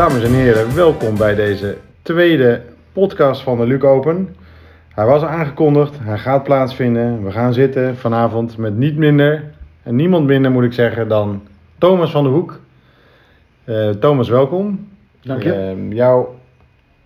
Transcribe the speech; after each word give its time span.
Dames 0.00 0.24
en 0.24 0.32
heren, 0.32 0.74
welkom 0.74 1.16
bij 1.16 1.34
deze 1.34 1.76
tweede 2.02 2.62
podcast 2.92 3.42
van 3.42 3.58
de 3.58 3.66
Luc 3.66 3.82
Open. 3.82 4.36
Hij 4.94 5.04
was 5.06 5.22
aangekondigd, 5.22 5.98
hij 6.02 6.18
gaat 6.18 6.42
plaatsvinden. 6.42 7.24
We 7.24 7.30
gaan 7.30 7.52
zitten 7.52 7.96
vanavond 7.96 8.56
met 8.56 8.76
niet 8.76 8.96
minder 8.96 9.44
en 9.82 9.96
niemand 9.96 10.26
minder 10.26 10.50
moet 10.50 10.64
ik 10.64 10.72
zeggen 10.72 11.08
dan 11.08 11.42
Thomas 11.78 12.10
van 12.10 12.24
de 12.24 12.30
Hoek. 12.30 12.60
Eh, 13.64 13.90
Thomas, 13.90 14.28
welkom. 14.28 14.88
Dank 15.22 15.42
je. 15.42 15.52
Eh, 15.52 15.92
jouw 15.92 16.34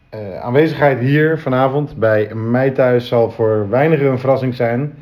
eh, 0.09 0.41
aanwezigheid 0.41 0.99
hier 0.99 1.39
vanavond 1.39 1.97
bij 1.97 2.35
mij 2.35 2.71
thuis 2.71 3.09
zal 3.09 3.31
voor 3.31 3.69
weinigen 3.69 4.07
een 4.07 4.19
verrassing 4.19 4.55
zijn. 4.55 4.95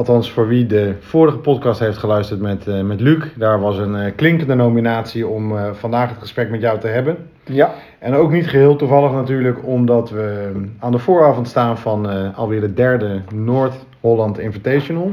Althans, 0.00 0.30
voor 0.30 0.48
wie 0.48 0.66
de 0.66 0.94
vorige 1.00 1.38
podcast 1.38 1.80
heeft 1.80 1.98
geluisterd 1.98 2.40
met, 2.40 2.66
eh, 2.66 2.80
met 2.80 3.00
Luc. 3.00 3.24
Daar 3.34 3.60
was 3.60 3.78
een 3.78 3.96
eh, 3.96 4.12
klinkende 4.16 4.54
nominatie 4.54 5.26
om 5.26 5.56
eh, 5.56 5.72
vandaag 5.72 6.08
het 6.08 6.18
gesprek 6.18 6.50
met 6.50 6.60
jou 6.60 6.78
te 6.78 6.86
hebben. 6.86 7.16
Ja, 7.44 7.74
En 7.98 8.14
ook 8.14 8.30
niet 8.30 8.48
geheel 8.48 8.76
toevallig 8.76 9.12
natuurlijk, 9.12 9.66
omdat 9.66 10.10
we 10.10 10.52
aan 10.78 10.92
de 10.92 10.98
vooravond 10.98 11.48
staan 11.48 11.78
van 11.78 12.34
alweer 12.34 12.60
de 12.60 12.74
derde 12.74 13.20
Noord-Holland 13.34 14.38
Invitational. 14.38 15.12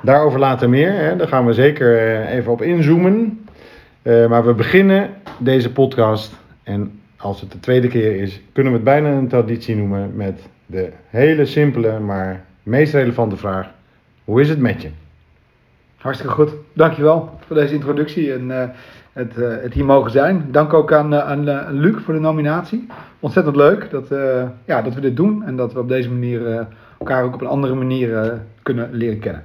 Daarover 0.00 0.38
later 0.38 0.68
meer, 0.68 0.92
hè. 0.92 1.16
daar 1.16 1.28
gaan 1.28 1.46
we 1.46 1.52
zeker 1.52 2.20
even 2.26 2.52
op 2.52 2.62
inzoomen. 2.62 3.46
Maar 4.02 4.46
we 4.46 4.54
beginnen 4.54 5.10
deze 5.38 5.72
podcast, 5.72 6.32
en 6.62 7.00
als 7.16 7.40
het 7.40 7.52
de 7.52 7.60
tweede 7.60 7.88
keer 7.88 8.16
is, 8.16 8.40
kunnen 8.52 8.72
we 8.72 8.78
het 8.78 8.86
bijna 8.88 9.10
een 9.10 9.28
traditie 9.28 9.76
noemen 9.76 10.12
met 10.16 10.40
de 10.66 10.92
hele 11.08 11.46
simpele, 11.46 11.98
maar 11.98 12.44
meest 12.62 12.94
relevante 12.94 13.36
vraag. 13.36 13.70
Hoe 14.24 14.40
is 14.40 14.48
het 14.48 14.58
met 14.58 14.82
je? 14.82 14.90
hartstikke 16.02 16.32
goed. 16.34 16.50
Dankjewel 16.72 17.30
voor 17.46 17.56
deze 17.56 17.74
introductie 17.74 18.32
en 18.32 18.60
eh, 18.60 18.68
het, 19.12 19.36
eh, 19.36 19.48
het 19.62 19.72
hier 19.72 19.84
mogen 19.84 20.10
zijn. 20.10 20.46
Dank 20.50 20.72
ook 20.72 20.92
aan, 20.92 21.14
eh, 21.14 21.30
aan 21.30 21.72
Luc 21.72 22.02
voor 22.04 22.14
de 22.14 22.20
nominatie. 22.20 22.86
Ontzettend 23.20 23.56
leuk 23.56 23.90
dat, 23.90 24.08
ja, 24.64 24.82
dat 24.82 24.94
we 24.94 25.00
dit 25.00 25.16
doen 25.16 25.44
en 25.44 25.56
dat 25.56 25.72
we 25.72 25.78
op 25.78 25.88
deze 25.88 26.10
manier 26.10 26.66
elkaar 26.98 27.24
ook 27.24 27.34
op 27.34 27.40
een 27.40 27.46
andere 27.46 27.74
manier 27.74 28.40
kunnen 28.62 28.88
leren 28.92 29.18
kennen. 29.18 29.44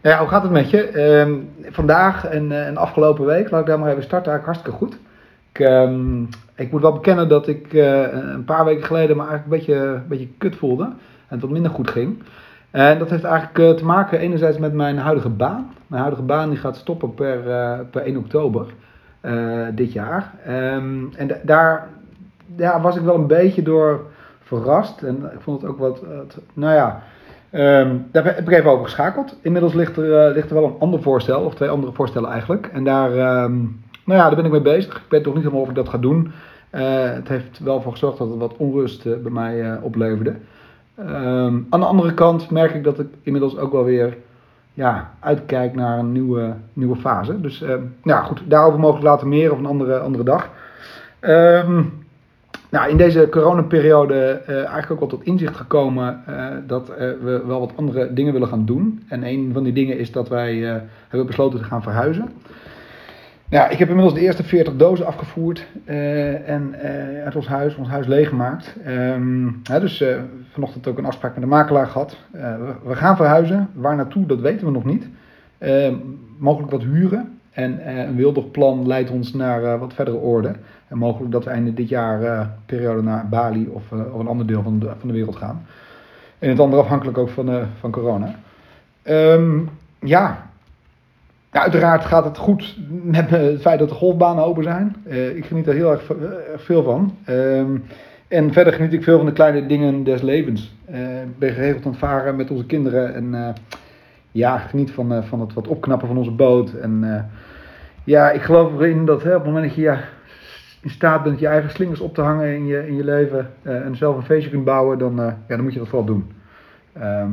Nou 0.00 0.14
ja, 0.14 0.20
hoe 0.20 0.30
gaat 0.30 0.42
het 0.42 0.52
met 0.52 0.70
je? 0.70 0.86
Ehm, 0.86 1.34
vandaag 1.70 2.26
en, 2.26 2.66
en 2.66 2.76
afgelopen 2.76 3.24
week, 3.24 3.50
laat 3.50 3.60
ik 3.60 3.66
daar 3.66 3.78
maar 3.78 3.90
even 3.90 4.02
starten, 4.02 4.40
hartstikke 4.44 4.76
goed. 4.76 4.98
Ik, 5.52 5.60
ehm, 5.60 6.22
ik 6.54 6.70
moet 6.70 6.80
wel 6.80 6.92
bekennen 6.92 7.28
dat 7.28 7.48
ik 7.48 7.72
een 7.72 8.44
paar 8.44 8.64
weken 8.64 8.84
geleden 8.84 9.16
me 9.16 9.26
eigenlijk 9.26 9.52
een 9.52 9.58
beetje, 9.58 9.86
een 9.86 10.08
beetje 10.08 10.28
kut 10.38 10.56
voelde 10.56 10.84
en 10.84 10.94
het 11.28 11.40
wat 11.40 11.50
minder 11.50 11.70
goed 11.70 11.90
ging. 11.90 12.22
En 12.72 12.98
dat 12.98 13.10
heeft 13.10 13.24
eigenlijk 13.24 13.58
eh, 13.58 13.70
te 13.70 13.84
maken 13.84 14.18
enerzijds 14.18 14.58
met 14.58 14.72
mijn 14.72 14.98
huidige 14.98 15.28
baan. 15.28 15.72
Mijn 15.86 16.00
huidige 16.02 16.26
baan 16.26 16.48
die 16.50 16.58
gaat 16.58 16.76
stoppen 16.76 17.14
per, 17.14 17.50
eh, 17.50 17.78
per 17.90 18.06
1 18.06 18.16
oktober 18.16 18.66
eh, 19.20 19.66
dit 19.74 19.92
jaar. 19.92 20.32
Ehm, 20.44 21.04
en 21.16 21.30
da- 21.42 21.88
daar 22.46 22.80
was 22.82 22.96
ik 22.96 23.02
wel 23.02 23.14
een 23.14 23.26
beetje 23.26 23.62
door 23.62 24.00
verrast. 24.42 25.02
En 25.02 25.30
ik 25.34 25.40
vond 25.40 25.62
het 25.62 25.70
ook 25.70 25.78
wat, 25.78 26.02
nou 26.52 26.74
ja, 26.74 27.02
ehm, 27.50 27.96
daar 28.10 28.24
heb 28.24 28.38
ik 28.38 28.50
even 28.50 28.70
over 28.70 28.84
geschakeld. 28.84 29.36
Inmiddels 29.42 29.74
ligt 29.74 29.96
er, 29.96 30.32
ligt 30.32 30.48
er 30.48 30.54
wel 30.54 30.64
een 30.64 30.78
ander 30.78 31.02
voorstel, 31.02 31.40
of 31.40 31.54
twee 31.54 31.68
andere 31.68 31.92
voorstellen 31.92 32.30
eigenlijk. 32.30 32.66
En 32.72 32.84
daar, 32.84 33.10
ehm, 33.10 33.52
nou 34.04 34.18
ja, 34.20 34.26
daar 34.26 34.36
ben 34.36 34.44
ik 34.44 34.50
mee 34.50 34.60
bezig. 34.60 34.96
Ik 34.96 35.02
weet 35.08 35.24
nog 35.24 35.34
niet 35.34 35.42
helemaal 35.42 35.62
of 35.62 35.68
ik 35.68 35.74
dat 35.74 35.88
ga 35.88 35.98
doen. 35.98 36.32
Het 36.70 37.28
heeft 37.28 37.58
wel 37.58 37.80
voor 37.80 37.92
gezorgd 37.92 38.18
dat 38.18 38.28
het 38.28 38.38
wat 38.38 38.56
onrust 38.56 39.02
bij 39.22 39.32
mij 39.32 39.78
opleverde. 39.80 40.34
Ehm, 40.96 41.60
aan 41.68 41.80
de 41.80 41.86
andere 41.86 42.14
kant 42.14 42.50
merk 42.50 42.74
ik 42.74 42.84
dat 42.84 42.98
ik 42.98 43.06
inmiddels 43.22 43.58
ook 43.58 43.72
wel 43.72 43.84
weer 43.84 44.16
ja, 44.74 45.10
uitkijk 45.20 45.74
naar 45.74 45.98
een 45.98 46.12
nieuwe, 46.12 46.54
nieuwe 46.72 46.96
fase. 46.96 47.40
Dus 47.40 47.62
ehm, 47.62 47.80
ja, 48.02 48.22
goed, 48.22 48.42
daarover 48.44 48.80
mogelijk 48.80 49.04
later 49.04 49.28
meer 49.28 49.52
of 49.52 49.58
een 49.58 49.66
andere, 49.66 49.98
andere 49.98 50.24
dag. 50.24 50.50
Ehm, 51.20 51.82
nou, 52.70 52.90
in 52.90 52.96
deze 52.96 53.28
coronaperiode 53.30 54.42
eh 54.46 54.54
eigenlijk 54.56 54.90
ook 54.90 55.00
wel 55.00 55.08
tot 55.08 55.24
inzicht 55.24 55.56
gekomen 55.56 56.22
eh, 56.26 56.46
dat 56.66 56.88
eh, 56.88 56.96
we 56.96 57.42
wel 57.46 57.60
wat 57.60 57.76
andere 57.76 58.12
dingen 58.12 58.32
willen 58.32 58.48
gaan 58.48 58.64
doen. 58.64 59.02
En 59.08 59.26
een 59.26 59.50
van 59.52 59.62
die 59.62 59.72
dingen 59.72 59.98
is 59.98 60.12
dat 60.12 60.28
wij 60.28 60.54
hebben 61.08 61.26
besloten 61.26 61.58
te 61.58 61.64
gaan 61.64 61.82
verhuizen. 61.82 62.28
Ja, 63.48 63.68
ik 63.68 63.78
heb 63.78 63.88
inmiddels 63.88 64.14
de 64.14 64.20
eerste 64.20 64.42
40 64.42 64.76
dozen 64.76 65.06
afgevoerd 65.06 65.66
en 66.46 66.74
uit 67.24 67.36
ons 67.36 67.46
huis, 67.46 67.76
ons 67.76 67.88
huis 67.88 68.06
leeggemaakt. 68.06 68.76
Dus 69.80 70.04
vanochtend 70.52 70.86
ook 70.86 70.98
een 70.98 71.04
afspraak 71.04 71.32
met 71.32 71.42
de 71.42 71.48
makelaar 71.48 71.86
gehad. 71.86 72.16
Eh, 72.32 72.56
we, 72.56 72.74
we 72.84 72.96
gaan 72.96 73.16
verhuizen. 73.16 73.68
Waar 73.74 73.96
naartoe, 73.96 74.26
dat 74.26 74.40
weten 74.40 74.66
we 74.66 74.72
nog 74.72 74.84
niet. 74.84 75.08
Eh, 75.58 75.92
mogelijk 76.38 76.70
wat 76.70 76.82
huren. 76.82 77.38
En 77.50 77.78
eh, 77.78 77.96
een 77.96 78.16
wildig 78.16 78.50
plan 78.50 78.86
leidt 78.86 79.10
ons 79.10 79.32
naar 79.32 79.78
wat 79.78 79.94
verdere 79.94 80.16
orde. 80.16 80.54
En 80.88 80.98
mogelijk 80.98 81.32
dat 81.32 81.44
we 81.44 81.50
einde 81.50 81.74
dit 81.74 81.88
jaar 81.88 82.50
periode 82.66 83.02
naar 83.02 83.28
Bali 83.28 83.68
of, 83.68 83.82
of 84.12 84.20
een 84.20 84.26
ander 84.26 84.46
deel 84.46 84.62
van 84.62 84.78
de, 84.78 84.90
van 84.98 85.08
de 85.08 85.14
wereld 85.14 85.36
gaan. 85.36 85.66
En 86.38 86.48
het 86.48 86.60
andere 86.60 86.82
afhankelijk 86.82 87.18
ook 87.18 87.28
van, 87.28 87.66
van 87.78 87.90
corona. 87.90 88.34
Ehm, 89.02 89.58
ja, 90.00 90.50
uiteraard 91.50 92.04
gaat 92.04 92.24
het 92.24 92.38
goed 92.38 92.78
met 93.02 93.30
het 93.30 93.60
feit 93.60 93.78
dat 93.78 93.88
de 93.88 93.94
golfbanen 93.94 94.44
open 94.44 94.62
zijn. 94.62 94.96
Ik 95.34 95.44
geniet 95.44 95.66
er 95.66 95.74
heel 95.74 95.90
erg, 95.90 96.10
erg 96.50 96.62
veel 96.62 96.82
van. 96.82 97.16
Ehm, 97.24 97.76
en 98.32 98.52
verder 98.52 98.72
geniet 98.72 98.92
ik 98.92 99.02
veel 99.02 99.16
van 99.16 99.26
de 99.26 99.32
kleine 99.32 99.66
dingen 99.66 100.04
des 100.04 100.22
levens. 100.22 100.74
Eh, 100.84 101.22
Ik 101.22 101.38
ben 101.38 101.52
geregeld 101.52 101.84
aan 101.84 101.90
het 101.90 102.00
varen 102.00 102.36
met 102.36 102.50
onze 102.50 102.66
kinderen. 102.66 103.14
En 103.14 103.34
eh, 103.34 103.48
ja, 104.30 104.58
geniet 104.58 104.90
van, 104.90 105.12
eh, 105.12 105.22
van 105.22 105.40
het 105.40 105.52
wat 105.52 105.68
opknappen 105.68 106.08
van 106.08 106.16
onze 106.16 106.30
boot. 106.30 106.72
En 106.72 107.26
ja, 108.04 108.30
ik 108.30 108.42
geloof 108.42 108.72
erin 108.72 109.04
dat 109.04 109.22
hè, 109.22 109.28
op 109.28 109.44
het 109.44 109.52
moment 109.52 109.64
dat 109.64 109.74
je 109.74 109.96
in 110.82 110.90
staat 110.90 111.22
bent 111.22 111.38
je 111.38 111.46
eigen 111.46 111.70
slingers 111.70 112.00
op 112.00 112.14
te 112.14 112.20
hangen 112.20 112.54
in 112.54 112.66
je, 112.66 112.86
in 112.86 112.96
je 112.96 113.04
leven. 113.04 113.50
en 113.62 113.96
zelf 113.96 114.16
een 114.16 114.22
feestje 114.22 114.50
kunt 114.50 114.64
bouwen, 114.64 114.98
dan, 114.98 115.16
ja, 115.16 115.36
dan 115.46 115.62
moet 115.62 115.72
je 115.72 115.78
dat 115.78 115.88
vooral 115.88 116.06
doen. 116.06 116.32
Ehm, 116.92 117.30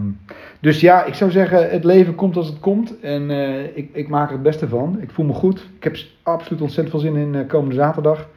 dus 0.59 0.79
ja, 0.79 1.03
ik 1.05 1.13
zou 1.13 1.31
zeggen, 1.31 1.69
het 1.69 1.83
leven 1.83 2.15
komt 2.15 2.35
als 2.35 2.47
het 2.47 2.59
komt. 2.59 2.99
En 2.99 3.29
ik, 3.75 3.89
ik 3.93 4.07
maak 4.07 4.27
er 4.27 4.33
het 4.33 4.43
beste 4.43 4.67
van. 4.67 4.97
Ik 5.01 5.11
voel 5.11 5.25
me 5.25 5.33
goed. 5.33 5.67
Ik 5.77 5.83
heb 5.83 5.97
absoluut 6.23 6.61
ontzettend 6.61 6.89
veel 7.01 7.11
zin 7.11 7.35
in 7.35 7.47
komende 7.47 7.75
zaterdag. 7.75 8.27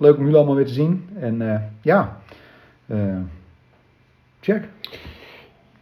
Leuk 0.00 0.16
om 0.16 0.22
jullie 0.22 0.36
allemaal 0.36 0.54
weer 0.54 0.66
te 0.66 0.72
zien. 0.72 1.08
En 1.18 1.52
eh, 1.52 1.60
ja, 1.82 2.16
eh, 2.86 2.98
check. 4.40 4.68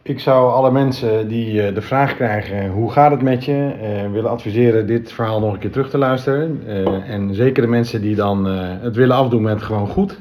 Ik 0.02 0.20
zou 0.20 0.52
alle 0.52 0.70
mensen 0.70 1.28
die 1.28 1.62
eh, 1.62 1.74
de 1.74 1.82
vraag 1.82 2.14
krijgen 2.14 2.70
hoe 2.70 2.90
gaat 2.90 3.10
het 3.10 3.22
met 3.22 3.44
je, 3.44 3.72
willen 4.12 4.30
adviseren 4.30 4.86
dit 4.86 5.12
verhaal 5.12 5.40
nog 5.40 5.52
een 5.52 5.58
keer 5.58 5.70
terug 5.70 5.90
te 5.90 5.98
luisteren. 5.98 6.62
En 7.06 7.34
zeker 7.34 7.62
de 7.62 7.68
mensen 7.68 8.00
die 8.00 8.14
dan 8.14 8.44
het 8.44 8.96
willen 8.96 9.16
afdoen 9.16 9.42
met 9.42 9.62
gewoon 9.62 9.88
goed. 9.88 10.20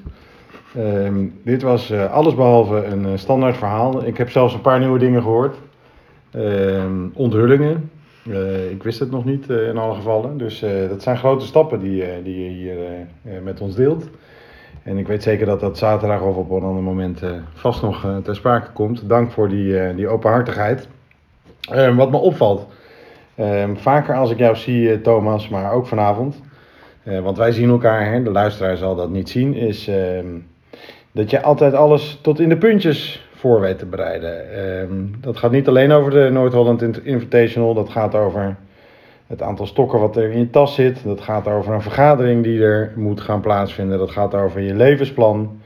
Ehm, 0.78 1.26
dit 1.44 1.62
was 1.62 1.90
eh, 1.90 2.14
allesbehalve 2.14 2.86
een 2.86 3.20
standaard 3.20 3.58
verhaal. 3.58 4.06
Ik 4.06 4.18
heb 4.18 4.30
zelfs 4.30 4.54
een 4.54 4.62
paar 4.62 4.80
nieuwe 4.80 5.00
dingen 5.00 5.22
gehoord. 5.22 5.56
Ehm, 6.32 7.08
onthullingen. 7.14 7.92
Eh, 8.32 8.72
ik 8.72 8.84
wist 8.84 9.00
het 9.00 9.12
nog 9.12 9.26
niet 9.26 9.50
eh, 9.50 9.68
in 9.68 9.78
alle 9.78 9.96
gevallen. 9.96 10.38
Dus 10.38 10.62
eh, 10.62 10.90
dat 10.90 11.02
zijn 11.02 11.18
grote 11.18 11.46
stappen 11.46 11.80
die, 11.80 12.24
die 12.24 12.44
je 12.44 12.50
hier 12.50 12.78
met 13.44 13.62
ons 13.62 13.76
deelt. 13.76 14.10
En 14.84 14.98
ik 14.98 15.08
weet 15.08 15.24
zeker 15.24 15.46
dat 15.46 15.60
dat 15.60 15.78
zaterdag 15.78 16.22
of 16.22 16.36
op 16.36 16.52
een 16.52 16.64
ander 16.64 16.84
moment 16.84 17.22
vast 17.54 17.82
nog 17.82 18.08
ter 18.24 18.36
sprake 18.36 18.72
komt. 18.72 19.10
Dank 19.10 19.32
voor 19.32 19.50
die, 19.50 19.96
die 19.96 20.08
openhartigheid. 20.08 20.88
Eh, 21.72 21.96
wat 21.96 22.12
me 22.12 22.18
opvalt, 22.18 22.68
eh, 23.36 23.70
vaker 23.74 24.16
als 24.16 24.32
ik 24.32 24.38
jou 24.38 24.56
zie, 24.56 25.02
Thomas, 25.02 25.50
maar 25.50 25.72
ook 25.72 25.88
vanavond, 25.88 26.42
want 27.04 27.38
wij 27.38 27.52
zien 27.52 27.70
elkaar, 27.70 28.12
hè, 28.12 28.24
de 28.24 28.32
luisteraar 28.32 28.78
zal 28.78 28.96
dat 28.96 29.10
niet 29.10 29.30
zien, 29.30 29.54
is 29.54 29.88
ehm, 29.88 30.26
dat 31.12 31.30
je 31.30 31.42
altijd 31.42 31.74
alles 31.74 32.20
tot 32.22 32.40
in 32.40 32.50
de 32.50 32.58
puntjes 32.58 33.27
voor 33.38 33.76
te 33.76 33.86
bereiden. 33.86 34.52
Ehm, 34.54 35.22
dat 35.22 35.38
gaat 35.38 35.52
niet 35.52 35.68
alleen 35.68 35.92
over 35.92 36.12
de 36.12 36.30
Noord-Holland 36.32 37.04
Invitational, 37.04 37.74
dat 37.74 37.90
gaat 37.90 38.16
over 38.16 38.56
het 39.28 39.42
aantal 39.42 39.66
stokken 39.66 40.00
wat 40.00 40.16
er 40.16 40.32
in 40.32 40.40
je 40.40 40.50
tas 40.50 40.76
zit. 40.76 41.04
Dat 41.04 41.22
gaat 41.22 41.48
over 41.48 41.74
een 41.74 41.82
vergadering 41.82 42.44
die 42.44 42.64
er 42.64 42.92
moet 42.96 43.22
gaan 43.22 43.42
plaatsvinden. 43.42 43.98
Dat 43.98 44.12
gaat 44.12 44.36
over 44.36 44.62
je 44.62 44.76
levensplan. 44.76 45.62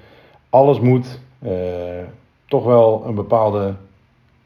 Alles 0.50 0.80
moet 0.80 1.20
eh, 1.40 1.52
toch 2.46 2.66
wel 2.66 3.04
een 3.08 3.16
bepaalde 3.16 3.74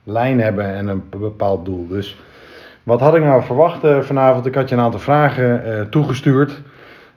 lijn 0.03 0.41
hebben 0.41 0.65
en 0.65 0.87
een 0.87 1.03
bepaald 1.09 1.65
doel. 1.65 1.87
Dus 1.87 2.17
wat 2.83 2.99
had 2.99 3.15
ik 3.15 3.23
nou 3.23 3.43
verwacht 3.43 3.83
eh, 3.83 3.99
vanavond? 3.99 4.45
Ik 4.45 4.55
had 4.55 4.69
je 4.69 4.75
een 4.75 4.81
aantal 4.81 4.99
vragen 4.99 5.65
eh, 5.65 5.81
toegestuurd. 5.81 6.61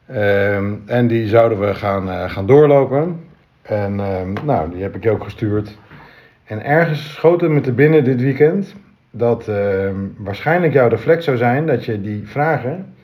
Ehm, 0.07 0.75
en 0.87 1.07
die 1.07 1.29
zouden 1.29 1.61
we 1.61 1.75
gaan, 1.75 2.31
gaan 2.31 2.47
doorlopen. 2.47 3.21
En 3.63 4.01
ehm, 4.01 4.33
nou, 4.45 4.71
die 4.71 4.83
heb 4.83 4.97
ik 4.97 5.03
je 5.03 5.11
ook 5.11 5.25
gestuurd. 5.25 5.79
En 6.49 6.65
ergens 6.65 7.13
schoot 7.13 7.41
het 7.41 7.51
me 7.51 7.61
te 7.61 7.73
binnen 7.73 8.05
dit 8.05 8.21
weekend 8.21 8.75
dat 9.11 9.49
ehm, 9.49 9.95
waarschijnlijk 10.17 10.73
jouw 10.73 10.89
reflex 10.89 11.25
zou 11.25 11.37
zijn 11.37 11.67
dat 11.67 11.85
je 11.85 12.01
die 12.01 12.23
vragen 12.27 12.95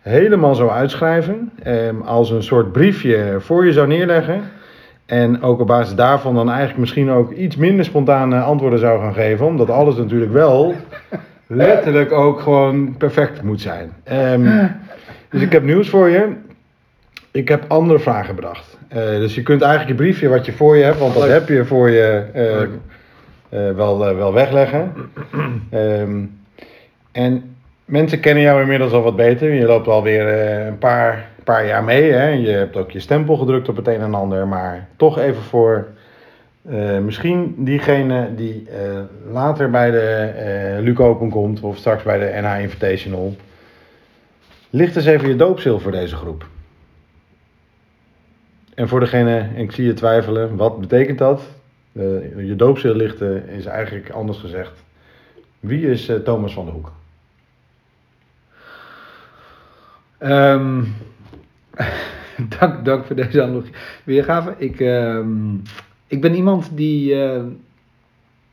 helemaal 0.00 0.54
zou 0.54 0.70
uitschrijven. 0.70 1.50
ehm, 1.62 2.00
als 2.00 2.30
een 2.30 2.42
soort 2.42 2.72
briefje 2.72 3.36
voor 3.38 3.66
je 3.66 3.72
zou 3.72 3.86
neerleggen. 3.86 4.40
En 5.06 5.42
ook 5.42 5.60
op 5.60 5.66
basis 5.66 5.94
daarvan 5.94 6.34
dan 6.34 6.48
eigenlijk 6.48 6.78
misschien 6.78 7.10
ook 7.10 7.32
iets 7.32 7.56
minder 7.56 7.84
spontane 7.84 8.40
antwoorden 8.40 8.78
zou 8.78 9.00
gaan 9.00 9.14
geven. 9.14 9.46
Omdat 9.46 9.70
alles 9.70 9.96
natuurlijk 9.96 10.32
wel 10.32 10.74
letterlijk 11.46 12.12
ook 12.12 12.40
gewoon 12.40 12.96
perfect 12.96 13.42
moet 13.42 13.60
zijn. 13.60 13.92
Ehm, 14.04 14.66
dus 15.30 15.42
ik 15.42 15.52
heb 15.52 15.62
nieuws 15.62 15.88
voor 15.88 16.08
je. 16.08 16.32
Ik 17.30 17.48
heb 17.48 17.64
andere 17.68 17.98
vragen 17.98 18.34
bedacht. 18.34 18.78
Eh, 18.88 18.98
dus 18.98 19.34
je 19.34 19.42
kunt 19.42 19.62
eigenlijk 19.62 19.90
je 19.90 20.04
briefje 20.04 20.28
wat 20.28 20.46
je 20.46 20.52
voor 20.52 20.76
je 20.76 20.84
hebt, 20.84 20.98
want 20.98 21.14
dat 21.14 21.28
heb 21.28 21.48
je 21.48 21.64
voor 21.64 21.90
je 21.90 22.24
eh, 22.32 22.62
eh, 22.62 23.74
wel, 23.74 23.98
wel 23.98 24.32
wegleggen. 24.32 24.92
Ehm, 25.70 26.24
en 27.12 27.56
mensen 27.84 28.20
kennen 28.20 28.42
jou 28.42 28.60
inmiddels 28.60 28.92
al 28.92 29.02
wat 29.02 29.16
beter. 29.16 29.54
Je 29.54 29.66
loopt 29.66 29.88
alweer 29.88 30.26
een 30.66 30.78
paar, 30.78 31.28
paar 31.44 31.66
jaar 31.66 31.84
mee. 31.84 32.12
Hè? 32.12 32.28
Je 32.28 32.50
hebt 32.50 32.76
ook 32.76 32.90
je 32.90 33.00
stempel 33.00 33.36
gedrukt 33.36 33.68
op 33.68 33.76
het 33.76 33.86
een 33.86 34.00
en 34.00 34.14
ander. 34.14 34.48
Maar 34.48 34.88
toch 34.96 35.18
even 35.18 35.42
voor 35.42 35.86
misschien 37.02 37.54
diegene 37.58 38.34
die 38.34 38.68
later 39.30 39.70
bij 39.70 39.90
de 39.90 40.32
eh 40.36 40.82
Luc 40.82 40.98
Open 40.98 41.30
komt 41.30 41.60
of 41.60 41.76
straks 41.76 42.02
bij 42.02 42.18
de 42.18 42.40
NH 42.40 42.60
Invitational. 42.60 43.36
Licht 44.70 44.96
eens 44.96 45.06
even 45.06 45.28
je 45.28 45.36
doopzeel 45.36 45.80
voor 45.80 45.92
deze 45.92 46.16
groep. 46.16 46.46
En 48.78 48.88
voor 48.88 49.00
degene, 49.00 49.48
ik 49.56 49.72
zie 49.72 49.84
je 49.84 49.92
twijfelen, 49.92 50.56
wat 50.56 50.80
betekent 50.80 51.18
dat? 51.18 51.42
Eh, 51.92 52.46
je 52.46 52.56
doopzeel 52.56 52.94
lichten 52.94 53.48
is 53.48 53.64
eigenlijk 53.64 54.10
anders 54.10 54.38
gezegd. 54.38 54.84
Wie 55.60 55.90
is 55.90 56.08
eh, 56.08 56.16
Thomas 56.16 56.52
van 56.52 56.64
der 56.64 56.74
Hoek? 56.74 56.92
Ehm, 60.18 60.84
dank, 62.58 62.84
dank 62.84 63.04
voor 63.04 63.16
deze 63.16 63.42
analogie. 63.42 63.72
weergave. 64.04 64.54
Ik, 64.58 64.80
ehm, 64.80 65.54
ik 66.06 66.20
ben 66.20 66.34
iemand 66.34 66.76
die 66.76 67.22
eh, 67.22 67.42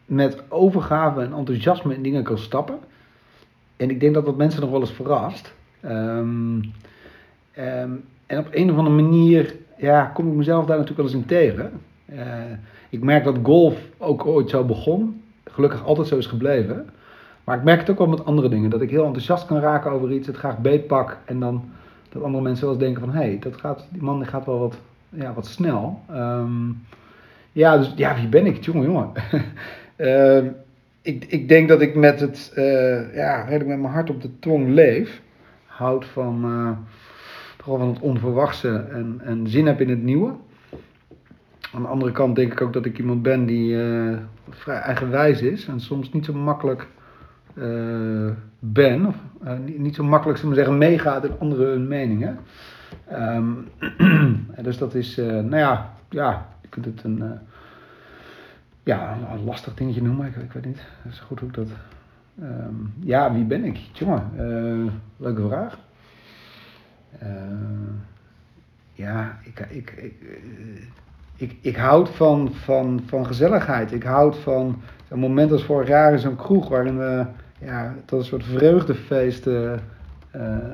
met 0.05 0.43
overgave 0.51 1.21
en 1.21 1.33
enthousiasme 1.33 1.93
in 1.93 2.03
dingen 2.03 2.23
kan 2.23 2.37
stappen. 2.37 2.79
En 3.77 3.89
ik 3.89 3.99
denk 3.99 4.13
dat 4.13 4.25
dat 4.25 4.37
mensen 4.37 4.61
nog 4.61 4.69
wel 4.69 4.81
eens 4.81 4.93
verrast. 4.93 5.53
Ehm, 5.81 6.61
en 8.25 8.37
op 8.37 8.47
een 8.51 8.71
of 8.71 8.77
andere 8.77 8.95
manier 8.95 9.55
ja, 9.77 10.05
kom 10.05 10.27
ik 10.27 10.33
mezelf 10.33 10.65
daar 10.65 10.77
natuurlijk 10.77 11.09
wel 11.09 11.19
eens 11.19 11.21
in 11.21 11.37
tegen. 11.37 11.71
Eh, 12.05 12.51
ik 12.89 13.03
merk 13.03 13.23
dat 13.23 13.37
golf 13.43 13.79
ook 13.97 14.25
ooit 14.25 14.49
zo 14.49 14.63
begon. 14.63 15.21
Gelukkig 15.43 15.85
altijd 15.85 16.07
zo 16.07 16.17
is 16.17 16.25
gebleven. 16.25 16.89
Maar 17.43 17.57
ik 17.57 17.63
merk 17.63 17.79
het 17.79 17.89
ook 17.89 17.97
wel 17.97 18.07
met 18.07 18.25
andere 18.25 18.49
dingen. 18.49 18.69
Dat 18.69 18.81
ik 18.81 18.89
heel 18.89 19.05
enthousiast 19.05 19.45
kan 19.45 19.59
raken 19.59 19.91
over 19.91 20.11
iets, 20.11 20.27
het 20.27 20.37
graag 20.37 20.57
beetpak. 20.57 21.17
En 21.25 21.39
dan 21.39 21.69
dat 22.09 22.23
andere 22.23 22.43
mensen 22.43 22.65
wel 22.65 22.73
eens 22.73 22.83
denken 22.83 23.01
van... 23.01 23.13
Hé, 23.13 23.21
hey, 23.21 23.39
dat 23.39 23.57
gaat, 23.57 23.87
die 23.89 24.01
man 24.03 24.19
die 24.19 24.27
gaat 24.27 24.45
wel 24.45 24.59
wat, 24.59 24.77
ja, 25.09 25.33
wat 25.33 25.45
snel. 25.45 26.01
Ehm, 26.09 26.71
ja, 27.51 27.77
dus 27.77 27.93
ja, 27.95 28.15
wie 28.15 28.27
ben 28.27 28.45
ik? 28.45 28.63
Jongen, 28.63 28.83
jongen. 28.83 29.11
Ehm, 29.95 30.47
ik, 31.01 31.25
ik 31.25 31.47
denk 31.47 31.67
dat 31.67 31.81
ik 31.81 31.95
met 31.95 32.19
het... 32.19 32.51
eh, 32.55 33.15
ja, 33.15 33.41
redelijk 33.41 33.69
met 33.69 33.79
mijn 33.79 33.93
hart 33.93 34.09
op 34.09 34.21
de 34.21 34.39
tong 34.39 34.69
leef. 34.69 35.21
Houd 35.65 36.05
van... 36.05 36.45
wel 37.65 37.77
van 37.77 37.87
het 37.87 37.99
onverwachte 37.99 38.85
en, 38.91 39.21
en 39.23 39.47
zin 39.47 39.65
heb 39.65 39.81
in 39.81 39.89
het 39.89 40.03
nieuwe. 40.03 40.33
Aan 41.73 41.81
de 41.81 41.87
andere 41.87 42.11
kant 42.11 42.35
denk 42.35 42.51
ik 42.51 42.61
ook 42.61 42.73
dat 42.73 42.85
ik 42.85 42.97
iemand 42.97 43.21
ben 43.21 43.45
die 43.45 43.83
eh, 43.83 44.17
vrij 44.49 44.79
eigenwijs 44.79 45.41
is. 45.41 45.67
En 45.67 45.79
soms 45.79 46.11
niet 46.11 46.25
zo 46.25 46.33
makkelijk 46.33 46.87
eh, 47.53 48.29
ben, 48.59 49.05
of 49.05 49.15
eh, 49.43 49.57
niet, 49.65 49.79
niet 49.79 49.95
zo 49.95 50.03
makkelijk 50.03 50.39
zullen 50.39 50.55
we 50.55 50.61
zeggen, 50.61 50.77
meegaat 50.77 51.25
in 51.25 51.39
andere 51.39 51.65
hun 51.65 51.87
meningen. 51.87 52.39
En 53.05 53.67
dus 54.61 54.77
dat 54.77 54.93
is, 54.93 55.15
nou 55.15 55.57
ja, 55.57 55.93
ja, 56.09 56.47
je 56.61 56.67
kunt 56.67 56.85
het 56.85 57.03
een, 57.03 57.23
ja, 58.83 59.17
een 59.33 59.43
lastig 59.43 59.73
dingetje 59.73 60.01
noemen, 60.01 60.27
ik, 60.27 60.35
ik 60.35 60.51
weet 60.51 60.65
niet 60.65 60.81
dat 61.03 61.11
is 61.11 61.19
goed 61.19 61.41
ik 61.41 61.53
dat... 61.53 61.67
ehm, 62.41 62.73
ja, 62.99 63.33
wie 63.33 63.43
ben 63.43 63.63
ik? 63.63 63.77
Jongen, 63.77 64.31
leuke 65.17 65.47
vraag. 65.47 65.77
Eh, 67.19 67.27
ja, 68.93 69.37
ik, 69.43 69.59
ik, 69.59 69.91
ik, 69.91 70.13
eh, 70.21 70.81
ik, 71.35 71.57
ik 71.61 71.75
houd 71.75 72.09
van, 72.09 72.53
van, 72.53 73.03
van 73.05 73.25
gezelligheid. 73.25 73.91
Ik 73.91 74.03
houd 74.03 74.37
van 74.37 74.81
een 75.07 75.19
moment 75.19 75.51
als 75.51 75.63
vorig 75.63 75.87
jaar 75.87 76.11
in 76.11 76.19
zo'n 76.19 76.35
kroeg 76.35 76.69
waarin 76.69 76.97
we 76.97 77.25
ja, 77.59 77.95
tot 78.05 78.19
een 78.19 78.25
soort 78.25 78.43
vreugdefeest 78.43 79.47
eh, 79.47 79.73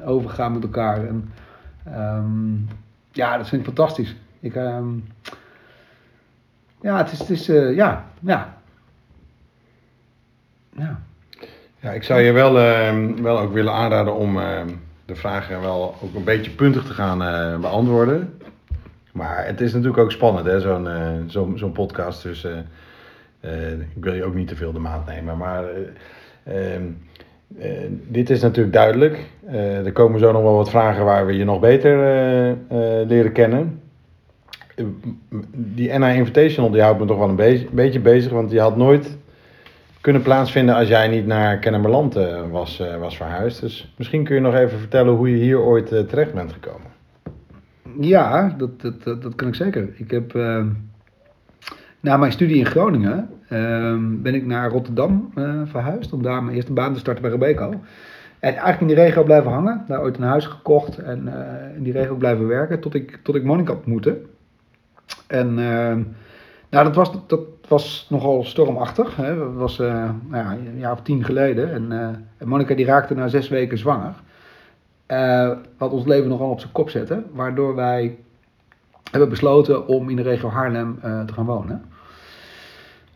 overgaan 0.06 0.54
met 0.54 0.64
elkaar. 0.64 1.08
En, 1.08 1.32
ehm, 1.84 2.56
ja, 3.12 3.38
dat 3.38 3.48
vind 3.48 3.62
ik 3.62 3.68
fantastisch. 3.68 4.16
Ik, 4.40 4.56
ehm, 4.56 4.90
ja, 6.82 6.98
het 6.98 7.12
is, 7.12 7.20
het 7.20 7.30
is 7.30 7.46
ja, 7.46 8.06
ja. 8.20 8.58
Ja. 10.76 11.00
Ja, 11.80 11.92
ik 11.92 12.04
zou 12.04 12.22
je 12.22 12.32
wel, 12.32 12.60
ehm, 12.60 13.22
wel 13.22 13.40
ook 13.40 13.54
willen 13.54 13.74
aanraden 13.74 14.16
om 14.16 14.40
de 15.14 15.20
vragen 15.20 15.62
wel 15.62 15.96
ook 16.04 16.16
een 16.16 16.24
beetje 16.24 16.52
puntig 16.52 16.84
te 16.84 16.94
gaan 16.94 17.24
eh, 17.24 17.60
beantwoorden. 17.60 18.40
Maar 19.12 19.46
het 19.46 19.62
is 19.62 19.74
natuurlijk 19.74 20.04
ook 20.04 20.12
spannend, 20.12 20.46
hè, 20.46 20.60
zo'n 20.60 20.88
eh, 20.88 21.12
zo'n 21.28 21.58
zo'n 21.58 21.72
podcast. 21.72 22.24
Dus 22.24 22.46
eh, 23.42 23.72
ik 23.72 24.04
wil 24.04 24.14
je 24.14 24.24
ook 24.24 24.34
niet 24.34 24.48
te 24.48 24.56
veel 24.56 24.72
de 24.72 24.80
maat 24.80 25.06
nemen. 25.06 25.38
Maar 25.38 25.64
eh, 25.64 26.74
ehm, 26.74 26.84
eh, 27.58 27.88
dit 28.08 28.30
is 28.30 28.42
natuurlijk 28.42 28.76
duidelijk. 28.76 29.30
Er 29.86 29.92
komen 29.92 30.20
zo 30.20 30.32
nog 30.32 30.42
wel 30.42 30.56
wat 30.56 30.70
vragen 30.70 31.06
waar 31.06 31.26
we 31.26 31.38
je 31.38 31.44
nog 31.44 31.60
beter 31.60 31.98
leren 33.08 33.32
kennen. 33.32 33.82
Die 35.52 35.98
NA 35.98 36.10
Invitational 36.10 36.72
die 36.72 36.82
houdt 36.82 37.00
me 37.00 37.06
toch 37.06 37.18
wel 37.18 37.30
een 37.30 37.68
beetje 37.72 38.00
bezig, 38.00 38.32
want 38.32 38.50
die 38.50 38.60
had 38.60 38.78
nooit 38.78 39.18
kunnen 40.02 40.22
plaatsvinden 40.22 40.76
als 40.76 40.88
jij 40.88 41.08
niet 41.08 41.26
naar 41.26 41.58
Kennemerland 41.58 42.16
eh, 42.16 42.50
was, 42.52 42.80
eh, 42.80 42.98
was 42.98 43.18
verhuisd. 43.18 43.62
Dus 43.62 43.94
misschien 43.98 44.24
kun 44.24 44.36
je 44.36 44.42
nog 44.42 44.56
even 44.56 44.80
vertellen 44.80 45.14
hoe 45.14 45.30
je 45.30 45.44
hier 45.44 45.60
ooit 45.60 45.92
eh, 45.92 46.00
terecht 46.00 46.34
bent 46.34 46.54
gekomen. 46.54 46.90
Ja, 48.00 48.56
dat, 48.58 48.82
dat, 48.82 49.04
dat, 49.04 49.36
kan 49.36 49.48
ik 49.48 49.56
zeker. 49.56 49.90
Ik 49.96 50.12
heb 50.12 50.34
na 52.00 52.18
mijn 52.18 52.32
studie 52.32 52.58
in 52.58 52.66
Groningen 52.66 53.30
ehm, 53.48 54.22
ben 54.22 54.36
ik 54.36 54.46
naar 54.46 54.70
Rotterdam 54.70 55.32
verhuisd 55.66 56.14
om 56.14 56.24
daar 56.24 56.44
mijn 56.44 56.56
eerste 56.56 56.74
baan 56.74 56.94
te 56.94 57.00
starten 57.00 57.22
bij 57.22 57.32
Robeco. 57.32 57.70
En 58.40 58.50
eigenlijk 58.50 58.82
in 58.82 58.88
die 58.88 58.96
regio 58.96 59.24
blijven 59.24 59.52
hangen, 59.52 59.84
daar 59.88 60.02
ooit 60.02 60.18
een 60.18 60.24
huis 60.24 60.46
gekocht 60.46 60.98
en 60.98 61.28
in 61.76 61.84
die 61.84 61.94
regio 61.94 62.16
blijven 62.16 62.48
werken 62.48 62.80
tot 62.80 62.94
ik, 62.94 63.20
tot 63.24 63.36
ik 63.36 63.44
Monika 63.44 63.74
ontmoette. 63.74 64.22
En 65.28 65.60
ehm, 65.60 66.02
nou, 66.72 66.86
dat 66.86 66.96
was, 66.96 67.12
dat 67.28 67.40
was 67.68 68.08
nogal 68.10 68.44
stormachtig. 68.44 69.16
Hè. 69.16 69.38
Dat 69.38 69.54
was 69.54 69.80
eh, 69.80 70.10
nou 70.28 70.44
ja, 70.44 70.52
een 70.52 70.78
jaar 70.78 70.92
of 70.92 71.02
tien 71.02 71.24
geleden. 71.24 71.74
En, 71.74 71.92
en 72.38 72.48
Monika 72.48 72.76
die 72.76 72.86
raakte 72.86 73.16
na 73.16 73.28
zes 73.28 73.50
weken 73.50 73.78
zwanger. 73.78 74.14
Eh, 75.06 75.52
wat 75.78 75.92
ons 75.92 76.06
leven 76.06 76.30
nogal 76.30 76.50
op 76.50 76.60
zijn 76.60 76.72
kop 76.72 76.90
zette. 76.90 77.24
Waardoor 77.32 77.76
wij 77.76 78.18
hebben 79.12 79.30
besloten 79.30 79.88
om 79.88 80.10
in 80.10 80.16
de 80.16 80.22
regio 80.22 80.50
Haarlem 80.50 81.00
te 81.02 81.34
gaan 81.34 81.46
wonen. 81.46 81.84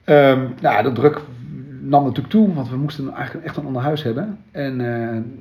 Ehm, 0.04 0.48
nou, 0.62 0.84
de 0.84 0.92
druk 0.92 1.22
nam 1.82 2.04
natuurlijk 2.04 2.34
toe, 2.34 2.54
want 2.54 2.70
we 2.70 2.78
moesten 2.78 3.14
eigenlijk 3.14 3.46
echt 3.46 3.58
een 3.58 3.66
ander 3.66 3.82
huis 3.82 4.04
hebben. 4.04 4.38
En 4.52 4.82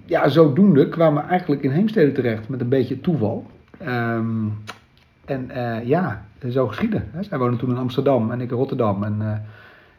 ja, 0.05 0.29
zodoende 0.29 0.89
kwamen 0.89 1.23
we 1.23 1.29
eigenlijk 1.29 1.63
in 1.63 1.71
Heemstede 1.71 2.13
terecht 2.13 2.49
met 2.49 2.61
een 2.61 2.69
beetje 2.69 3.01
toeval. 3.01 3.47
Ehm, 3.79 4.47
en 5.25 5.51
eh, 5.51 5.87
ja, 5.87 6.25
zo 6.51 6.67
geschieden. 6.67 7.09
Hè. 7.13 7.23
Zij 7.23 7.39
wonen 7.39 7.59
toen 7.59 7.71
in 7.71 7.77
Amsterdam 7.77 8.31
en 8.31 8.41
ik 8.41 8.51
in 8.51 8.57
Rotterdam. 8.57 9.05
En 9.05 9.17
eh, 9.21 9.39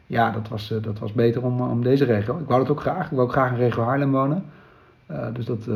ja, 0.07 0.31
dat 0.31 0.47
was, 0.47 0.71
eh, 0.71 0.81
dat 0.81 0.99
was 0.99 1.13
beter 1.13 1.43
om, 1.43 1.61
om 1.61 1.83
deze 1.83 2.05
regio. 2.05 2.37
Ik 2.37 2.47
wou 2.47 2.61
dat 2.61 2.71
ook 2.71 2.81
graag. 2.81 3.05
Ik 3.05 3.11
wou 3.11 3.21
ook 3.21 3.31
graag 3.31 3.51
in 3.51 3.57
regio 3.57 3.83
Haarlem 3.83 4.11
wonen. 4.11 4.45
Dus 5.33 5.45
dat, 5.45 5.67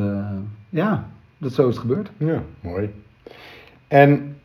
ja, 0.68 1.04
dat 1.38 1.52
zo 1.52 1.68
is 1.68 1.74
het 1.74 1.82
gebeurd. 1.82 2.10
Ja, 2.16 2.42
mooi. 2.60 2.94
En 3.88 4.36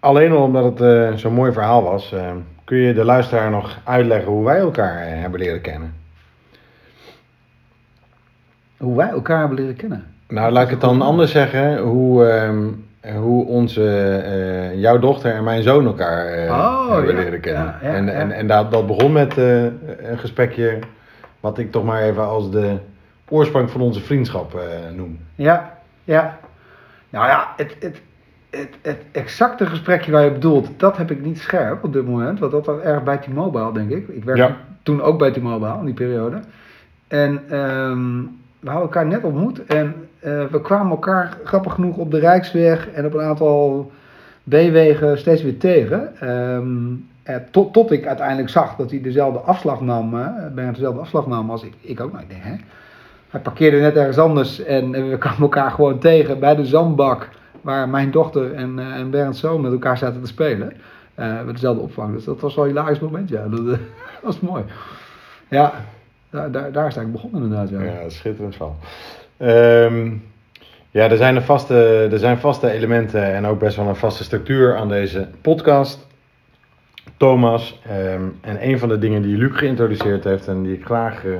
alleen 0.00 0.32
al 0.32 0.42
omdat 0.42 0.78
het 0.78 1.20
zo'n 1.20 1.32
mooi 1.32 1.52
verhaal 1.52 1.82
was, 1.82 2.14
kun 2.64 2.76
je 2.76 2.94
de 2.94 3.04
luisteraar 3.04 3.50
nog 3.50 3.78
uitleggen 3.84 4.32
hoe 4.32 4.44
wij 4.44 4.58
elkaar 4.58 5.08
hebben 5.08 5.40
leren 5.40 5.60
kennen. 5.60 5.94
Hoe 8.76 8.96
wij 8.96 9.08
elkaar 9.08 9.38
hebben 9.38 9.58
leren 9.58 9.76
kennen. 9.76 10.04
Nou, 10.28 10.52
laat 10.52 10.64
ik 10.64 10.70
het 10.70 10.80
dan 10.80 11.02
anders 11.02 11.30
zeggen, 11.30 11.78
hoe, 11.78 12.26
ehm, 12.26 12.68
hoe 13.14 13.46
onze, 13.46 13.88
eh, 14.24 14.80
jouw 14.80 14.98
dochter 14.98 15.32
en 15.34 15.44
mijn 15.44 15.62
zoon 15.62 15.86
elkaar 15.86 16.26
eh, 16.26 16.50
Oh, 16.50 16.92
hebben 16.92 17.16
ja. 17.16 17.22
leren 17.22 17.40
kennen. 17.40 17.62
Ja, 17.82 17.88
ja, 17.88 17.94
en 17.94 18.08
en, 18.08 18.32
en 18.32 18.46
dat, 18.46 18.70
dat 18.70 18.86
begon 18.86 19.12
met 19.12 19.38
eh, 19.38 19.62
een 19.62 20.18
gesprekje, 20.18 20.78
wat 21.40 21.58
ik 21.58 21.72
toch 21.72 21.84
maar 21.84 22.02
even 22.02 22.26
als 22.26 22.50
de 22.50 22.76
oorsprong 23.28 23.70
van 23.70 23.80
onze 23.80 24.00
vriendschap 24.00 24.54
eh, 24.54 24.60
noem. 24.96 25.18
Ja, 25.34 25.78
ja. 26.04 26.38
Nou 27.10 27.26
ja, 27.26 27.52
het, 27.56 27.76
het, 27.80 28.00
het, 28.50 28.68
het 28.82 29.02
exacte 29.12 29.66
gesprekje 29.66 30.12
waar 30.12 30.24
je 30.24 30.30
bedoelt, 30.30 30.68
dat 30.76 30.96
heb 30.96 31.10
ik 31.10 31.24
niet 31.24 31.38
scherp 31.38 31.84
op 31.84 31.92
dit 31.92 32.06
moment. 32.06 32.38
Want 32.38 32.52
dat 32.52 32.66
was 32.66 32.80
erg 32.80 33.02
bij 33.02 33.16
T-Mobile, 33.16 33.72
denk 33.72 33.90
ik. 33.90 34.08
Ik 34.08 34.24
werkte 34.24 34.54
toen 34.82 35.02
ook 35.02 35.18
bij 35.18 35.30
T-Mobile 35.30 35.78
in 35.78 35.84
die 35.84 35.94
periode. 35.94 36.40
En 37.08 37.42
ehm, 37.48 38.22
we 38.66 38.72
hadden 38.72 38.90
elkaar 38.94 39.06
net 39.06 39.24
ontmoet 39.24 39.64
en 39.64 39.94
eh, 40.18 40.44
we 40.44 40.60
kwamen 40.60 40.90
elkaar 40.90 41.38
grappig 41.44 41.72
genoeg 41.72 41.96
op 41.96 42.10
de 42.10 42.18
Rijksweg 42.18 42.90
en 42.90 43.06
op 43.06 43.14
een 43.14 43.20
aantal 43.20 43.90
B-wegen 44.44 45.18
steeds 45.18 45.42
weer 45.42 45.58
tegen. 45.58 46.20
Ehm, 46.20 46.94
eh, 47.22 47.36
tot, 47.50 47.72
tot 47.72 47.90
ik 47.90 48.06
uiteindelijk 48.06 48.48
zag 48.48 48.76
dat 48.76 48.90
hij 48.90 49.00
dezelfde 49.00 49.38
afslag 49.38 49.80
nam, 49.80 50.10
Bernd 50.54 50.74
dezelfde 50.74 51.00
afslag 51.00 51.26
nam 51.26 51.50
als 51.50 51.62
ik, 51.62 51.72
ik 51.80 52.00
ook. 52.00 52.12
Nou, 52.12 52.24
denk, 52.28 52.42
hè? 52.42 52.54
Hij 53.30 53.40
parkeerde 53.40 53.76
net 53.76 53.96
ergens 53.96 54.18
anders 54.18 54.64
en 54.64 54.90
we 54.90 55.18
kwamen 55.18 55.40
elkaar 55.40 55.70
gewoon 55.70 55.98
tegen 55.98 56.38
bij 56.38 56.54
de 56.54 56.64
zandbak 56.64 57.28
waar 57.60 57.88
mijn 57.88 58.10
dochter 58.10 58.54
en, 58.54 58.78
uh, 58.78 58.94
en 58.94 59.10
Bernd 59.10 59.36
zoon 59.36 59.60
met 59.60 59.72
elkaar 59.72 59.98
zaten 59.98 60.20
te 60.20 60.26
spelen. 60.26 60.72
Uh, 61.18 61.42
met 61.44 61.54
dezelfde 61.54 61.82
opvang. 61.82 62.14
Dus 62.14 62.24
dat 62.24 62.40
was 62.40 62.54
wel 62.54 62.64
een 62.64 62.70
hilarisch 62.70 62.98
moment, 62.98 63.28
ja. 63.28 63.48
Dat, 63.48 63.66
dat 63.66 63.78
was 64.22 64.40
mooi. 64.40 64.62
Ja, 65.48 65.72
daar, 66.36 66.50
daar, 66.50 66.72
daar 66.72 66.86
is 66.86 66.96
ik 66.96 67.12
begonnen 67.12 67.42
inderdaad. 67.42 67.68
Ja, 67.68 68.08
schitterend 68.08 68.56
van. 68.56 68.76
Um, 69.38 70.22
ja, 70.90 71.10
er 71.10 71.16
zijn, 71.16 71.36
een 71.36 71.42
vaste, 71.42 72.08
er 72.12 72.18
zijn 72.18 72.38
vaste 72.38 72.70
elementen 72.70 73.34
en 73.34 73.46
ook 73.46 73.58
best 73.58 73.76
wel 73.76 73.88
een 73.88 73.96
vaste 73.96 74.24
structuur 74.24 74.76
aan 74.76 74.88
deze 74.88 75.28
podcast. 75.40 76.06
Thomas, 77.16 77.80
um, 77.90 78.38
en 78.40 78.68
een 78.68 78.78
van 78.78 78.88
de 78.88 78.98
dingen 78.98 79.22
die 79.22 79.36
Luc 79.36 79.58
geïntroduceerd 79.58 80.24
heeft 80.24 80.48
en 80.48 80.62
die 80.62 80.74
ik 80.74 80.84
graag 80.84 81.24
uh, 81.24 81.36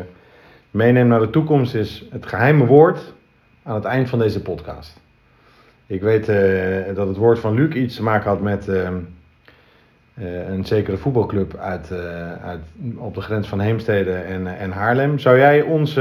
meeneem 0.71 1.07
naar 1.07 1.21
de 1.21 1.31
toekomst 1.31 1.75
is 1.75 2.05
het 2.11 2.27
geheime 2.27 2.67
woord 2.67 3.13
aan 3.63 3.75
het 3.75 3.85
eind 3.85 4.09
van 4.09 4.19
deze 4.19 4.43
podcast. 4.43 5.01
Ik 5.87 6.03
weet 6.03 6.29
uh, 6.29 6.95
dat 6.95 7.09
het 7.09 7.17
woord 7.17 7.39
van 7.39 7.55
Luc 7.55 7.75
iets 7.75 7.97
te 7.97 8.03
maken 8.03 8.31
had 8.31 8.41
met 8.41 8.69
uh, 8.69 8.89
uh, 10.19 10.49
een 10.49 10.65
zekere 10.65 10.97
voetbalclub 10.97 11.57
uit, 11.57 11.93
uit, 12.45 12.61
op 12.97 13.15
de 13.15 13.21
grens 13.21 13.49
van 13.49 13.61
Heemstede 13.61 14.13
en, 14.13 14.59
en 14.59 14.71
Haarlem. 14.71 15.19
Zou 15.19 15.39
jij 15.39 15.63
ons, 15.63 15.95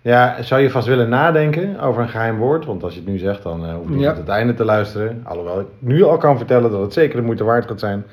ja, 0.00 0.42
zou 0.42 0.60
je 0.60 0.70
vast 0.70 0.86
willen 0.86 1.08
nadenken 1.08 1.80
over 1.80 2.02
een 2.02 2.08
geheim 2.08 2.36
woord? 2.36 2.64
Want 2.64 2.82
als 2.82 2.92
je 2.94 3.00
het 3.00 3.08
nu 3.08 3.18
zegt, 3.18 3.42
dan 3.42 3.70
hoef 3.72 3.88
je 3.88 3.94
niet 3.94 4.00
ja. 4.00 4.08
tot 4.08 4.18
het 4.18 4.28
einde 4.28 4.54
te 4.54 4.64
luisteren. 4.64 5.20
Alhoewel 5.24 5.60
ik 5.60 5.66
nu 5.78 6.02
al 6.02 6.16
kan 6.16 6.36
vertellen 6.36 6.70
dat 6.70 6.80
het 6.80 6.92
zeker 6.92 7.16
de 7.16 7.26
moeite 7.26 7.44
waard 7.44 7.66
gaat 7.66 7.80
zijn. 7.80 8.04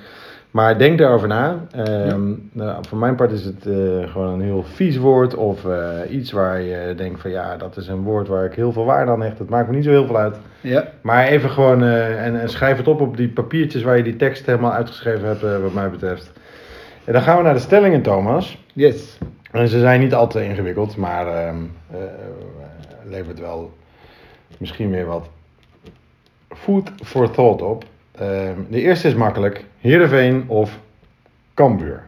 Maar 0.55 0.77
denk 0.77 0.97
daarover 0.97 1.27
na. 1.27 1.67
Um, 1.77 2.49
nou, 2.51 2.83
voor 2.87 2.97
mijn 2.97 3.15
part 3.15 3.31
is 3.31 3.45
het 3.45 3.65
uh, 3.65 4.11
gewoon 4.11 4.33
een 4.33 4.41
heel 4.41 4.63
vies 4.63 4.97
woord 4.97 5.35
of 5.35 5.63
uh, 5.63 5.99
iets 6.09 6.31
waar 6.31 6.61
je 6.61 6.93
denkt 6.95 7.21
van 7.21 7.31
ja, 7.31 7.57
dat 7.57 7.77
is 7.77 7.87
een 7.87 8.01
woord 8.01 8.27
waar 8.27 8.45
ik 8.45 8.53
heel 8.53 8.71
veel 8.71 8.85
waarde 8.85 9.11
aan 9.11 9.21
hecht. 9.21 9.39
Het 9.39 9.49
maakt 9.49 9.67
me 9.67 9.75
niet 9.75 9.83
zo 9.83 9.89
heel 9.89 10.05
veel 10.05 10.17
uit. 10.17 10.37
Ja. 10.61 10.87
Maar 11.01 11.27
even 11.27 11.49
gewoon 11.49 11.83
uh, 11.83 12.25
en, 12.25 12.41
en, 12.41 12.49
schrijf 12.49 12.77
het 12.77 12.87
op 12.87 13.01
op 13.01 13.17
die 13.17 13.29
papiertjes 13.29 13.83
waar 13.83 13.97
je 13.97 14.03
die 14.03 14.15
tekst 14.15 14.45
helemaal 14.45 14.71
uitgeschreven 14.71 15.27
hebt 15.27 15.61
wat 15.61 15.73
mij 15.73 15.89
betreft. 15.89 16.31
En 17.03 17.13
dan 17.13 17.21
gaan 17.21 17.37
we 17.37 17.43
naar 17.43 17.53
de 17.53 17.59
stellingen, 17.59 18.01
Thomas. 18.01 18.63
Yes. 18.73 19.17
En 19.51 19.67
ze 19.67 19.79
zijn 19.79 19.99
niet 19.99 20.13
al 20.13 20.27
te 20.27 20.45
ingewikkeld, 20.45 20.97
maar 20.97 21.47
um, 21.47 21.71
levert 23.03 23.39
wel 23.39 23.73
misschien 24.57 24.89
weer 24.89 25.05
wat 25.05 25.29
food 26.47 26.91
for 27.03 27.31
thought 27.31 27.61
op. 27.61 27.83
Uh, 28.21 28.27
de 28.69 28.81
eerste 28.81 29.07
is 29.07 29.15
makkelijk. 29.15 29.65
Heerenveen 29.85 30.49
of 30.49 30.79
Cambuur? 31.53 32.03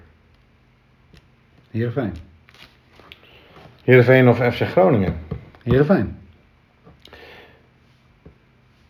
Heerenveen. 1.71 2.13
Heerenveen 3.83 4.27
of 4.27 4.37
FC 4.37 4.61
Groningen? 4.61 5.19
Heerenveen. 5.63 6.17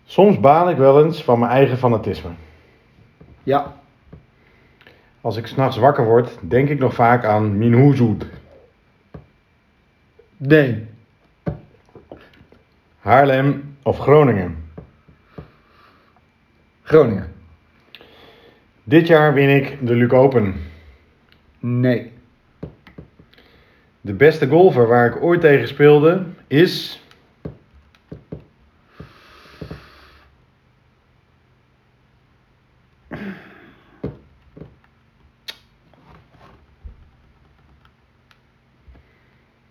Soms 0.05 0.39
baal 0.39 0.69
ik 0.69 0.77
wel 0.77 1.03
eens 1.03 1.23
van 1.23 1.39
mijn 1.39 1.51
eigen 1.51 1.77
fanatisme. 1.77 2.29
Ja. 3.43 3.73
Als 5.21 5.37
ik 5.37 5.47
s'nachts 5.47 5.77
wakker 5.77 6.05
word, 6.05 6.37
denk 6.41 6.69
ik 6.69 6.79
nog 6.79 6.93
vaak 6.93 7.25
aan 7.25 7.57
Minhoezoet. 7.57 8.25
Nee. 10.37 10.87
Haarlem 12.99 13.77
of 13.83 13.97
Groningen? 13.97 14.69
Groningen. 16.83 17.35
Dit 18.89 19.07
jaar 19.07 19.33
win 19.33 19.49
ik 19.49 19.87
de 19.87 19.95
Luc 19.95 20.11
Open. 20.11 20.55
Nee. 21.59 22.11
De 24.01 24.13
beste 24.13 24.47
golfer 24.47 24.87
waar 24.87 25.07
ik 25.07 25.21
ooit 25.21 25.41
tegen 25.41 25.67
speelde 25.67 26.25
is. 26.47 27.01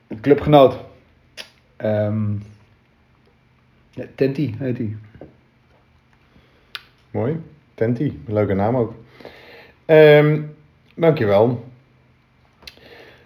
Een 0.06 0.20
clubgenoot. 0.20 0.76
Um, 1.78 2.42
Tenti 4.14 4.54
heet 4.58 4.78
hij. 4.78 4.96
Mooi. 7.10 7.40
Tenti, 7.76 8.22
leuke 8.26 8.54
naam 8.54 8.76
ook. 8.76 8.94
Um, 9.86 10.54
dankjewel. 10.94 11.64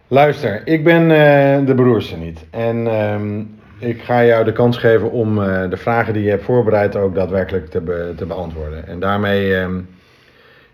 Luister, 0.09 0.63
ik 0.65 0.85
ben 0.85 1.03
uh, 1.03 1.67
de 1.67 1.75
broerste 1.75 2.17
niet. 2.17 2.47
En 2.51 2.77
um, 2.87 3.59
ik 3.79 4.03
ga 4.03 4.25
jou 4.25 4.45
de 4.45 4.53
kans 4.53 4.77
geven 4.77 5.11
om 5.11 5.39
uh, 5.39 5.71
de 5.71 5.77
vragen 5.77 6.13
die 6.13 6.23
je 6.23 6.31
hebt 6.31 6.45
voorbereid 6.45 6.97
ook 6.97 7.15
daadwerkelijk 7.15 7.67
te, 7.67 7.81
be 7.81 8.13
te 8.17 8.27
beantwoorden. 8.27 8.87
En 8.87 9.01
daarmee 9.01 9.57
um, 9.57 9.89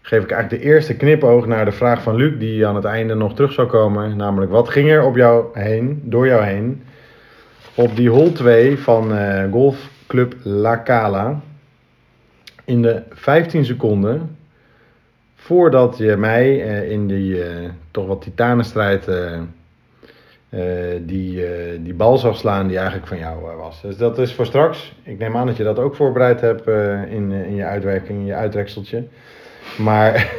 geef 0.02 0.22
ik 0.22 0.30
eigenlijk 0.30 0.62
de 0.62 0.68
eerste 0.68 0.96
knipoog 0.96 1.46
naar 1.46 1.64
de 1.64 1.72
vraag 1.72 2.02
van 2.02 2.16
Luc, 2.16 2.38
die 2.38 2.66
aan 2.66 2.76
het 2.76 2.84
einde 2.84 3.14
nog 3.14 3.34
terug 3.34 3.52
zou 3.52 3.68
komen. 3.68 4.16
Namelijk, 4.16 4.50
wat 4.50 4.68
ging 4.68 4.90
er 4.90 5.02
op 5.02 5.16
jou 5.16 5.46
heen, 5.52 6.00
door 6.04 6.26
jou 6.26 6.44
heen, 6.44 6.82
op 7.74 7.96
die 7.96 8.10
hol 8.10 8.32
2 8.32 8.78
van 8.78 9.12
uh, 9.12 9.52
golfclub 9.52 10.34
La 10.42 10.82
Cala? 10.82 11.40
In 12.66 12.82
de 12.82 13.02
15 13.10 13.64
seconden 13.64 14.36
voordat 15.34 15.98
je 15.98 16.16
mij 16.16 16.66
uh, 16.66 16.90
in 16.90 17.06
die 17.06 17.34
uh, 17.34 17.44
toch 17.90 18.06
wat 18.06 18.22
titanenstrijd 18.22 19.08
uh, 19.08 19.40
die, 21.00 21.44
die 21.82 21.94
bal 21.94 22.18
zou 22.18 22.34
slaan 22.34 22.66
die 22.66 22.76
eigenlijk 22.76 23.06
van 23.06 23.18
jou 23.18 23.56
was. 23.56 23.82
Dus 23.82 23.96
dat 23.96 24.18
is 24.18 24.32
voor 24.32 24.46
straks. 24.46 24.94
Ik 25.02 25.18
neem 25.18 25.36
aan 25.36 25.46
dat 25.46 25.56
je 25.56 25.64
dat 25.64 25.78
ook 25.78 25.94
voorbereid 25.94 26.40
hebt 26.40 26.66
in, 27.10 27.32
in 27.32 27.54
je 27.54 27.64
uitwerking, 27.64 28.18
in 28.18 28.26
je 28.26 28.34
uitrekseltje. 28.34 29.04
Maar, 29.78 30.32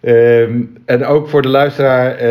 um, 0.00 0.76
en 0.84 1.04
ook 1.04 1.28
voor 1.28 1.42
de 1.42 1.48
luisteraar, 1.48 2.26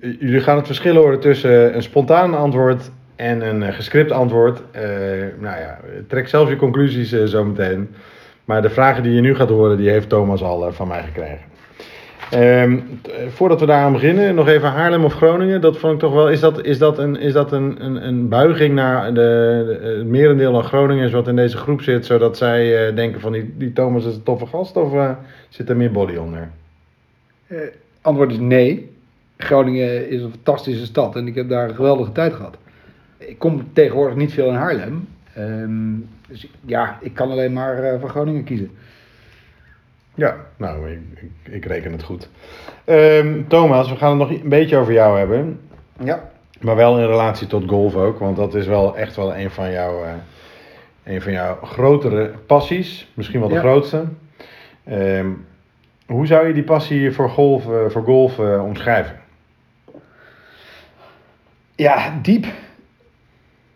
jullie 0.00 0.40
gaan 0.40 0.56
het 0.56 0.66
verschil 0.66 0.94
horen 0.94 1.20
tussen 1.20 1.74
een 1.74 1.82
spontaan 1.82 2.34
antwoord 2.34 2.90
en 3.20 3.48
een 3.48 3.62
uh, 3.62 3.68
gescript 3.68 4.10
antwoord. 4.10 4.60
Uh, 4.76 4.82
nou 5.38 5.60
ja, 5.60 5.78
trek 6.06 6.28
zelf 6.28 6.48
je 6.48 6.56
conclusies 6.56 7.12
uh, 7.12 7.24
zometeen. 7.24 7.94
Maar 8.44 8.62
de 8.62 8.70
vragen 8.70 9.02
die 9.02 9.14
je 9.14 9.20
nu 9.20 9.34
gaat 9.34 9.48
horen, 9.48 9.76
die 9.76 9.90
heeft 9.90 10.08
Thomas 10.08 10.42
al 10.42 10.72
van 10.72 10.88
mij 10.88 11.02
gekregen. 11.02 11.48
Um, 12.34 13.00
voordat 13.28 13.60
we 13.60 13.66
daaraan 13.66 13.92
beginnen, 13.92 14.34
nog 14.34 14.48
even 14.48 14.68
Haarlem 14.68 15.04
of 15.04 15.14
Groningen. 15.14 15.60
Dat 15.60 15.78
vond 15.78 15.92
ik 15.92 15.98
toch 15.98 16.12
wel. 16.12 16.30
Is 16.30 16.40
dat, 16.40 16.64
is 16.64 16.78
dat, 16.78 16.98
een, 16.98 17.16
is 17.16 17.32
dat 17.32 17.52
een, 17.52 17.84
een, 17.84 18.06
een 18.06 18.28
buiging 18.28 18.74
naar 18.74 19.14
de, 19.14 19.78
de, 19.82 19.88
het 19.88 20.06
merendeel 20.06 20.52
van 20.52 20.64
Groningers 20.64 21.12
wat 21.12 21.28
in 21.28 21.36
deze 21.36 21.56
groep 21.56 21.82
zit, 21.82 22.06
zodat 22.06 22.36
zij 22.36 22.94
denken 22.94 23.20
van 23.20 23.32
die, 23.32 23.54
die 23.56 23.72
Thomas 23.72 24.04
is 24.04 24.14
een 24.14 24.22
toffe 24.22 24.46
gast 24.46 24.76
of 24.76 24.92
zit 25.48 25.68
er 25.68 25.76
meer 25.76 25.92
body 25.92 26.16
onder? 26.16 26.50
antwoord 28.00 28.30
is 28.30 28.38
nee. 28.38 28.90
Groningen 29.36 30.08
is 30.08 30.22
een 30.22 30.30
fantastische 30.30 30.84
stad 30.84 31.16
en 31.16 31.26
ik 31.26 31.34
heb 31.34 31.48
daar 31.48 31.68
een 31.68 31.74
geweldige 31.74 32.12
tijd 32.12 32.34
gehad 32.34 32.56
ik 33.20 33.38
kom 33.38 33.72
tegenwoordig 33.72 34.16
niet 34.16 34.32
veel 34.32 34.48
in 34.48 34.54
Haarlem. 34.54 35.08
Um, 35.38 36.08
dus 36.28 36.46
ja, 36.64 36.98
ik 37.00 37.14
kan 37.14 37.30
alleen 37.30 37.52
maar 37.52 37.84
uh, 37.84 38.00
voor 38.00 38.08
Groningen 38.08 38.44
kiezen. 38.44 38.70
Ja, 40.14 40.36
nou, 40.56 40.90
ik, 40.90 40.98
ik, 41.14 41.52
ik 41.52 41.64
reken 41.64 41.92
het 41.92 42.02
goed. 42.02 42.28
Um, 42.84 43.48
Thomas, 43.48 43.90
we 43.90 43.96
gaan 43.96 44.20
het 44.20 44.28
nog 44.28 44.40
een 44.42 44.48
beetje 44.48 44.76
over 44.76 44.92
jou 44.92 45.18
hebben. 45.18 45.60
Ja. 46.02 46.30
Maar 46.60 46.76
wel 46.76 46.98
in 46.98 47.06
relatie 47.06 47.46
tot 47.46 47.68
golf 47.68 47.94
ook, 47.94 48.18
want 48.18 48.36
dat 48.36 48.54
is 48.54 48.66
wel 48.66 48.96
echt 48.96 49.16
wel 49.16 49.36
een 49.36 49.50
van 49.50 49.70
jouw, 49.70 50.04
uh, 50.04 50.10
een 51.04 51.22
van 51.22 51.32
jouw 51.32 51.58
grotere 51.62 52.32
passies. 52.46 53.10
Misschien 53.14 53.40
wel 53.40 53.48
de 53.48 53.54
ja. 53.54 53.60
grootste. 53.60 54.04
Um, 54.90 55.46
hoe 56.06 56.26
zou 56.26 56.46
je 56.46 56.54
die 56.54 56.62
passie 56.62 57.12
voor 57.12 57.30
golf, 57.30 57.66
uh, 57.66 57.88
voor 57.88 58.02
golf 58.02 58.38
omschrijven? 58.38 59.20
Ja, 61.74 62.18
diep 62.22 62.46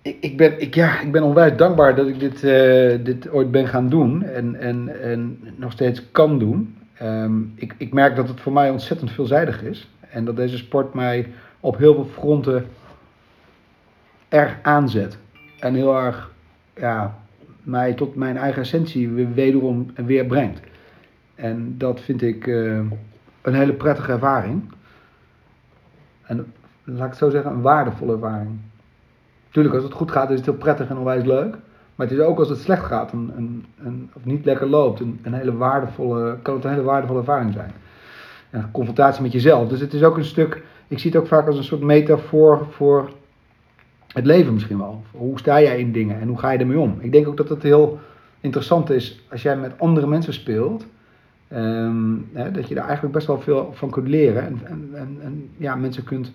ik, 0.05 0.17
ik, 0.21 0.37
ben, 0.37 0.61
ik, 0.61 0.75
ja, 0.75 1.01
ik 1.01 1.13
ben 1.13 1.23
onwijs 1.23 1.57
dankbaar 1.57 1.95
dat 1.95 2.07
ik 2.07 2.21
dit, 2.21 2.43
uh, 2.43 3.05
dit 3.05 3.31
ooit 3.31 3.51
ben 3.51 3.69
gaan 3.69 3.89
doen 3.89 4.23
en, 4.23 4.55
en, 4.55 5.03
en 5.03 5.41
nog 5.57 5.73
steeds 5.73 6.11
kan 6.11 6.39
doen. 6.39 6.77
Um, 7.03 7.53
ik, 7.55 7.75
ik 7.79 7.93
merk 7.93 8.17
dat 8.17 8.29
het 8.29 8.41
voor 8.41 8.53
mij 8.53 8.71
ontzettend 8.71 9.11
veelzijdig 9.11 9.63
is 9.63 9.91
en 10.11 10.25
dat 10.25 10.37
deze 10.37 10.57
sport 10.57 10.95
mij 10.95 11.29
op 11.61 11.77
heel 11.77 11.95
veel 11.95 12.05
fronten 12.05 12.67
erg 14.29 14.57
aanzet. 14.63 15.19
En 15.59 15.75
heel 15.75 15.97
erg 15.97 16.31
ja, 16.77 17.19
mij 17.63 17.95
tot 17.95 18.15
mijn 18.15 18.37
eigen 18.37 18.63
essentie 18.63 19.11
wederom 19.11 19.87
weer 19.95 20.27
brengt. 20.27 20.61
En 21.35 21.79
dat 21.79 22.01
vind 22.01 22.23
ik 22.23 22.47
uh, 22.47 22.81
een 23.43 23.55
hele 23.55 23.73
prettige 23.73 24.13
ervaring. 24.13 24.63
En 26.23 26.53
laat 26.85 27.05
ik 27.05 27.11
het 27.11 27.17
zo 27.17 27.31
zeggen, 27.31 27.51
een 27.51 27.61
waardevolle 27.61 28.13
ervaring. 28.13 28.59
Tuurlijk, 29.55 29.75
als 29.75 29.85
het 29.85 29.93
goed 29.93 30.11
gaat 30.11 30.31
is 30.31 30.37
het 30.37 30.45
heel 30.45 30.55
prettig 30.55 30.89
en 30.89 30.99
onwijs 30.99 31.25
leuk. 31.25 31.57
Maar 31.95 32.07
het 32.07 32.19
is 32.19 32.25
ook 32.25 32.39
als 32.39 32.49
het 32.49 32.59
slecht 32.59 32.85
gaat 32.85 33.13
een, 33.13 33.33
een, 33.37 33.65
een, 33.85 34.11
of 34.15 34.25
niet 34.25 34.45
lekker 34.45 34.69
loopt, 34.69 35.01
een, 35.01 35.19
een, 35.23 35.35
hele 35.35 35.57
waardevolle, 35.57 36.39
kan 36.43 36.55
het 36.55 36.65
een 36.65 36.71
hele 36.71 36.83
waardevolle 36.83 37.19
ervaring 37.19 37.53
zijn. 37.53 37.73
confrontatie 38.73 39.23
met 39.23 39.33
jezelf. 39.33 39.69
Dus 39.69 39.81
het 39.81 39.93
is 39.93 40.03
ook 40.03 40.17
een 40.17 40.25
stuk, 40.25 40.63
ik 40.89 40.99
zie 40.99 41.11
het 41.11 41.21
ook 41.21 41.27
vaak 41.27 41.47
als 41.47 41.57
een 41.57 41.65
soort 41.65 41.81
metafoor 41.81 42.67
voor 42.71 43.11
het 44.13 44.27
leven 44.27 44.53
misschien 44.55 44.79
wel. 44.79 45.03
Hoe 45.11 45.39
sta 45.39 45.61
jij 45.61 45.79
in 45.79 45.93
dingen 45.93 46.21
en 46.21 46.29
hoe 46.29 46.39
ga 46.39 46.51
je 46.51 46.59
ermee 46.59 46.79
om? 46.79 46.97
Ik 47.01 47.13
denk 47.13 47.29
ook 47.29 47.37
dat 47.37 47.49
het 47.49 47.63
heel 47.63 47.99
interessant 48.41 48.91
is 48.91 49.25
als 49.31 49.43
jij 49.43 49.57
met 49.57 49.79
andere 49.79 50.07
mensen 50.07 50.33
speelt. 50.33 50.87
ehm, 51.49 52.15
hè, 52.33 52.51
dat 52.51 52.69
je 52.69 52.75
daar 52.75 52.85
eigenlijk 52.85 53.15
best 53.15 53.27
wel 53.27 53.41
veel 53.41 53.71
van 53.75 53.91
kunt 53.91 54.09
leren. 54.09 54.47
En, 54.47 54.61
en, 54.65 54.89
en, 54.93 55.17
en 55.23 55.49
ja, 55.57 55.75
mensen 55.75 56.05
kunt, 56.05 56.33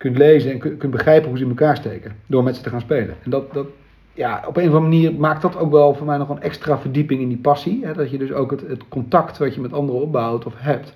kunt 0.00 0.18
lezen 0.18 0.50
en 0.52 0.78
kunt, 0.78 0.90
begrijpen 0.90 1.28
hoe 1.28 1.38
ze 1.38 1.44
in 1.44 1.50
elkaar 1.50 1.76
steken. 1.76 2.12
Door 2.26 2.42
met 2.42 2.56
ze 2.56 2.62
te 2.62 2.70
gaan 2.70 2.80
spelen. 2.80 3.14
En 3.22 3.30
dat, 3.30 3.52
dat, 3.52 3.66
ja, 4.14 4.44
op 4.46 4.56
een 4.56 4.68
of 4.68 4.74
andere 4.74 4.80
manier 4.80 5.14
maakt 5.14 5.42
dat 5.42 5.56
ook 5.56 5.70
wel 5.70 5.94
voor 5.94 6.06
mij 6.06 6.16
nog 6.16 6.28
een 6.28 6.42
extra 6.42 6.78
verdieping 6.78 7.20
in 7.20 7.28
die 7.28 7.38
passie. 7.38 7.86
Hè? 7.86 7.92
Dat 7.92 8.10
je 8.10 8.18
dus 8.18 8.32
ook 8.32 8.50
het, 8.50 8.60
het 8.60 8.88
contact 8.88 9.38
wat 9.38 9.54
je 9.54 9.60
met 9.60 9.72
anderen 9.72 10.02
opbouwt 10.02 10.44
of 10.46 10.54
hebt, 10.56 10.92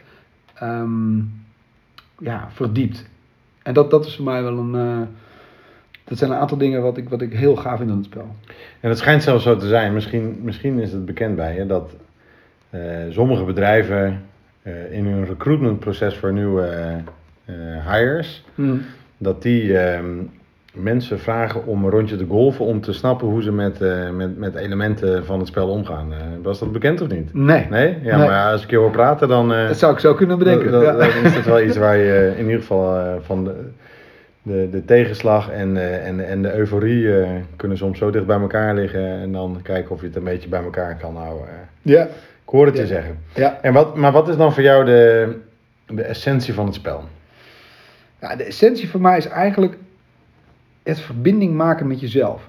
ehm, 0.55 1.19
ja, 2.19 2.49
verdiept. 2.53 3.07
En 3.63 3.75
dat, 3.75 3.91
dat 3.91 4.07
is 4.07 4.17
voor 4.17 4.25
mij 4.25 4.43
wel 4.43 4.59
een. 4.59 4.75
eh, 4.75 5.07
dat 6.05 6.19
zijn 6.19 6.31
een 6.31 6.37
aantal 6.37 6.59
dingen 6.59 6.83
wat 6.83 6.97
ik, 6.97 7.09
wat 7.09 7.21
ik 7.21 7.33
heel 7.33 7.57
gaaf 7.57 7.79
vind 7.79 7.91
aan 7.91 7.97
het 7.97 8.05
spel. 8.07 8.35
En 8.81 8.89
het 8.89 8.99
schijnt 8.99 9.23
zelfs 9.23 9.45
zo 9.45 9.57
te 9.57 9.69
zijn, 9.69 9.93
misschien, 9.93 10.39
misschien 10.43 10.79
is 10.79 10.93
het 10.93 11.05
bekend 11.05 11.37
bij 11.37 11.55
je, 11.55 11.67
dat 11.67 11.97
eh, 12.71 12.81
sommige 13.11 13.45
bedrijven 13.45 14.23
eh, 14.63 14.93
in 14.93 15.07
hun 15.07 15.25
recruitmentproces 15.25 16.17
voor 16.17 16.33
nieuwe 16.33 17.03
eh, 17.45 17.55
hires, 17.93 18.45
dat 19.19 19.43
die 19.43 19.79
ehm, 19.79 20.07
mensen 20.73 21.19
vragen 21.21 21.67
om 21.67 21.85
een 21.85 21.91
rondje 21.91 22.17
te 22.17 22.27
golfen 22.29 22.65
om 22.65 22.81
te 22.81 22.93
snappen 22.93 23.27
hoe 23.29 23.43
ze 23.43 23.53
met, 23.53 23.81
eh, 23.83 24.11
met, 24.11 24.39
met 24.39 24.55
elementen 24.55 25.25
van 25.25 25.39
het 25.39 25.49
spel 25.49 25.69
omgaan. 25.69 26.13
Eh, 26.13 26.19
was 26.43 26.59
dat 26.59 26.73
bekend 26.73 27.01
of 27.01 27.09
niet? 27.09 27.35
Nee, 27.35 27.67
Nee? 27.71 27.97
Ja, 28.03 28.17
Nee. 28.17 28.27
maar 28.29 28.53
als 28.53 28.63
ik 28.63 28.71
je 28.71 28.77
hoor 28.77 28.91
praten, 28.91 29.29
dan, 29.29 29.49
dat 29.49 29.79
zou 29.79 29.93
ik 29.93 29.99
zo 29.99 30.15
kunnen 30.15 30.39
bedenken. 30.39 30.71
dan, 30.73 30.83
Ja. 30.83 30.97
is 31.25 31.35
dat 31.35 31.45
wel 31.45 31.61
iets 31.63 31.77
waar 31.77 31.97
je 31.97 32.33
in 32.37 32.45
ieder 32.45 32.61
geval 32.61 33.19
van 33.23 33.45
de, 33.45 33.55
de, 34.43 34.69
de 34.71 34.85
tegenslag 34.85 35.51
en, 35.51 35.77
en, 36.05 36.27
en 36.29 36.43
de 36.43 36.55
euforie 36.57 37.09
kunnen 37.57 37.77
soms 37.77 37.99
zo 37.99 38.11
dicht 38.11 38.27
bij 38.27 38.41
elkaar 38.41 38.75
liggen 38.75 39.21
en 39.21 39.33
dan 39.33 39.59
kijken 39.63 39.91
of 39.91 40.01
je 40.01 40.07
het 40.07 40.17
een 40.17 40.25
beetje 40.25 40.49
bij 40.49 40.63
elkaar 40.63 40.97
kan 40.97 41.17
houden. 41.17 41.49
Ja, 41.83 42.03
Ik 42.45 42.51
hoor 42.51 42.67
het 42.67 42.77
je 42.77 42.87
zeggen. 42.87 43.19
ja. 43.35 43.59
En 43.63 43.73
wat, 43.73 43.97
maar 43.97 44.13
wat 44.13 44.29
is 44.29 44.37
dan 44.37 44.53
voor 44.53 44.63
jou 44.63 44.85
de, 44.85 45.29
de 45.87 46.03
essentie 46.03 46.55
van 46.55 46.67
het 46.67 46.75
spel? 46.75 47.05
De 48.29 48.45
essentie 48.45 48.89
voor 48.89 49.01
mij 49.01 49.17
is 49.17 49.27
eigenlijk 49.27 49.77
het 50.83 51.01
verbinding 51.01 51.55
maken 51.55 51.87
met 51.87 52.01
jezelf. 52.01 52.49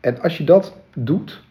En 0.00 0.20
als 0.20 0.38
je 0.38 0.44
dat 0.44 0.76
doet, 0.94 1.42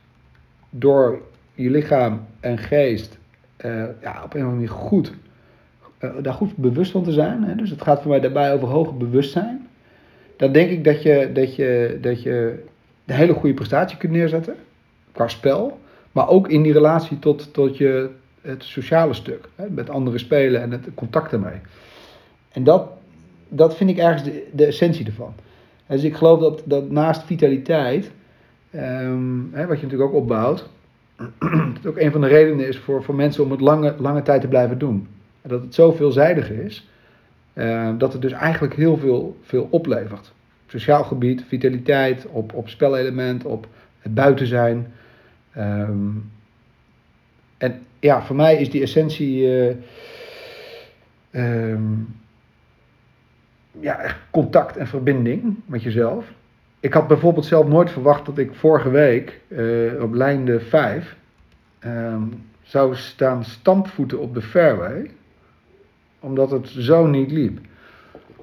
door 0.69 1.21
je 1.53 1.69
lichaam 1.69 2.25
en 2.39 2.57
geest 2.57 3.17
eh, 3.57 3.83
ja, 4.01 4.23
op 4.23 4.33
een 4.33 4.39
of 4.39 4.47
andere 4.47 4.51
manier 4.51 4.69
goed, 4.69 5.13
eh, 5.97 6.09
daar 6.21 6.33
goed 6.33 6.55
bewust 6.55 6.91
van 6.91 7.03
te 7.03 7.11
zijn. 7.11 7.43
Hè? 7.43 7.55
Dus 7.55 7.69
het 7.69 7.81
gaat 7.81 8.01
voor 8.01 8.11
mij 8.11 8.19
daarbij 8.19 8.53
over 8.53 8.67
hoger 8.67 8.97
bewustzijn. 8.97 9.67
Dan 10.37 10.51
denk 10.51 10.69
ik 10.69 10.83
dat 10.83 11.03
je, 11.03 11.29
dat 11.33 11.55
je, 11.55 11.97
dat 12.01 12.21
je 12.21 12.63
een 13.05 13.15
hele 13.15 13.33
goede 13.33 13.55
prestatie 13.55 13.97
kunt 13.97 14.11
neerzetten 14.11 14.55
qua 15.11 15.27
spel. 15.27 15.79
Maar 16.11 16.27
ook 16.27 16.47
in 16.47 16.61
die 16.61 16.73
relatie 16.73 17.19
tot, 17.19 17.53
tot 17.53 17.77
je, 17.77 18.09
het 18.41 18.63
sociale 18.63 19.13
stuk. 19.13 19.49
Hè? 19.55 19.69
Met 19.69 19.89
anderen 19.89 20.19
spelen 20.19 20.61
en 20.61 20.71
het 20.71 20.87
contact 20.95 21.31
ermee. 21.31 21.59
En 22.51 22.63
dat, 22.63 22.89
dat 23.49 23.75
vind 23.75 23.89
ik 23.89 23.97
ergens 23.97 24.23
de, 24.23 24.47
de 24.51 24.65
essentie 24.65 25.05
ervan. 25.05 25.33
Dus 25.87 26.03
ik 26.03 26.15
geloof 26.15 26.39
dat, 26.39 26.61
dat 26.65 26.91
naast 26.91 27.23
vitaliteit, 27.23 28.11
ehm, 28.71 29.39
hè, 29.51 29.65
wat 29.67 29.79
je 29.79 29.83
natuurlijk 29.83 30.11
ook 30.11 30.21
opbouwt, 30.21 30.69
het 31.73 31.85
ook 31.87 31.97
een 31.97 32.11
van 32.11 32.21
de 32.21 32.27
redenen 32.27 32.67
is 32.67 32.77
voor, 32.77 33.03
voor 33.03 33.15
mensen 33.15 33.43
om 33.43 33.51
het 33.51 33.61
lange, 33.61 33.95
lange 33.97 34.21
tijd 34.21 34.41
te 34.41 34.47
blijven 34.47 34.77
doen. 34.77 35.07
En 35.41 35.49
dat 35.49 35.61
het 35.61 35.75
zo 35.75 35.91
veelzijdig 35.91 36.49
is, 36.49 36.87
eh, 37.53 37.89
dat 37.97 38.13
het 38.13 38.21
dus 38.21 38.31
eigenlijk 38.31 38.75
heel 38.75 38.97
veel, 38.97 39.37
veel 39.41 39.67
oplevert. 39.69 40.33
Sociaal 40.67 41.03
gebied, 41.03 41.43
vitaliteit, 41.47 42.25
op, 42.25 42.53
op 42.53 42.69
spelelement, 42.69 43.45
op 43.45 43.67
het 43.99 44.13
buiten 44.13 44.47
zijn. 44.47 44.93
Ehm, 45.53 46.09
en 47.57 47.81
ja, 47.99 48.21
voor 48.21 48.35
mij 48.35 48.57
is 48.57 48.69
die 48.69 48.81
essentie. 48.81 49.47
eh, 49.47 49.75
ehm, 51.31 51.83
ja, 53.79 53.99
echt 53.99 54.17
contact 54.29 54.77
en 54.77 54.87
verbinding 54.87 55.55
met 55.65 55.83
jezelf. 55.83 56.25
Ik 56.79 56.93
had 56.93 57.07
bijvoorbeeld 57.07 57.45
zelf 57.45 57.67
nooit 57.67 57.91
verwacht 57.91 58.25
dat 58.25 58.37
ik 58.37 58.53
vorige 58.53 58.89
week 58.89 59.39
eh, 59.47 60.01
op 60.01 60.13
lijn 60.13 60.45
de 60.45 60.59
5 60.59 61.15
ehm, 61.79 62.21
zou 62.61 62.95
staan 62.95 63.43
stampvoeten 63.43 64.19
op 64.19 64.33
de 64.33 64.41
fairway, 64.41 65.11
omdat 66.19 66.51
het 66.51 66.67
zo 66.67 67.07
niet 67.07 67.31
liep. 67.31 67.59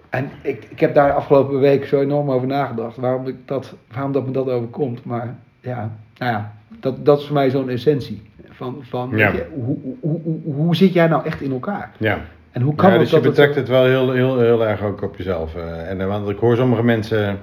En 0.08 0.30
ik, 0.42 0.66
ik 0.68 0.80
heb 0.80 0.94
daar 0.94 1.12
afgelopen 1.12 1.60
week 1.60 1.84
zo 1.86 2.00
enorm 2.00 2.30
over 2.30 2.46
nagedacht 2.46 2.96
waarom, 2.96 3.26
ik 3.26 3.36
dat, 3.44 3.74
waarom 3.92 4.12
dat 4.12 4.26
me 4.26 4.32
dat 4.32 4.48
overkomt. 4.48 5.04
Maar 5.04 5.34
ja, 5.60 5.90
nou 6.18 6.32
ja 6.32 6.52
dat, 6.80 7.04
dat 7.04 7.18
is 7.18 7.24
voor 7.24 7.34
mij 7.34 7.50
zo'n 7.50 7.68
essentie. 7.68 8.22
Van, 8.50 8.78
van 8.82 9.10
Ja. 9.16 9.32
je, 9.32 9.46
hoe, 9.54 9.78
hoe, 10.00 10.20
hoe, 10.22 10.54
hoe 10.54 10.76
zit 10.76 10.92
jij 10.92 11.06
nou 11.06 11.24
echt 11.24 11.40
in 11.40 11.52
elkaar? 11.52 11.92
Ja. 11.98 12.20
En 12.56 12.62
hoe 12.62 12.74
kan 12.74 12.86
ja, 12.86 12.92
het 12.92 13.00
dus 13.00 13.10
je 13.10 13.16
dat 13.16 13.24
het- 13.24 13.34
betrekt 13.34 13.54
het 13.56 13.68
wel 13.68 13.84
heel, 13.84 14.12
heel, 14.12 14.40
heel 14.40 14.66
erg 14.66 14.82
ook 14.82 15.02
op 15.02 15.16
jezelf. 15.16 15.54
eh, 15.54 15.90
en, 15.90 16.00
eh, 16.00 16.06
want 16.06 16.28
ik 16.28 16.38
hoor 16.38 16.56
sommige 16.56 16.82
mensen 16.82 17.38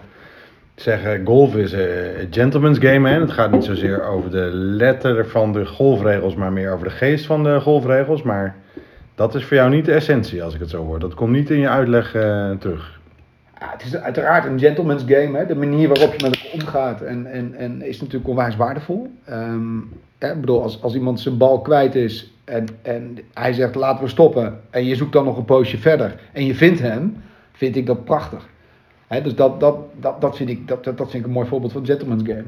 zeggen, 0.76 1.26
golf 1.26 1.56
is 1.56 1.72
een 1.72 2.28
gentleman's 2.32 2.78
game. 2.80 3.10
Hè? 3.10 3.20
Het 3.20 3.32
gaat 3.32 3.52
niet 3.52 3.64
zozeer 3.64 4.04
over 4.06 4.32
de 4.32 4.50
letter 4.54 5.28
van 5.28 5.54
de 5.54 5.66
golfregels, 5.66 6.36
maar 6.36 6.52
meer 6.52 6.72
over 6.74 6.88
de 6.88 6.94
geest 6.94 7.26
van 7.26 7.44
de 7.44 7.60
golfregels. 7.62 8.22
Maar 8.24 8.56
dat 9.16 9.36
is 9.36 9.46
voor 9.46 9.58
jou 9.58 9.70
niet 9.70 9.86
de 9.86 9.94
essentie, 9.94 10.44
als 10.44 10.54
ik 10.54 10.60
het 10.60 10.70
zo 10.70 10.86
hoor. 10.86 11.00
Dat 11.00 11.14
komt 11.14 11.32
niet 11.32 11.50
in 11.50 11.60
je 11.60 11.70
uitleg 11.70 12.16
eh, 12.16 12.52
terug. 12.60 13.00
Ja, 13.60 13.70
het 13.72 13.84
is 13.86 13.96
uiteraard 13.96 14.46
een 14.46 14.60
gentleman's 14.60 15.04
game. 15.08 15.38
Hè? 15.38 15.46
De 15.46 15.56
manier 15.56 15.88
waarop 15.88 16.14
je 16.14 16.26
met 16.30 16.36
elkaar 16.36 16.52
omgaat 16.54 17.02
en, 17.02 17.26
en, 17.26 17.54
en 17.56 17.82
is 17.82 18.00
natuurlijk 18.02 18.30
onwijs 18.30 18.56
waardevol. 18.56 19.12
Ehm, 19.26 19.78
hè, 20.20 20.32
ik 20.32 20.40
bedoel, 20.40 20.62
als, 20.62 20.82
als 20.82 20.96
iemand 20.96 21.20
zijn 21.20 21.38
bal 21.38 21.62
kwijt 21.62 21.96
is 21.96 22.33
en, 22.44 22.66
en 22.82 23.18
hij 23.34 23.54
zegt 23.54 23.76
laten 23.76 24.04
we 24.04 24.10
stoppen 24.10 24.60
en 24.70 24.86
je 24.86 24.96
zoekt 24.96 25.14
dan 25.14 25.26
nog 25.26 25.38
een 25.38 25.46
poosje 25.46 25.78
verder 25.78 26.16
en 26.32 26.46
je 26.46 26.56
vindt 26.56 26.80
hem, 26.80 27.24
vind 27.52 27.76
ik 27.76 27.86
dat 27.86 28.04
prachtig. 28.04 28.52
Dus 29.24 29.36
dat, 29.36 29.60
dat, 29.60 29.78
dat, 30.00 30.22
dat, 30.22 30.36
vind 30.36 30.50
ik, 30.50 30.68
dat, 30.68 30.84
dat, 30.84 30.96
vind 30.98 31.14
ik 31.14 31.24
een 31.24 31.32
mooi 31.32 31.48
voorbeeld 31.48 31.72
van 31.72 31.86
gentleman's 31.86 32.24
game. 32.26 32.46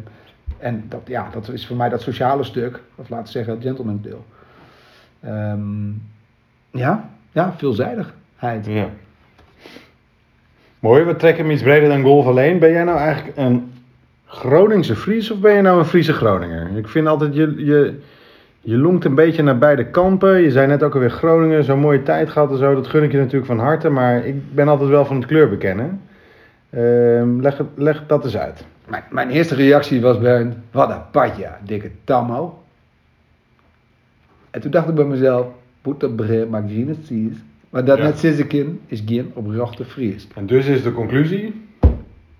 En 0.57 0.85
dat, 0.89 1.01
ja, 1.05 1.29
dat 1.33 1.49
is 1.49 1.67
voor 1.67 1.75
mij 1.75 1.89
dat 1.89 2.01
sociale 2.01 2.43
stuk, 2.43 2.81
of 2.95 3.09
laten 3.09 3.25
we 3.25 3.31
zeggen 3.31 3.53
het 3.53 3.63
gentleman's 3.63 4.01
deel. 4.01 4.25
Ehm, 5.19 5.89
ja, 6.71 7.09
ja, 7.31 7.53
veelzijdigheid. 7.57 8.65
Ja. 8.65 8.89
Mooi, 10.79 11.03
we 11.03 11.15
trekken 11.15 11.43
hem 11.43 11.53
iets 11.53 11.61
breder 11.61 11.89
dan 11.89 12.01
golf 12.01 12.25
alleen. 12.25 12.59
Ben 12.59 12.71
jij 12.71 12.83
nou 12.83 12.97
eigenlijk 12.97 13.37
een 13.37 13.71
Groningse 14.25 14.95
Fries 14.95 15.31
of 15.31 15.39
ben 15.39 15.53
je 15.53 15.61
nou 15.61 15.79
een 15.79 15.85
Friese 15.85 16.13
Groninger? 16.13 16.77
Ik 16.77 16.87
vind 16.87 17.07
altijd, 17.07 17.35
je, 17.35 17.65
je, 17.65 18.01
je 18.65 18.77
longt 18.77 19.05
een 19.05 19.15
beetje 19.15 19.43
naar 19.43 19.57
beide 19.57 19.85
kampen. 19.85 20.41
Je 20.41 20.51
zei 20.51 20.67
net 20.67 20.83
ook 20.83 20.93
alweer 20.93 21.09
Groningen, 21.09 21.63
zo'n 21.63 21.79
mooie 21.79 22.03
tijd 22.03 22.29
gehad 22.29 22.51
en 22.51 22.57
zo. 22.57 22.73
Dat 22.75 22.87
gun 22.87 23.03
ik 23.03 23.11
je 23.11 23.17
natuurlijk 23.17 23.45
van 23.45 23.59
harte, 23.59 23.89
maar 23.89 24.25
ik 24.25 24.53
ben 24.55 24.67
altijd 24.67 24.89
wel 24.89 25.05
van 25.05 25.15
het 25.15 25.25
kleur 25.25 25.49
bekennen. 25.49 26.01
Ehm, 26.69 27.39
leg, 27.39 27.61
leg 27.75 28.03
dat 28.07 28.23
eens 28.25 28.37
uit. 28.37 28.65
Mijn, 28.87 29.03
mijn 29.09 29.29
eerste 29.29 29.55
reactie 29.55 30.01
was 30.01 30.19
Bernd, 30.19 30.55
wat 30.71 30.89
een 30.89 31.09
padja, 31.11 31.59
dikke 31.63 31.91
tammo. 32.03 32.63
En 34.51 34.61
toen 34.61 34.71
dacht 34.71 34.89
ik 34.89 34.95
bij 34.95 35.05
mezelf, 35.05 35.47
breed 36.15 36.49
maar 36.49 36.63
het 36.67 36.97
ziet. 37.05 37.37
Maar 37.69 37.85
dat 37.85 37.97
Ja. 37.97 38.03
net 38.03 38.19
sinds 38.19 38.39
ik 38.39 38.53
in 38.53 38.81
is 38.87 39.03
geen 39.05 39.31
oprechte 39.33 39.85
Fries. 39.85 40.27
En 40.35 40.45
dus 40.45 40.65
is 40.65 40.83
de 40.83 40.91
conclusie, 40.91 41.63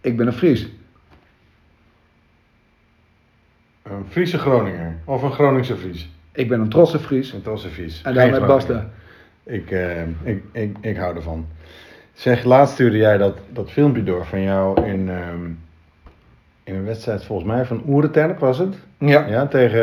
Ik 0.01 0.17
ben 0.17 0.27
een 0.27 0.33
Fries. 0.33 0.69
een 3.83 4.05
Friese 4.09 4.37
Groninger 4.37 4.95
of 5.05 5.21
een 5.23 5.31
Groningse 5.31 5.75
Fries. 5.75 6.09
Ik 6.35 6.49
ben 6.49 6.59
een 6.59 6.69
trotse 6.69 6.99
Fries. 6.99 7.33
Een 7.33 7.41
Trosse 7.41 7.67
Fries. 7.69 8.01
En 8.01 8.13
daarmee 8.13 8.39
basta. 8.47 8.89
Ik, 9.43 9.71
eh, 9.71 10.01
ik, 10.23 10.43
ik, 10.51 10.77
ik 10.81 10.97
hou 10.97 11.15
ervan. 11.15 11.45
Zeg, 12.13 12.43
laatst 12.43 12.73
stuurde 12.73 12.97
jij 12.97 13.17
dat, 13.17 13.37
dat 13.53 13.71
filmpje 13.71 14.03
door 14.03 14.25
van 14.25 14.41
jou 14.41 14.85
in, 14.85 15.09
ehm, 15.09 15.45
in 16.63 16.75
een 16.75 16.85
wedstrijd, 16.85 17.23
volgens 17.23 17.47
mij 17.47 17.65
van 17.65 17.83
Oereterp 17.87 18.39
was 18.39 18.57
het? 18.57 18.75
Ja. 18.97 19.25
Ja, 19.27 19.47
tegen 19.47 19.81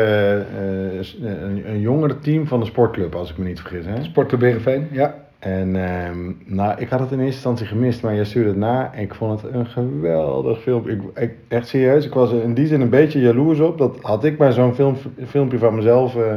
eh, 0.57 1.01
s- 1.01 1.17
een, 1.21 1.63
een 1.69 1.79
jongere 1.79 2.19
team 2.19 2.47
van 2.47 2.59
de 2.59 2.65
sportclub, 2.65 3.15
als 3.15 3.29
ik 3.31 3.37
me 3.37 3.45
niet 3.45 3.59
vergis. 3.61 3.85
Hè? 3.85 4.03
Sportclub 4.03 4.41
Heerenveen, 4.41 4.87
ja. 4.91 5.15
En 5.43 5.75
ehm, 5.75 6.31
nou, 6.45 6.73
ik 6.79 6.89
had 6.89 6.99
het 6.99 7.11
in 7.11 7.17
eerste 7.17 7.33
instantie 7.33 7.65
gemist, 7.65 8.01
maar 8.01 8.15
jij 8.15 8.25
stuurde 8.25 8.49
het 8.49 8.57
na 8.57 8.93
en 8.93 9.01
ik 9.01 9.13
vond 9.13 9.41
het 9.41 9.53
een 9.53 9.65
geweldig 9.65 10.61
filmpje. 10.61 10.91
Ik, 10.91 11.01
ik, 11.15 11.31
echt 11.47 11.67
serieus, 11.67 12.05
ik 12.05 12.13
was 12.13 12.31
er 12.31 12.43
in 12.43 12.53
die 12.53 12.67
zin 12.67 12.81
een 12.81 12.89
beetje 12.89 13.19
jaloers 13.19 13.59
op. 13.59 13.77
Dat 13.77 13.97
had 14.01 14.23
ik 14.23 14.37
bij 14.37 14.51
zo'n 14.51 14.73
film, 14.73 14.95
filmpje 15.27 15.57
van 15.57 15.75
mezelf 15.75 16.15
eh, 16.15 16.33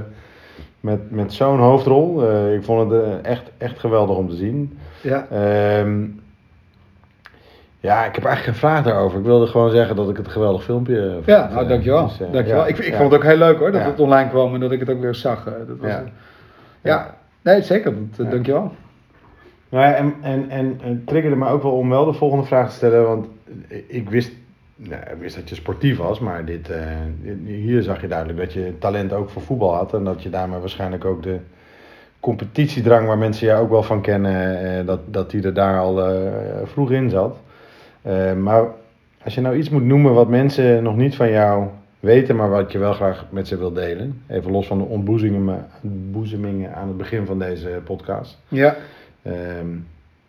met, 0.80 1.10
met 1.10 1.32
zo'n 1.32 1.58
hoofdrol. 1.58 2.28
Eh, 2.28 2.54
ik 2.54 2.64
vond 2.64 2.90
het 2.90 3.02
eh, 3.02 3.30
echt, 3.30 3.50
echt 3.58 3.78
geweldig 3.78 4.16
om 4.16 4.28
te 4.28 4.36
zien. 4.36 4.78
ja. 5.00 5.26
Ehm, 5.30 6.04
ja, 7.80 8.04
ik 8.04 8.14
heb 8.14 8.24
eigenlijk 8.24 8.58
geen 8.58 8.68
vraag 8.70 8.84
daarover. 8.84 9.18
Ik 9.18 9.24
wilde 9.24 9.46
gewoon 9.46 9.70
zeggen 9.70 9.96
dat 9.96 10.10
ik 10.10 10.16
het 10.16 10.26
een 10.26 10.32
geweldig 10.32 10.64
filmpje 10.64 11.10
vond. 11.12 11.26
Ja, 11.26 11.48
nou 11.52 11.68
dankjewel. 11.68 12.06
dus, 12.06 12.18
dankjewel. 12.18 12.62
ja, 12.62 12.66
ik 12.66 12.78
ik 12.78 12.90
ja. 12.90 12.96
vond 12.98 13.10
het 13.12 13.20
ook 13.20 13.26
heel 13.26 13.36
leuk 13.36 13.58
hoor, 13.58 13.72
dat 13.72 13.80
Ja. 13.80 13.86
het 13.86 14.00
online 14.00 14.30
kwam 14.30 14.54
en 14.54 14.60
dat 14.60 14.72
ik 14.72 14.80
het 14.80 14.90
ook 14.90 15.00
weer 15.00 15.14
zag. 15.14 15.44
Dat 15.44 15.78
was, 15.80 15.90
Ja. 15.90 16.04
ja. 16.80 17.14
nee 17.42 17.62
zeker. 17.62 17.92
Dat. 18.16 18.30
Dankjewel. 18.30 18.72
Nou 19.68 19.84
ja, 19.84 19.94
en, 19.94 20.14
en, 20.22 20.50
en, 20.50 21.02
triggerde 21.04 21.36
me 21.36 21.48
ook 21.48 21.62
wel 21.62 21.72
om 21.72 21.88
wel 21.88 22.04
de 22.04 22.12
volgende 22.12 22.44
vraag 22.44 22.68
te 22.68 22.74
stellen. 22.76 23.06
Want 23.06 23.26
ik 23.86 24.10
wist, 24.10 24.32
nou, 24.76 25.00
wist 25.18 25.36
dat 25.36 25.48
je 25.48 25.54
sportief 25.54 25.96
was, 25.96 26.18
maar 26.18 26.44
dit, 26.44 26.70
eh, 26.70 26.80
dit- 27.22 27.38
hier 27.46 27.82
zag 27.82 28.00
je 28.00 28.08
duidelijk 28.08 28.38
dat 28.38 28.52
je 28.52 28.72
talent 28.78 29.12
ook 29.12 29.30
voor 29.30 29.42
voetbal 29.42 29.74
had. 29.74 29.94
En 29.94 30.04
dat 30.04 30.22
je 30.22 30.30
daarmee 30.30 30.58
waarschijnlijk 30.60 31.04
ook 31.04 31.22
de 31.22 31.36
competitiedrang 32.20 33.06
waar 33.06 33.18
mensen 33.18 33.46
jou 33.46 33.62
ook 33.62 33.70
wel 33.70 33.82
van 33.82 34.00
kennen, 34.00 34.60
eh, 34.78 34.86
dat, 34.86 35.00
dat 35.06 35.30
die 35.30 35.42
er 35.42 35.54
daar 35.54 35.78
al 35.78 36.06
eh, 36.06 36.32
vroeg 36.64 36.90
in 36.90 37.10
zat. 37.10 37.36
Maar 38.38 38.64
als 39.24 39.34
je 39.34 39.40
nou 39.40 39.56
iets 39.56 39.68
moet 39.68 39.84
noemen 39.84 40.14
wat 40.14 40.28
mensen 40.28 40.82
nog 40.82 40.96
niet 40.96 41.16
van 41.16 41.30
jou 41.30 41.64
weten, 42.00 42.36
maar 42.36 42.50
wat 42.50 42.72
je 42.72 42.78
wel 42.78 42.92
graag 42.92 43.24
met 43.30 43.48
ze 43.48 43.58
wil 43.58 43.72
delen. 43.72 44.22
Even 44.26 44.50
los 44.50 44.66
van 44.66 44.78
de 44.78 44.84
ontboezemingen 44.84 46.74
aan 46.74 46.88
het 46.88 46.96
begin 46.96 47.26
van 47.26 47.38
deze 47.38 47.80
podcast. 47.84 48.38
Ja. 48.48 48.76
Ehm, 49.26 49.68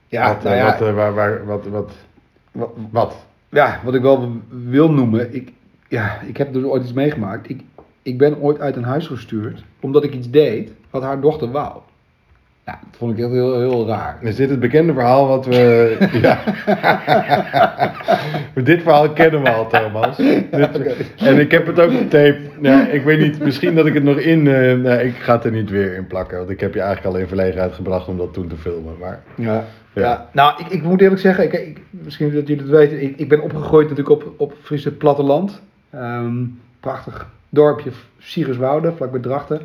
Ja, 0.08 0.28
wat, 0.34 0.44
nou 0.44 0.56
eh, 0.56 0.62
ja, 0.62 0.66
wat, 0.66 0.88
eh, 0.88 0.94
waar, 0.96 1.14
waar, 1.14 1.46
wat, 1.46 1.68
wat, 1.68 1.92
wat, 2.52 2.72
wat? 2.92 3.16
ja, 3.50 3.80
wat 3.84 3.94
ik 3.94 4.02
wel 4.02 4.42
wil 4.50 4.92
noemen, 4.92 5.34
ik, 5.36 5.52
ja, 5.88 6.20
ik 6.22 6.38
heb 6.38 6.54
dus 6.54 6.64
ooit 6.64 6.84
iets 6.84 6.94
meegemaakt. 6.94 7.50
Ik, 7.50 7.62
ik 8.02 8.18
ben 8.18 8.38
ooit 8.40 8.60
uit 8.60 8.76
een 8.76 8.84
huis 8.84 9.08
gestuurd 9.08 9.64
omdat 9.80 10.04
ik 10.04 10.14
iets 10.14 10.30
deed 10.30 10.72
wat 10.90 11.02
haar 11.04 11.22
dochter 11.22 11.52
wou. 11.52 11.82
Ja, 12.68 12.80
dat 12.90 12.98
vond 12.98 13.12
ik 13.12 13.18
heel, 13.18 13.60
heel 13.60 13.88
raar. 13.88 14.18
Is 14.22 14.36
dit 14.36 14.50
het 14.50 14.60
bekende 14.60 14.94
verhaal 14.94 15.28
wat 15.28 15.46
we... 15.46 15.98
ja. 16.22 16.40
dit 18.64 18.82
verhaal 18.82 19.10
kennen 19.10 19.42
we 19.42 19.50
al, 19.50 19.68
Thomas. 19.68 20.20
En 21.18 21.40
ik 21.40 21.52
heb 21.52 21.66
het 21.68 21.80
ook 21.80 21.92
op 21.92 22.10
tape. 22.10 22.40
Ja, 22.62 22.88
ik 22.88 23.04
weet 23.04 23.20
niet, 23.20 23.40
misschien 23.40 23.76
dat 23.76 23.86
ik 23.86 23.94
het 23.94 24.04
nog 24.04 24.18
in... 24.18 24.48
eh, 24.48 24.74
nee, 24.74 25.08
ik 25.08 25.16
ga 25.16 25.36
het 25.36 25.44
er 25.44 25.52
niet 25.52 25.70
weer 25.70 25.96
in 25.96 26.08
plakken. 26.08 26.38
Want 26.38 26.50
ik 26.50 26.60
heb 26.60 26.74
je 26.74 26.82
eigenlijk 26.82 27.16
al 27.16 27.22
in 27.22 27.28
verlegenheid 27.28 27.74
gebracht 27.74 28.08
om 28.08 28.18
dat 28.18 28.34
toen 28.34 28.48
te 28.48 28.58
filmen. 28.58 28.96
Maar 29.00 29.20
Ja. 29.36 29.66
Ja. 29.94 30.02
Ja. 30.04 30.30
nou, 30.32 30.54
ik, 30.64 30.68
ik 30.68 30.84
moet 30.84 31.02
eerlijk 31.02 31.22
zeggen, 31.22 31.44
ik, 31.44 31.54
ik, 31.54 31.82
misschien 31.90 32.34
dat 32.34 32.48
jullie 32.48 32.64
het 32.64 32.72
weten, 32.72 33.02
ik, 33.02 33.18
ik 33.18 33.30
ben 33.30 33.42
opgegroeid 33.42 33.90
natuurlijk 33.90 34.22
op, 34.22 34.34
op 34.38 34.54
Friese 34.62 34.92
platteland. 34.92 35.62
Ehm, 35.90 36.44
prachtig 36.80 37.28
dorpje, 37.50 37.90
Siegerswoude, 38.18 38.94
vlakbij 38.96 39.20
Drachten. 39.20 39.62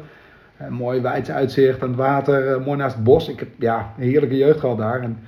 Een 0.66 0.72
mooi 0.72 1.00
wijds 1.00 1.30
uitzicht 1.30 1.82
aan 1.82 1.88
het 1.88 1.96
water, 1.96 2.48
eh, 2.48 2.64
mooi 2.64 2.78
naast 2.78 2.94
het 2.94 3.04
bos. 3.04 3.28
Ik 3.28 3.38
heb 3.38 3.48
ja, 3.58 3.92
een 3.98 4.08
heerlijke 4.08 4.36
jeugd 4.36 4.60
gehad 4.60 4.78
daar. 4.78 5.00
En 5.00 5.18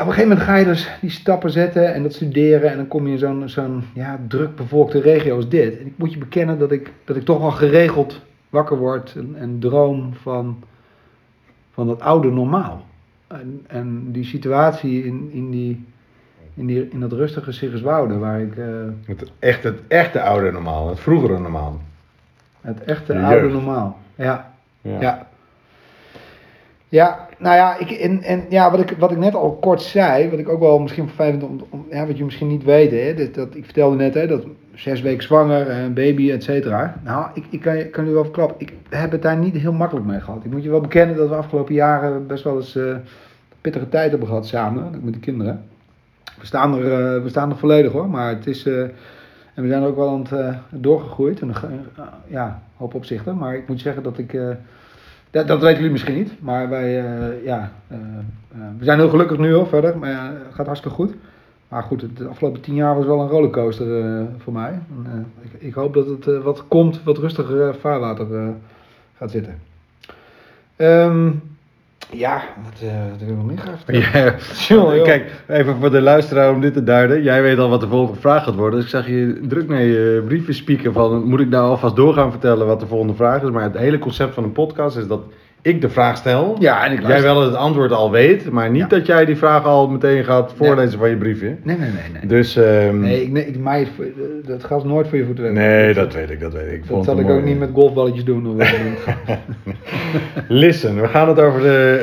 op 0.00 0.06
een 0.06 0.12
gegeven 0.12 0.28
moment 0.28 0.46
ga 0.46 0.56
je 0.56 0.64
dus 0.64 0.90
die 1.00 1.10
stappen 1.10 1.50
zetten 1.50 1.94
en 1.94 2.02
dat 2.02 2.12
studeren 2.14 2.70
en 2.70 2.76
dan 2.76 2.88
kom 2.88 3.06
je 3.06 3.12
in 3.12 3.18
zo'n 3.18 3.48
zo'n 3.48 3.84
ja, 3.94 4.20
druk 4.28 4.56
bevolkte 4.56 5.00
regio 5.00 5.36
als 5.36 5.48
dit. 5.48 5.78
En 5.78 5.86
ik 5.86 5.92
moet 5.96 6.12
je 6.12 6.18
bekennen 6.18 6.58
dat 6.58 6.72
ik, 6.72 6.92
dat 7.04 7.16
ik 7.16 7.24
toch 7.24 7.40
wel 7.40 7.50
geregeld 7.50 8.20
wakker 8.50 8.78
word 8.78 9.14
en, 9.16 9.34
en 9.38 9.58
droom 9.58 10.14
van, 10.14 10.62
van 11.70 11.86
dat 11.86 12.00
oude 12.00 12.30
normaal. 12.30 12.86
En, 13.26 13.64
en 13.66 14.12
die 14.12 14.24
situatie 14.24 15.04
in, 15.04 15.30
in, 15.32 15.50
die, 15.50 15.84
in, 16.54 16.66
die, 16.66 16.88
in 16.88 17.00
dat 17.00 17.12
rustige 17.12 17.52
Siggerswoude, 17.52 18.18
waar 18.18 18.40
ik 18.40 18.56
eh, 18.56 18.66
het, 19.04 19.30
echt, 19.38 19.62
het 19.62 19.80
echte 19.88 20.22
oude 20.22 20.50
normaal, 20.50 20.88
het 20.88 21.00
vroegere 21.00 21.38
normaal. 21.38 21.80
Het 22.60 22.84
echte 22.84 23.12
De 23.12 23.18
oude 23.18 23.40
jeugd. 23.40 23.52
normaal. 23.52 23.98
Ja, 24.14 24.52
Ja. 24.80 25.00
ja. 25.00 25.28
Ja, 26.88 27.28
nou 27.38 27.56
ja, 27.56 27.78
ik, 27.78 27.90
en, 27.90 28.22
en 28.22 28.44
ja 28.48 28.70
wat, 28.70 28.80
ik, 28.80 28.94
wat 28.98 29.10
ik 29.10 29.18
net 29.18 29.34
al 29.34 29.52
kort 29.60 29.82
zei, 29.82 30.30
wat 30.30 30.38
ik 30.38 30.48
ook 30.48 30.60
wel 30.60 30.78
misschien 30.78 31.06
vervelend 31.06 31.42
om, 31.42 31.60
om 31.70 31.86
ja, 31.90 32.06
wat 32.06 32.18
je 32.18 32.24
misschien 32.24 32.48
niet 32.48 32.64
weet, 32.64 32.90
hè, 32.90 33.14
dat, 33.14 33.34
dat, 33.34 33.54
ik 33.54 33.64
vertelde 33.64 33.96
net 33.96 34.14
hè, 34.14 34.26
dat 34.26 34.42
zes 34.74 35.00
weken 35.00 35.22
zwanger, 35.22 35.68
eh, 35.68 35.82
een 35.82 35.94
baby, 35.94 36.30
et 36.30 36.42
cetera. 36.42 36.94
Nou, 37.04 37.26
ik, 37.34 37.44
ik 37.50 37.60
kan, 37.60 37.90
kan 37.90 38.06
u 38.06 38.10
wel 38.10 38.22
verklappen, 38.24 38.56
ik 38.58 38.72
heb 38.88 39.10
het 39.10 39.22
daar 39.22 39.36
niet 39.36 39.54
heel 39.54 39.72
makkelijk 39.72 40.06
mee 40.06 40.20
gehad. 40.20 40.44
Ik 40.44 40.50
moet 40.50 40.62
je 40.62 40.70
wel 40.70 40.80
bekennen 40.80 41.16
dat 41.16 41.28
we 41.28 41.34
afgelopen 41.34 41.74
jaren 41.74 42.26
best 42.26 42.44
wel 42.44 42.56
eens 42.56 42.76
eh, 42.76 42.94
pittige 43.60 43.88
tijd 43.88 44.10
hebben 44.10 44.28
gehad 44.28 44.46
samen, 44.46 45.00
met 45.02 45.14
de 45.14 45.20
kinderen. 45.20 45.64
We 46.38 46.46
staan 46.46 46.74
er, 46.74 46.84
eh, 46.84 47.22
we 47.22 47.28
staan 47.28 47.50
er 47.50 47.56
volledig 47.56 47.92
hoor, 47.92 48.08
maar 48.08 48.28
het 48.28 48.46
is, 48.46 48.68
we 49.60 49.68
zijn 49.68 49.82
ook 49.82 49.96
wel 49.96 50.08
aan 50.08 50.20
het 50.20 50.32
eh, 50.32 50.54
doorgegroeid, 50.70 51.40
en, 51.40 51.48
uh, 51.48 51.54
ja, 52.26 52.62
hoop 52.76 52.94
opzichten. 52.94 53.36
Maar 53.36 53.54
ik 53.54 53.68
moet 53.68 53.80
zeggen 53.80 54.02
dat 54.02 54.18
ik, 54.18 54.34
eh, 54.34 54.48
dat, 55.30 55.46
dat 55.46 55.60
weten 55.60 55.76
jullie 55.76 55.90
misschien 55.90 56.14
niet, 56.14 56.42
maar 56.42 56.68
wij, 56.68 57.04
eh, 57.04 57.44
ja, 57.44 57.72
eh, 57.88 57.96
eh, 58.52 58.58
we 58.78 58.84
zijn 58.84 58.98
heel 58.98 59.08
gelukkig 59.08 59.38
nu 59.38 59.52
hoor, 59.52 59.66
verder, 59.66 59.98
maar 59.98 60.08
het 60.10 60.54
gaat 60.54 60.66
hartstikke 60.66 60.96
goed. 60.96 61.14
Maar 61.68 61.82
goed, 61.82 62.04
de 62.16 62.26
afgelopen 62.26 62.60
tien 62.60 62.74
jaar 62.74 62.96
was 62.96 63.06
wel 63.06 63.20
een 63.20 63.28
rollercoaster 63.28 64.04
eh, 64.04 64.22
voor 64.38 64.52
mij. 64.52 64.70
Eh, 65.04 65.12
ik, 65.40 65.60
ik 65.62 65.74
hoop 65.74 65.94
dat 65.94 66.06
het 66.06 66.26
eh, 66.26 66.38
wat 66.42 66.68
komt, 66.68 67.02
wat 67.02 67.18
rustiger 67.18 67.68
eh, 67.68 67.74
vaarwater 67.74 68.36
eh, 68.36 68.48
gaat 69.16 69.30
zitten. 69.30 69.58
Ehm, 70.76 71.30
ja, 72.12 72.42
wat, 72.64 72.88
eh, 72.88 73.10
wat 73.10 73.20
wil 73.20 73.28
ik 73.28 73.36
nog 73.36 73.46
meer? 73.46 74.02
Ja, 74.12 74.34
joh. 74.68 75.02
kijk, 75.02 75.30
even 75.48 75.76
voor 75.76 75.90
de 75.90 76.00
luisteraar 76.00 76.52
om 76.54 76.60
dit 76.60 76.72
te 76.72 76.82
duiden. 76.82 77.22
Jij 77.22 77.42
weet 77.42 77.58
al 77.58 77.68
wat 77.68 77.80
de 77.80 77.88
volgende 77.88 78.20
vraag 78.20 78.44
gaat 78.44 78.54
worden. 78.54 78.74
Dus 78.74 78.84
ik 78.84 78.90
zag 78.90 79.06
je 79.06 79.40
druk 79.42 79.68
naar 79.68 79.82
je 79.82 80.22
brieven 80.26 80.54
spieken 80.54 80.92
van... 80.92 81.24
moet 81.24 81.40
ik 81.40 81.48
nou 81.48 81.68
alvast 81.68 81.96
doorgaan 81.96 82.30
vertellen 82.30 82.66
wat 82.66 82.80
de 82.80 82.86
volgende 82.86 83.14
vraag 83.14 83.42
is? 83.42 83.50
Maar 83.50 83.62
het 83.62 83.78
hele 83.78 83.98
concept 83.98 84.34
van 84.34 84.44
een 84.44 84.52
podcast 84.52 84.96
is 84.96 85.06
dat 85.06 85.22
ik 85.62 85.80
de 85.80 85.88
vraag 85.88 86.16
stel. 86.16 86.56
Ja, 86.58 86.84
en 86.86 86.92
ik 86.92 87.06
Jij 87.06 87.22
wel 87.22 87.42
het 87.42 87.54
antwoord 87.54 87.92
al 87.92 88.10
weet, 88.10 88.50
maar 88.50 88.70
niet 88.70 88.80
Ja. 88.80 88.86
dat 88.88 89.06
jij 89.06 89.24
die 89.24 89.36
vraag 89.36 89.64
al 89.64 89.88
meteen 89.88 90.24
gaat 90.24 90.52
voorlezen 90.56 90.98
van 90.98 91.08
je 91.08 91.16
briefje. 91.16 91.56
Nee, 91.62 91.76
nee, 91.76 91.90
nee. 91.90 92.12
nee. 92.12 92.26
Dus, 92.26 92.56
ehm, 92.56 93.00
Nee, 93.00 93.22
ik, 93.22 93.30
nee, 93.30 93.46
ik 93.46 93.58
maai 93.58 93.88
eh, 93.98 94.04
dat 94.46 94.64
gaat 94.64 94.84
nooit 94.84 95.08
voor 95.08 95.18
je 95.18 95.24
voeten 95.24 95.52
nee, 95.52 95.94
dat 95.94 96.14
weet 96.14 96.30
ik, 96.30 96.40
dat 96.40 96.52
weet 96.52 96.72
ik. 96.72 96.88
Dat 96.88 97.04
zal 97.04 97.18
ik 97.18 97.30
ook 97.30 97.44
niet 97.44 97.58
met 97.58 97.70
golfballetjes 97.72 98.24
doen. 98.24 98.56
Listen, 100.48 101.00
we 101.00 101.08
gaan 101.08 101.28
het 101.28 101.40
over 101.40 101.60
de, 101.60 101.96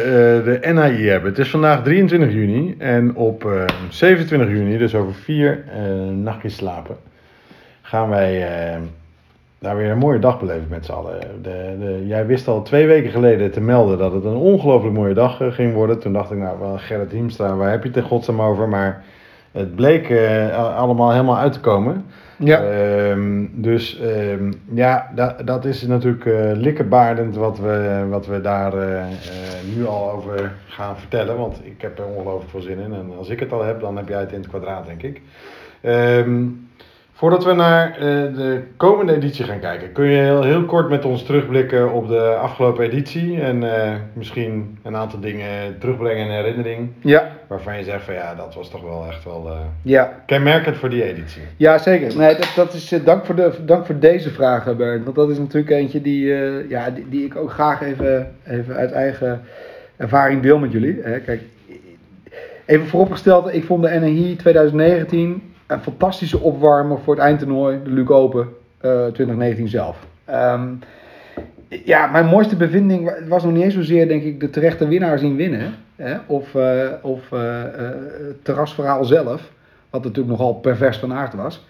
eh, 0.46 0.64
de 0.64 0.74
NAI 0.74 1.08
hebben. 1.08 1.30
Het 1.30 1.40
is 1.40 1.50
vandaag 1.50 1.84
23 1.84 2.32
juni 2.32 2.76
en 2.78 3.16
op 3.16 3.46
eh, 3.46 3.64
27 3.90 4.50
juni, 4.50 4.78
dus 4.78 4.96
over 4.96 5.14
vier 5.14 5.64
eh, 5.74 5.82
nachtjes 6.16 6.56
slapen, 6.56 6.98
gaan 7.82 8.10
wij 8.10 8.48
eh, 8.48 8.78
daar 9.60 9.78
weer 9.78 9.92
een 9.92 9.98
mooie 9.98 10.20
dag 10.20 10.40
beleven 10.40 10.68
met 10.70 10.86
z'n 10.86 10.92
allen. 10.92 11.20
De, 11.42 11.76
de, 11.80 12.08
jij 12.08 12.26
wist 12.26 12.48
al 12.48 12.62
twee 12.62 12.88
weken 12.88 13.12
geleden 13.12 13.52
te 13.52 13.62
melden 13.62 13.98
dat 13.98 14.12
het 14.12 14.24
een 14.24 14.36
ongelooflijk 14.36 14.96
mooie 14.96 15.14
dag 15.14 15.42
eh, 15.42 15.52
ging 15.52 15.74
worden. 15.74 16.00
Toen 16.00 16.14
dacht 16.14 16.32
ik, 16.32 16.38
nou, 16.38 16.60
wel 16.60 16.78
Gerrit 16.78 17.12
Hiemstra, 17.12 17.56
waar 17.56 17.72
heb 17.72 17.82
je 17.82 17.88
het 17.88 17.98
in 17.98 18.04
godsnaam 18.04 18.42
over? 18.42 18.70
Maar 18.70 19.04
het 19.52 19.76
bleek 19.76 20.10
eh, 20.10 20.78
allemaal 20.78 21.12
helemaal 21.12 21.38
uit 21.38 21.54
te 21.54 21.60
komen. 21.60 22.06
ja. 22.38 22.62
Ehm, 22.62 23.46
dus 23.52 24.00
ehm, 24.00 24.52
ja, 24.74 25.12
dat, 25.16 25.48
dat 25.48 25.66
is 25.66 25.82
natuurlijk 25.82 26.26
eh 26.26 26.52
likkerbaardend 26.54 27.36
wat 27.36 27.60
we, 27.60 28.06
wat 28.10 28.28
we 28.28 28.42
daar 28.42 28.74
nu 29.76 29.86
al 29.86 30.12
over 30.12 30.54
gaan 30.68 30.98
vertellen. 30.98 31.38
Want 31.38 31.60
ik 31.64 31.82
heb 31.82 32.00
er 32.00 32.06
ongelooflijk 32.06 32.50
veel 32.50 32.62
zin 32.62 32.80
in. 32.80 32.94
En 32.94 33.12
als 33.18 33.30
ik 33.30 33.40
het 33.40 33.52
al 33.52 33.64
heb, 33.64 33.80
dan 33.80 33.98
heb 33.98 34.08
jij 34.08 34.20
het 34.20 34.32
in 34.32 34.40
het 34.40 34.48
kwadraat, 34.48 34.86
denk 34.86 35.04
ik. 35.04 35.22
Ehm, 35.82 36.46
voordat 37.18 37.44
we 37.44 37.54
naar 37.54 37.92
eh, 37.92 38.00
de 38.36 38.62
komende 38.76 39.16
editie 39.16 39.46
gaan 39.46 39.60
kijken, 39.60 39.92
kun 39.92 40.06
je 40.06 40.22
heel, 40.22 40.44
heel 40.44 40.66
kort 40.66 40.90
met 40.90 41.06
ons 41.06 41.24
terugblikken 41.24 41.92
op 41.94 42.08
de 42.08 42.22
afgelopen 42.22 42.86
editie. 42.86 43.42
En 43.42 43.84
eh, 43.84 43.94
misschien 44.14 44.78
een 44.84 44.96
aantal 44.96 45.20
dingen 45.20 45.78
terugbrengen 45.80 46.26
in 46.26 46.32
herinnering. 46.32 46.90
ja, 47.02 47.32
Waarvan 47.48 47.78
je 47.78 47.84
zegt 47.84 48.04
van 48.04 48.14
ja, 48.14 48.36
dat 48.36 48.56
was 48.56 48.70
toch 48.70 48.82
wel 48.82 49.06
echt 49.08 49.24
wel 49.24 49.48
eh, 49.48 49.60
ja. 49.82 50.24
kenmerkend 50.26 50.78
voor 50.78 50.90
die 50.90 51.04
editie. 51.04 51.42
Ja, 51.56 51.78
zeker. 51.78 52.18
Nee, 52.18 52.36
dat, 52.36 52.52
dat 52.56 52.74
is, 52.74 52.96
dank, 53.04 53.26
voor 53.26 53.36
de, 53.36 53.52
dank 53.66 53.86
voor 53.86 54.00
deze 54.00 54.30
vraag, 54.30 54.76
Bernd. 54.76 55.04
Want 55.04 55.16
dat 55.16 55.30
is 55.30 55.38
natuurlijk 55.38 55.72
eentje 55.72 56.02
die, 56.02 56.26
ja, 56.70 56.90
die, 56.90 57.10
die 57.10 57.26
ik 57.26 57.36
ook 57.36 57.52
graag 57.52 57.82
even, 57.82 58.36
even 58.44 58.76
uit 58.76 58.92
eigen 58.92 59.42
ervaring 59.96 60.42
deel 60.42 60.58
met 60.58 60.72
jullie. 60.72 61.00
Hè. 61.04 61.20
Kijk, 61.20 61.42
even 62.66 62.88
vooropgesteld, 62.88 63.54
ik 63.54 63.64
vond 63.64 63.84
de 63.84 64.00
NHI 64.00 64.36
2019 64.36 65.56
een 65.68 65.80
fantastische 65.82 66.40
opwarmer 66.40 67.00
voor 67.00 67.14
het 67.16 67.24
eindtoernooi, 67.24 67.80
de 67.84 67.90
Luke 67.90 68.14
Open 68.14 68.48
eh, 68.78 69.06
2019 69.06 69.68
zelf. 69.68 69.98
Ehm, 70.26 70.68
ja, 71.68 72.08
mijn 72.08 72.26
mooiste 72.26 72.56
bevinding 72.56 73.06
wa- 73.06 73.28
was 73.28 73.44
nog 73.44 73.54
niet 73.54 73.64
eens 73.64 73.74
zozeer, 73.74 74.08
denk 74.08 74.24
ik, 74.24 74.40
de 74.40 74.50
terechte 74.50 74.88
winnaar 74.88 75.20
zien 75.20 75.36
winnen. 75.36 75.74
Hè? 75.96 76.18
Of, 76.26 76.56
eh, 76.56 76.90
of 77.02 77.32
eh, 77.32 77.62
eh, 77.64 77.70
het 78.28 78.44
terrasverhaal 78.46 79.06
zelf, 79.06 79.52
wat 79.90 80.04
natuurlijk 80.04 80.38
nogal 80.38 80.54
pervers 80.54 80.98
van 80.98 81.14
aard 81.14 81.34
was. 81.34 81.66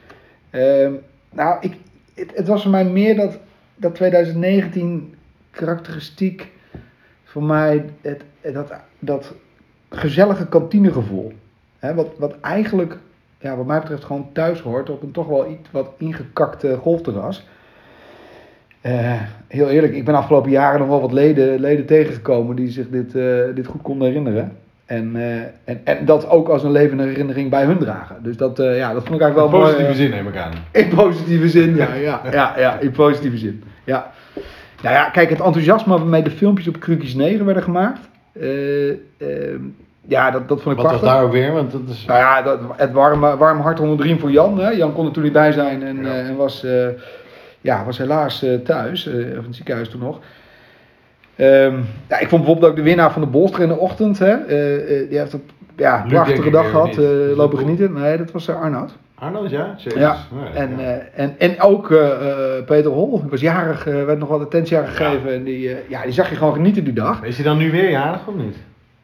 Ehm, 0.50 0.92
nou, 1.32 1.58
ik, 1.62 1.74
het, 2.14 2.32
het 2.36 2.48
was 2.48 2.62
voor 2.62 2.72
mij 2.72 2.86
meer 2.86 3.16
dat, 3.16 3.38
dat 3.76 3.96
2019 3.96 5.16
karakteristiek 5.52 6.52
voor 7.24 7.44
mij 7.44 7.86
het- 8.02 8.24
dat, 8.54 8.74
dat 9.00 9.34
gezellige 9.90 10.48
kantinegevoel. 10.48 11.32
Hè, 11.80 11.94
wat, 11.94 12.08
wat 12.18 12.36
eigenlijk, 12.42 12.98
ja, 13.40 13.56
wat 13.56 13.66
mij 13.66 13.80
betreft, 13.80 14.04
gewoon 14.04 14.30
thuis 14.34 14.60
hoort 14.60 14.90
op 14.90 15.04
een 15.04 15.12
toch 15.12 15.28
wel 15.28 15.50
iets 15.50 15.72
wat 15.72 15.90
ingekakte 15.98 16.78
golfterras. 16.82 17.46
Eh, 18.82 19.22
heel 19.48 19.70
eerlijk, 19.70 19.94
ik 19.94 20.06
ben 20.06 20.16
afgelopen 20.16 20.52
jaren 20.52 20.80
nog 20.80 20.88
wel 20.88 21.02
wat 21.02 21.12
leden, 21.12 21.60
leden 21.60 21.86
tegengekomen 21.86 22.56
die 22.56 22.70
zich 22.70 22.90
dit, 22.90 23.16
eh, 23.16 23.56
dit 23.56 23.68
goed 23.68 23.82
konden 23.82 24.08
herinneren. 24.08 24.58
En, 24.86 25.16
eh, 25.16 25.40
en, 25.64 25.82
en 25.84 26.06
dat 26.06 26.30
ook 26.30 26.48
als 26.48 26.64
een 26.64 26.72
levende 26.72 27.04
herinnering 27.04 27.50
bij 27.50 27.66
hun 27.66 27.78
dragen. 27.78 28.24
Dus 28.24 28.38
dat, 28.38 28.58
ja, 28.58 28.94
dat 28.94 29.04
vond 29.04 29.16
ik 29.16 29.22
eigenlijk 29.22 29.52
wel 29.52 29.60
In 29.60 29.66
positieve 29.66 29.96
zin 29.96 30.10
neem 30.10 30.28
ik 30.28 30.36
aan. 30.36 30.52
in 30.84 30.88
positieve 30.88 31.50
zin, 31.50 31.76
ja, 31.76 31.94
ja, 31.94 32.22
ja, 32.32 32.54
ja, 32.58 32.80
in 32.80 32.92
positieve 32.92 33.38
zin. 33.38 33.64
Ja. 33.84 34.12
Nou 34.82 34.96
ja, 34.96 35.10
kijk, 35.10 35.30
het 35.30 35.42
enthousiasme 35.42 35.98
waarmee 35.98 36.24
de 36.24 36.32
filmpjes 36.32 36.68
op 36.68 36.80
Krukjes 36.80 37.14
9 37.14 37.46
werden 37.46 37.64
gemaakt, 37.64 38.10
Eh, 38.32 38.90
ehm, 38.90 39.62
ja, 40.08 40.32
dat, 40.32 40.48
dat 40.48 40.62
vond 40.62 40.76
ik 40.78 40.82
Wat 40.82 40.92
was 40.92 41.00
prachtig. 41.00 41.10
daar 41.20 41.24
ook 41.24 41.32
weer? 41.32 41.54
Want 41.54 41.72
dat 41.72 41.82
is... 41.90 42.06
Nou 42.06 42.20
ja, 42.20 42.42
dat, 42.42 42.60
het 42.76 42.92
warme, 42.92 43.38
warm 43.38 43.60
hart 43.60 43.80
onder 43.80 43.98
de 43.98 44.04
riem 44.04 44.20
voor 44.20 44.32
Jan. 44.32 44.60
Hè. 44.60 44.70
Jan 44.70 44.94
kon 44.94 45.06
er 45.06 45.12
toen 45.12 45.24
niet 45.24 45.34
bij 45.34 45.52
zijn 45.52 45.84
en, 45.84 45.98
Ja. 46.04 46.10
eh, 46.10 46.28
en 46.28 46.36
was, 46.36 46.64
eh, 46.64 46.88
ja, 47.62 47.86
was 47.86 47.98
helaas 47.98 48.44
eh, 48.44 48.54
thuis, 48.56 49.08
of 49.08 49.14
in 49.14 49.36
het 49.46 49.56
ziekenhuis 49.56 49.90
toen 49.90 50.00
nog. 50.00 50.20
Ehm, 51.36 51.76
ja, 52.10 52.20
ik 52.20 52.28
vond 52.30 52.42
bijvoorbeeld 52.44 52.72
ook 52.72 52.76
de 52.76 52.82
winnaar 52.84 53.12
van 53.12 53.22
de 53.22 53.28
Bolster 53.28 53.62
in 53.62 53.68
de 53.68 53.78
ochtend. 53.78 54.20
Hè. 54.20 54.36
Die 55.10 55.18
heeft 55.20 55.34
een 55.34 55.44
ja, 55.76 56.06
prachtige 56.08 56.46
ik, 56.48 56.52
dag 56.54 56.64
eh, 56.66 56.70
gehad, 56.72 56.98
eh, 56.98 57.36
lopen 57.36 57.58
genieten. 57.58 57.94
Nee, 57.94 58.18
dat 58.18 58.32
was 58.32 58.50
Arnoud. 58.50 58.92
Arnold, 59.16 59.50
ja? 59.50 59.74
Jezus. 59.78 60.00
Ja, 60.00 60.18
Nee, 60.32 60.50
en, 60.54 60.70
ja. 60.78 60.98
en, 61.16 61.36
en 61.38 61.62
ook 61.62 61.88
Peter 62.66 62.92
Hol, 62.92 63.22
die 63.22 63.30
was 63.30 63.42
jarig, 63.42 63.84
werd 63.84 64.20
nog 64.20 64.30
wat 64.30 64.42
attentie 64.42 64.78
aan 64.78 64.84
Ja. 64.84 64.90
gegeven. 64.90 65.34
En 65.34 65.44
die, 65.44 65.76
ja, 65.90 66.04
die 66.04 66.12
zag 66.12 66.30
je 66.30 66.36
gewoon 66.36 66.54
genieten 66.54 66.84
die 66.84 66.94
dag. 66.94 67.24
Is 67.24 67.36
hij 67.36 67.46
dan 67.46 67.58
nu 67.58 67.72
weer 67.72 67.90
jarig 67.90 68.28
of 68.28 68.36
niet? 68.36 68.56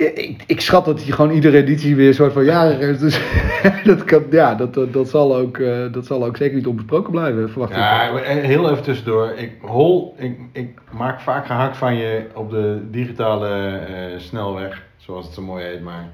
Ik, 0.04 0.44
ik 0.48 0.62
schat 0.62 0.86
dat 0.86 1.04
hij 1.04 1.12
gewoon 1.12 1.32
iedere 1.32 1.58
editie 1.58 1.96
weer 1.96 2.08
een 2.08 2.14
soort 2.14 2.34
van 2.34 2.44
jarig 2.44 2.80
is. 2.80 3.00
Dus 3.00 3.22
dat, 3.84 4.04
kan, 4.04 4.24
ja, 4.32 4.56
dat, 4.56 4.94
dat, 4.94 5.10
zal 5.10 5.36
ook, 5.36 5.58
eh, 5.58 5.92
dat 5.92 6.06
zal 6.06 6.26
ook 6.26 6.38
zeker 6.38 6.56
niet 6.56 6.68
onbesproken 6.68 7.12
blijven, 7.12 7.50
verwacht 7.50 7.72
ik. 7.72 7.78
Ja, 7.78 8.12
maar 8.12 8.24
heel 8.24 8.72
even 8.72 8.84
tussendoor. 8.84 9.34
Ik, 9.36 9.52
Hol, 9.62 10.16
ik, 10.18 10.40
ik 10.52 10.80
maak 10.92 11.22
vaak 11.22 11.46
gehakt 11.46 11.78
van 11.78 11.96
je 11.96 12.26
op 12.34 12.50
de 12.50 12.82
digitale 12.92 13.50
eh, 13.50 14.20
snelweg, 14.20 14.82
zoals 14.98 15.26
het 15.26 15.34
zo 15.34 15.42
mooi 15.42 15.66
heet. 15.66 15.82
Maar 15.82 16.10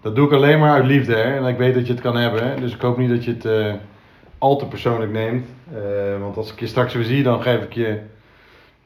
dat 0.00 0.16
doe 0.16 0.26
ik 0.26 0.32
alleen 0.32 0.58
maar 0.58 0.72
uit 0.72 0.86
liefde. 0.86 1.14
Hè? 1.14 1.36
En 1.36 1.46
ik 1.46 1.58
weet 1.58 1.74
dat 1.74 1.86
je 1.86 1.92
het 1.92 2.02
kan 2.02 2.16
hebben. 2.16 2.60
Dus 2.60 2.74
ik 2.74 2.80
hoop 2.80 2.98
niet 2.98 3.10
dat 3.10 3.24
je 3.24 3.30
het 3.30 3.44
eh, 3.44 3.72
al 4.38 4.56
te 4.56 4.66
persoonlijk 4.66 5.12
neemt. 5.12 5.46
Eh, 5.74 6.20
want 6.20 6.36
als 6.36 6.52
ik 6.52 6.60
je 6.60 6.66
straks 6.66 6.94
weer 6.94 7.04
zie, 7.04 7.22
dan 7.22 7.42
geef 7.42 7.62
ik 7.62 7.72
je 7.72 7.98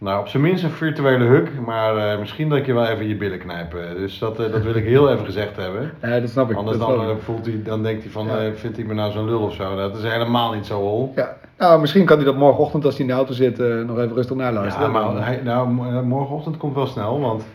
nou, 0.02 0.20
op 0.20 0.28
zijn 0.28 0.42
minst 0.42 0.64
een 0.64 0.70
virtuele 0.70 1.24
huk. 1.24 1.50
Maar 1.66 1.96
eh, 1.96 2.18
misschien 2.18 2.48
dat 2.48 2.58
ik 2.58 2.66
je 2.66 2.72
wel 2.74 2.86
even 2.86 3.08
je 3.08 3.16
billen 3.16 3.38
knijp. 3.38 3.74
eh. 3.74 3.80
Dus 3.96 4.18
dat, 4.18 4.40
eh, 4.40 4.52
dat 4.52 4.62
wil 4.62 4.74
ik 4.74 4.84
heel 4.84 5.10
even 5.12 5.24
gezegd 5.24 5.56
hebben. 5.56 5.92
Ja, 6.02 6.20
dat 6.20 6.28
snap 6.30 6.50
ik. 6.50 6.56
Anders 6.56 6.78
dat 6.78 6.88
dan, 6.88 7.10
ik. 7.10 7.22
voelt 7.22 7.46
hij, 7.46 7.60
dan 7.64 7.82
denkt 7.82 8.02
hij 8.02 8.12
van, 8.12 8.26
Ja. 8.26 8.52
vindt 8.54 8.76
hij 8.76 8.86
me 8.86 8.94
nou 8.94 9.12
zo'n 9.12 9.24
lul 9.24 9.40
of 9.40 9.54
zo. 9.54 9.76
Dat 9.76 9.96
is 9.96 10.02
helemaal 10.02 10.52
niet 10.52 10.66
zo 10.66 10.74
hol. 10.80 11.12
Ja. 11.16 11.36
Nou, 11.58 11.80
misschien 11.80 12.04
kan 12.04 12.16
hij 12.16 12.24
dat 12.24 12.36
morgenochtend 12.36 12.84
als 12.84 12.92
hij 12.94 13.02
in 13.02 13.10
de 13.10 13.16
auto 13.16 13.32
zit 13.32 13.58
nog 13.58 13.98
even 13.98 14.14
rustig 14.14 14.36
naluisteren. 14.36 14.92
Ja, 14.92 14.92
maar 15.12 15.24
hij, 15.26 15.40
nou, 15.44 15.68
mo- 15.68 16.02
morgenochtend 16.02 16.56
komt 16.56 16.74
wel 16.74 16.86
snel, 16.86 17.20
want 17.20 17.40
het 17.42 17.50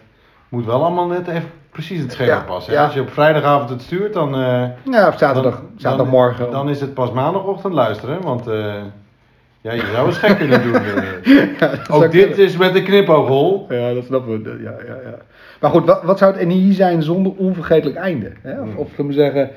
moet 0.50 0.66
wel 0.66 0.84
allemaal 0.84 1.08
net 1.08 1.28
even 1.28 1.50
precies 1.72 2.02
het 2.02 2.12
schema 2.12 2.32
Ja, 2.34 2.44
passen. 2.48 2.74
ja. 2.74 2.84
Als 2.84 2.94
je 2.94 3.02
op 3.02 3.10
vrijdagavond 3.10 3.70
het 3.70 3.82
stuurt, 3.82 4.14
dan, 4.14 4.30
Ja, 4.92 5.08
op 5.08 5.14
zaterdag, 5.18 5.56
dan, 5.56 5.64
zaterdagmorgen. 5.78 6.44
dan, 6.44 6.52
dan 6.52 6.70
is 6.70 6.82
het 6.82 6.94
pas 6.94 7.12
maandagochtend 7.12 7.74
luisteren, 7.74 8.22
want 8.22 8.46
ja, 9.68 9.74
je 9.86 9.92
zou 9.94 10.08
het 10.08 10.16
gek 10.18 10.38
kunnen 10.38 10.64
doen. 10.64 10.74
eh. 10.76 11.06
Ja, 11.60 11.72
Ook 11.90 12.12
dit 12.12 12.28
kunnen. 12.28 12.38
is 12.46 12.58
met 12.58 12.76
een 12.76 12.84
knipooghol. 12.84 13.66
Ja, 13.70 13.94
dat 13.94 14.06
snappen 14.06 14.44
we. 14.44 14.50
Ja, 14.64 14.76
ja, 14.88 14.94
ja. 15.04 15.18
Maar 15.62 15.72
goed, 15.72 15.86
wat, 15.86 16.04
wat 16.04 16.18
zou 16.18 16.38
het 16.38 16.48
NII 16.48 16.74
zijn 16.74 17.04
zonder 17.04 17.32
onvergetelijk 17.36 17.98
einde? 17.98 18.32
Hè? 18.42 18.60
Of, 18.62 18.68
Hmm. 18.68 18.78
of 18.78 18.90
zullen 18.90 19.08
we 19.08 19.14
zeggen, 19.14 19.50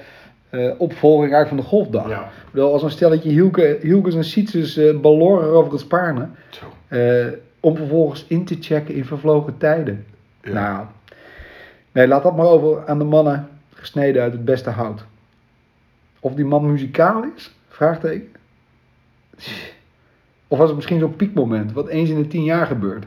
eh, 0.50 0.70
opvolging 0.78 1.34
uit 1.34 1.48
van 1.48 1.56
de 1.56 1.62
golfdag. 1.62 2.08
Ja. 2.08 2.20
Ik 2.20 2.50
bedoel, 2.52 2.72
als 2.72 2.82
een 2.82 2.90
stelletje 2.90 3.28
Hielke, 3.28 3.78
Hielkes 3.82 4.14
en 4.14 4.24
Sietses 4.24 4.76
eh 4.76 4.96
baloren 5.00 5.48
over 5.48 5.72
het 5.72 5.80
Spaarne. 5.80 6.28
Om 7.60 7.76
vervolgens 7.76 8.24
in 8.28 8.44
te 8.44 8.56
checken 8.60 8.94
in 8.94 9.04
vervlogen 9.04 9.54
tijden. 9.58 10.04
Ja. 10.42 10.52
Nou, 10.52 10.86
nee, 11.92 12.08
laat 12.08 12.22
dat 12.22 12.36
maar 12.36 12.46
over 12.46 12.86
aan 12.86 12.98
de 12.98 13.04
mannen 13.04 13.48
gesneden 13.74 14.22
uit 14.22 14.32
het 14.32 14.44
beste 14.44 14.70
hout. 14.70 15.04
Of 16.20 16.34
die 16.34 16.44
man 16.44 16.70
muzikaal 16.70 17.24
is? 17.36 17.54
Vraagteken. 17.68 18.28
Of 20.50 20.58
was 20.58 20.66
het 20.66 20.76
misschien 20.76 20.98
zo'n 20.98 21.16
piekmoment, 21.16 21.72
wat 21.72 21.88
eens 21.88 22.08
in 22.10 22.22
de 22.22 22.26
tien 22.26 22.44
jaar 22.44 22.66
gebeurt? 22.66 23.04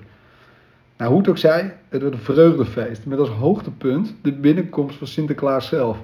Nou, 0.97 1.09
hoe 1.09 1.19
het 1.19 1.29
ook 1.29 1.37
zij, 1.37 1.75
het 1.89 2.01
werd 2.01 2.13
een 2.13 2.19
vreugdefeest. 2.19 3.05
Met 3.05 3.19
als 3.19 3.29
hoogtepunt 3.29 4.15
de 4.21 4.31
binnenkomst 4.31 4.97
van 4.97 5.07
Sinterklaas 5.07 5.67
zelf. 5.67 5.97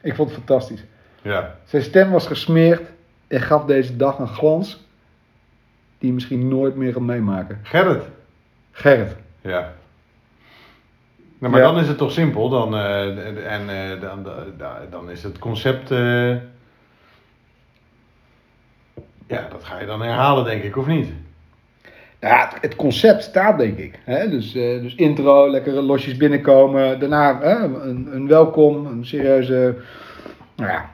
Ik 0.00 0.14
vond 0.14 0.28
het 0.28 0.38
fantastisch. 0.38 0.84
Ja. 1.22 1.58
Zijn 1.64 1.82
stem 1.82 2.10
was 2.10 2.26
gesmeerd 2.26 2.82
en 3.26 3.40
gaf 3.40 3.64
deze 3.64 3.96
dag 3.96 4.18
een 4.18 4.28
glans 4.28 4.86
die 5.98 6.08
je 6.08 6.14
misschien 6.14 6.48
nooit 6.48 6.76
meer 6.76 6.92
gaat 6.92 7.02
meemaken. 7.02 7.58
Gerrit. 7.62 8.02
Gerrit. 8.72 9.16
Ja. 9.40 9.72
Nou, 11.38 11.52
maar 11.52 11.60
Ja. 11.60 11.66
dan 11.72 11.80
is 11.80 11.88
het 11.88 11.98
toch 11.98 12.12
simpel. 12.12 12.48
Dan, 12.48 12.74
eh, 12.74 13.52
en 13.52 13.68
eh, 13.68 14.00
dan, 14.00 14.22
dan, 14.56 14.72
dan 14.90 15.10
is 15.10 15.22
het 15.22 15.38
concept. 15.38 15.90
Ja, 19.28 19.46
dat 19.50 19.64
ga 19.64 19.80
je 19.80 19.86
dan 19.86 20.02
herhalen, 20.02 20.44
denk 20.44 20.62
ik, 20.62 20.76
of 20.76 20.86
niet? 20.86 21.08
Nou 22.20 22.34
ja, 22.34 22.52
het, 22.60 22.76
concept 22.76 23.22
staat 23.22 23.58
denk 23.58 23.78
ik. 23.78 23.98
Hè? 24.04 24.28
Dus, 24.28 24.54
eh, 24.54 24.80
dus 24.80 24.94
intro, 24.94 25.50
lekkere 25.50 25.82
losjes 25.82 26.16
binnenkomen. 26.16 27.00
Daarna 27.00 27.38
hè, 27.40 27.54
een, 27.88 28.08
een 28.12 28.28
welkom, 28.28 28.86
een 28.86 29.06
serieuze 29.06 29.76
nou 30.56 30.70
ja, 30.70 30.90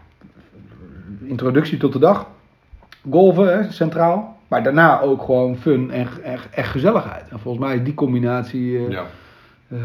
introductie 1.25 1.79
tot 1.79 1.93
de 1.93 1.99
dag. 1.99 2.27
Golven, 3.11 3.59
hè, 3.59 3.73
centraal. 3.73 4.37
Maar 4.49 4.63
daarna 4.63 5.01
ook 5.01 5.23
gewoon 5.23 5.57
fun 5.57 5.91
en 5.91 6.09
echt, 6.23 6.51
echt 6.51 6.71
gezelligheid. 6.71 7.29
En 7.29 7.39
volgens 7.39 7.65
mij 7.65 7.77
is 7.77 7.83
die 7.85 7.95
combinatie... 7.95 8.77
eh, 8.79 8.91
Ja. 8.91 9.05
eh, 9.69 9.79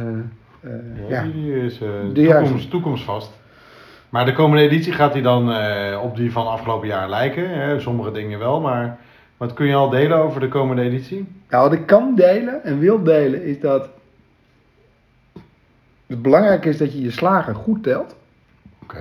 Ja, 1.10 1.24
die 1.24 1.64
is 1.64 1.78
toekomst, 2.14 2.70
toekomstvast. 2.70 3.39
Maar 4.10 4.26
de 4.26 4.34
komende 4.34 4.64
editie 4.64 4.94
gaat 4.94 5.14
die 5.14 5.22
dan 5.22 5.52
eh, 5.52 6.02
op 6.04 6.16
die 6.16 6.32
van 6.32 6.48
afgelopen 6.48 6.88
jaar 6.88 7.10
lijken. 7.10 7.50
Hè? 7.50 7.80
Sommige 7.80 8.12
dingen 8.12 8.40
wel, 8.40 8.62
maar 8.62 9.00
wat 9.38 9.54
kun 9.54 9.66
je 9.66 9.76
al 9.76 9.90
delen 9.90 10.18
over 10.18 10.40
de 10.40 10.48
komende 10.48 10.82
editie? 10.82 11.28
Nou, 11.50 11.64
wat 11.70 11.80
ik 11.80 11.86
kan 11.86 12.16
delen 12.16 12.64
en 12.64 12.80
wil 12.80 13.04
delen 13.04 13.44
is 13.44 13.60
dat 13.60 13.90
het 16.08 16.22
belangrijke 16.22 16.70
is 16.70 16.78
dat 16.78 16.94
je 16.94 17.02
je 17.02 17.12
slagen 17.12 17.56
goed 17.56 17.84
telt. 17.84 18.16
Oké, 18.84 18.98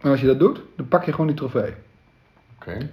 En 0.00 0.10
als 0.10 0.20
je 0.20 0.26
dat 0.26 0.38
doet, 0.38 0.60
dan 0.76 0.88
pak 0.88 1.04
je 1.04 1.10
gewoon 1.10 1.26
die 1.26 1.36
trofee. 1.36 1.72
oké. 2.58 2.88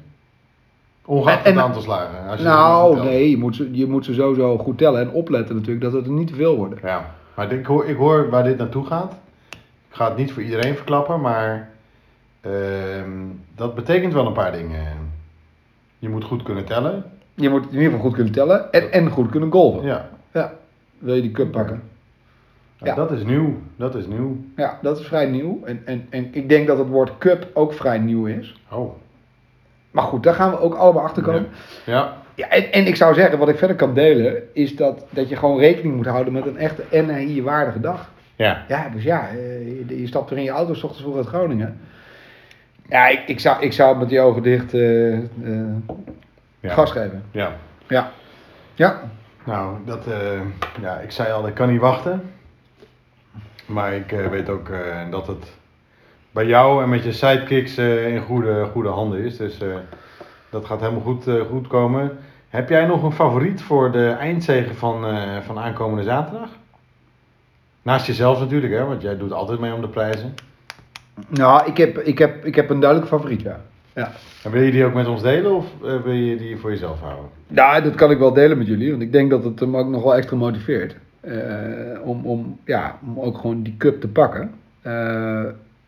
Ongeacht 1.05 1.37
En- 1.37 1.45
en- 1.45 1.53
het 1.55 1.63
aantal 1.65 1.81
slagen. 1.81 2.27
Als 2.29 2.39
je 2.39 2.45
Nou, 2.45 3.03
nee, 3.03 3.29
je 3.29 3.37
moet, 3.37 3.55
ze, 3.55 3.69
je 3.77 3.87
moet 3.87 4.05
ze 4.05 4.13
sowieso 4.13 4.57
goed 4.57 4.77
tellen 4.77 5.01
en 5.01 5.09
opletten 5.11 5.55
natuurlijk 5.55 5.83
dat 5.83 5.93
het 5.93 6.05
er 6.05 6.11
niet 6.11 6.27
te 6.27 6.35
veel 6.35 6.55
worden. 6.55 6.79
Ja, 6.83 7.15
maar 7.35 7.51
ik 7.51 7.65
hoor, 7.65 7.85
ik 7.85 7.97
hoor 7.97 8.29
waar 8.29 8.43
dit 8.43 8.57
naartoe 8.57 8.85
gaat. 8.85 9.13
Ga 9.95 10.07
het 10.07 10.17
niet 10.17 10.31
voor 10.33 10.41
iedereen 10.43 10.75
verklappen, 10.75 11.21
maar 11.21 11.69
ehm, 12.41 13.09
dat 13.55 13.75
betekent 13.75 14.13
wel 14.13 14.25
een 14.27 14.33
paar 14.33 14.51
dingen. 14.51 14.85
Je 15.99 16.09
moet 16.09 16.23
goed 16.23 16.43
kunnen 16.43 16.65
tellen. 16.65 17.03
Je 17.33 17.49
moet 17.49 17.63
in 17.65 17.71
ieder 17.71 17.83
geval 17.85 17.99
goed 17.99 18.13
kunnen 18.13 18.33
tellen 18.33 18.71
en, 18.71 18.91
en 18.91 19.09
goed 19.09 19.29
kunnen 19.29 19.51
golven. 19.51 19.85
Ja, 19.85 20.09
Ja. 20.31 20.53
Wil 20.97 21.15
je 21.15 21.21
die 21.21 21.31
cup 21.31 21.51
pakken? 21.51 21.81
Ja, 22.77 22.85
Ja. 22.85 22.95
dat 22.95 23.11
is 23.11 23.23
nieuw. 23.23 23.57
Dat 23.75 23.95
is 23.95 24.07
nieuw. 24.07 24.37
Ja, 24.55 24.79
dat 24.81 24.99
is 24.99 25.05
vrij 25.05 25.25
nieuw. 25.25 25.61
En, 25.65 25.81
en, 25.85 26.07
en 26.09 26.27
ik 26.31 26.49
denk 26.49 26.67
dat 26.67 26.77
het 26.77 26.87
woord 26.87 27.17
cup 27.17 27.47
ook 27.53 27.73
vrij 27.73 27.97
nieuw 27.97 28.25
is. 28.25 28.61
Oh. 28.71 28.93
Maar 29.91 30.03
goed, 30.03 30.23
daar 30.23 30.33
gaan 30.33 30.51
we 30.51 30.59
ook 30.59 30.75
allemaal 30.75 31.03
achter 31.03 31.23
komen. 31.23 31.47
Ja, 31.85 32.17
Ja, 32.35 32.49
en, 32.49 32.71
en 32.71 32.85
ik 32.87 32.95
zou 32.95 33.13
zeggen, 33.13 33.37
wat 33.39 33.49
ik 33.49 33.57
verder 33.57 33.75
kan 33.75 33.93
delen, 33.93 34.43
is 34.53 34.75
dat, 34.75 35.05
dat 35.09 35.29
je 35.29 35.35
gewoon 35.35 35.59
rekening 35.59 35.95
moet 35.95 36.05
houden 36.05 36.33
met 36.33 36.45
een 36.45 36.57
echte 36.57 36.83
NRI-waardige 36.91 37.79
dag. 37.79 38.09
Ja. 38.35 38.65
Ja, 38.67 38.89
dus 38.89 39.03
ja, 39.03 39.29
eh, 39.29 39.67
je, 39.87 39.99
je 40.01 40.07
stapt 40.07 40.29
weer 40.29 40.39
in 40.39 40.45
je 40.45 40.51
auto, 40.51 40.73
s 40.73 40.83
ochtends 40.83 41.01
vroeg 41.03 41.17
uit 41.17 41.27
Groningen. 41.27 41.79
Ja, 42.89 43.07
ik, 43.07 43.27
ik, 43.27 43.39
zou, 43.39 43.61
ik 43.61 43.73
zou 43.73 43.97
met 43.97 44.09
die 44.09 44.19
ogen 44.19 44.43
dicht 44.43 44.73
eh, 44.73 45.13
eh, 45.13 45.23
ja. 46.59 46.73
gas 46.73 46.91
geven. 46.91 47.23
Ja. 47.31 47.55
Ja. 47.87 48.11
Ja. 48.73 49.01
Nou, 49.43 49.77
dat, 49.85 50.07
eh, 50.07 50.39
ja, 50.81 50.97
ik 50.97 51.11
zei 51.11 51.31
al, 51.33 51.47
ik 51.47 51.53
kan 51.53 51.71
niet 51.71 51.81
wachten. 51.81 52.31
Maar 53.65 53.93
ik 53.93 54.11
eh, 54.11 54.27
weet 54.27 54.49
ook 54.49 54.69
eh, 54.69 54.79
dat 55.09 55.27
het 55.27 55.53
bij 56.31 56.45
jou 56.45 56.83
en 56.83 56.89
met 56.89 57.03
je 57.03 57.11
sidekicks 57.11 57.77
eh, 57.77 58.07
in 58.07 58.21
goede, 58.21 58.65
goede 58.71 58.89
handen 58.89 59.19
is. 59.19 59.37
Dus 59.37 59.61
eh, 59.61 59.67
dat 60.49 60.65
gaat 60.65 60.79
helemaal 60.79 61.01
goed, 61.01 61.27
eh, 61.27 61.41
goed 61.49 61.67
komen. 61.67 62.17
Heb 62.49 62.69
jij 62.69 62.85
nog 62.85 63.03
een 63.03 63.11
favoriet 63.11 63.61
voor 63.61 63.91
de 63.91 64.09
eindzegen 64.09 64.75
van, 64.75 65.05
eh, 65.05 65.37
van 65.45 65.59
aankomende 65.59 66.03
zaterdag? 66.03 66.49
Naast 67.85 68.05
jezelf 68.05 68.39
natuurlijk, 68.39 68.73
hè, 68.73 68.83
want 68.85 69.01
jij 69.01 69.17
doet 69.17 69.31
altijd 69.31 69.59
mee 69.59 69.73
om 69.73 69.81
de 69.81 69.87
prijzen. 69.87 70.33
Nou, 71.27 71.65
ik 71.69 71.77
heb, 71.77 71.97
ik, 71.97 72.17
heb, 72.17 72.45
ik 72.45 72.55
heb 72.55 72.69
een 72.69 72.79
duidelijke 72.79 73.15
favoriet, 73.15 73.41
ja. 73.41 73.61
ja. 73.93 74.11
En 74.43 74.51
wil 74.51 74.61
je 74.61 74.71
die 74.71 74.85
ook 74.85 74.93
met 74.93 75.07
ons 75.07 75.21
delen 75.21 75.55
of 75.55 75.65
eh, 75.83 76.01
wil 76.03 76.13
je 76.13 76.37
die 76.37 76.57
voor 76.57 76.69
jezelf 76.69 76.99
houden? 77.01 77.25
Nou, 77.47 77.83
dat 77.83 77.95
kan 77.95 78.11
ik 78.11 78.17
wel 78.17 78.33
delen 78.33 78.57
met 78.57 78.67
jullie, 78.67 78.89
want 78.89 79.01
ik 79.01 79.11
denk 79.11 79.29
dat 79.29 79.43
het 79.43 79.59
hem 79.59 79.77
ook 79.77 79.89
nog 79.89 80.03
wel 80.03 80.15
extra 80.15 80.35
motiveert. 80.35 80.95
eh, 81.21 81.33
om, 82.03 82.25
om, 82.25 82.59
ja, 82.65 82.99
om 83.05 83.19
ook 83.19 83.37
gewoon 83.37 83.61
die 83.63 83.75
cup 83.77 84.01
te 84.01 84.07
pakken. 84.07 84.51
Eh, 84.81 85.43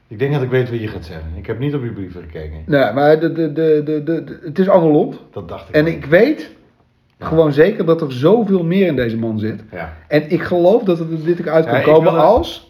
Ik 0.07 0.19
denk 0.19 0.33
dat 0.33 0.41
ik 0.41 0.49
weet 0.49 0.69
wat 0.69 0.79
je 0.79 0.88
gaat 0.88 1.05
zeggen. 1.05 1.27
Ik 1.36 1.47
heb 1.47 1.60
niet 1.60 1.75
op 1.75 1.83
je 1.83 1.91
brieven 1.91 2.21
gekeken. 2.21 2.57
nee, 2.65 2.93
maar 2.93 3.19
de, 3.19 3.31
de, 3.31 3.53
de, 3.53 4.01
de, 4.03 4.39
het 4.43 4.60
is 4.60 4.69
Anne 4.69 4.91
Lot. 4.91 5.21
Dat 5.31 5.47
dacht 5.49 5.69
ik. 5.69 5.75
En 5.75 5.83
wel. 5.83 5.93
ik 5.93 6.05
weet 6.05 6.49
gewoon 7.19 7.53
zeker 7.53 7.86
dat 7.86 8.01
er 8.01 8.12
zoveel 8.12 8.63
meer 8.63 8.88
in 8.88 8.95
deze 8.95 9.17
man 9.17 9.39
zit. 9.39 9.63
Ja. 9.71 9.93
En 10.08 10.32
ik 10.32 10.43
geloof 10.43 10.84
dat 10.84 10.99
het 10.99 11.12
er 11.12 11.25
dit 11.25 11.47
uit 11.47 11.65
kan 11.65 11.82
komen 11.82 12.03
wilde- 12.03 12.19
als 12.27 12.67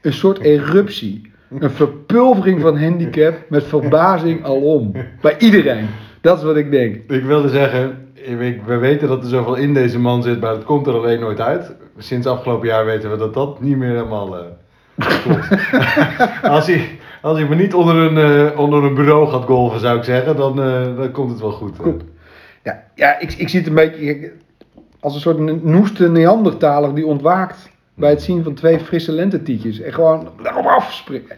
een 0.00 0.12
soort 0.12 0.38
eruptie. 0.38 1.30
Een 1.58 1.70
verpulvering 1.70 2.60
van 2.60 2.78
handicap 2.78 3.34
met 3.48 3.64
verbazing 3.64 4.44
alom. 4.44 4.92
Bij 5.20 5.34
iedereen. 5.38 5.86
Dat 6.20 6.38
is 6.38 6.44
wat 6.44 6.56
ik 6.56 6.70
denk. 6.70 6.94
Ik 7.10 7.24
wilde 7.24 7.48
zeggen, 7.48 8.08
we 8.66 8.76
weten 8.76 9.08
dat 9.08 9.22
er 9.22 9.28
zoveel 9.28 9.54
in 9.54 9.74
deze 9.74 9.98
man 9.98 10.22
zit, 10.22 10.40
maar 10.40 10.54
dat 10.54 10.64
komt 10.64 10.86
er 10.86 10.94
alleen 10.94 11.20
nooit 11.20 11.40
uit. 11.40 11.74
Sinds 11.98 12.26
afgelopen 12.26 12.68
jaar 12.68 12.84
weten 12.84 13.10
we 13.10 13.16
dat 13.16 13.34
dat 13.34 13.60
niet 13.60 13.76
meer 13.76 13.88
helemaal 13.88 14.36
eh, 14.36 14.44
klopt. 15.24 15.48
als, 16.56 16.66
hij, 16.66 16.98
als 17.22 17.38
hij 17.38 17.48
maar 17.48 17.56
niet 17.56 17.74
onder 17.74 17.94
een, 17.96 18.48
eh, 18.48 18.58
onder 18.58 18.84
een 18.84 18.94
bureau 18.94 19.28
gaat 19.28 19.44
golven, 19.44 19.80
zou 19.80 19.98
ik 19.98 20.04
zeggen, 20.04 20.36
dan, 20.36 20.62
eh, 20.62 20.96
dan 20.96 21.10
komt 21.10 21.30
het 21.30 21.40
wel 21.40 21.50
goed. 21.52 21.76
Goed. 21.78 22.02
Ja, 22.62 22.82
ja 22.94 23.18
ik, 23.18 23.32
ik 23.32 23.48
zie 23.48 23.58
het 23.58 23.68
een 23.68 23.74
beetje 23.74 24.32
als 25.00 25.14
een 25.14 25.20
soort 25.20 25.62
noeste 25.64 26.08
Neandertaler 26.10 26.94
die 26.94 27.06
ontwaakt 27.06 27.70
bij 27.94 28.10
het 28.10 28.22
zien 28.22 28.42
van 28.44 28.54
twee 28.54 28.78
frisse 28.80 29.12
lentetietjes. 29.12 29.80
En 29.80 29.92
gewoon 29.92 30.28
erop 30.42 30.66
afspringen. 30.66 31.28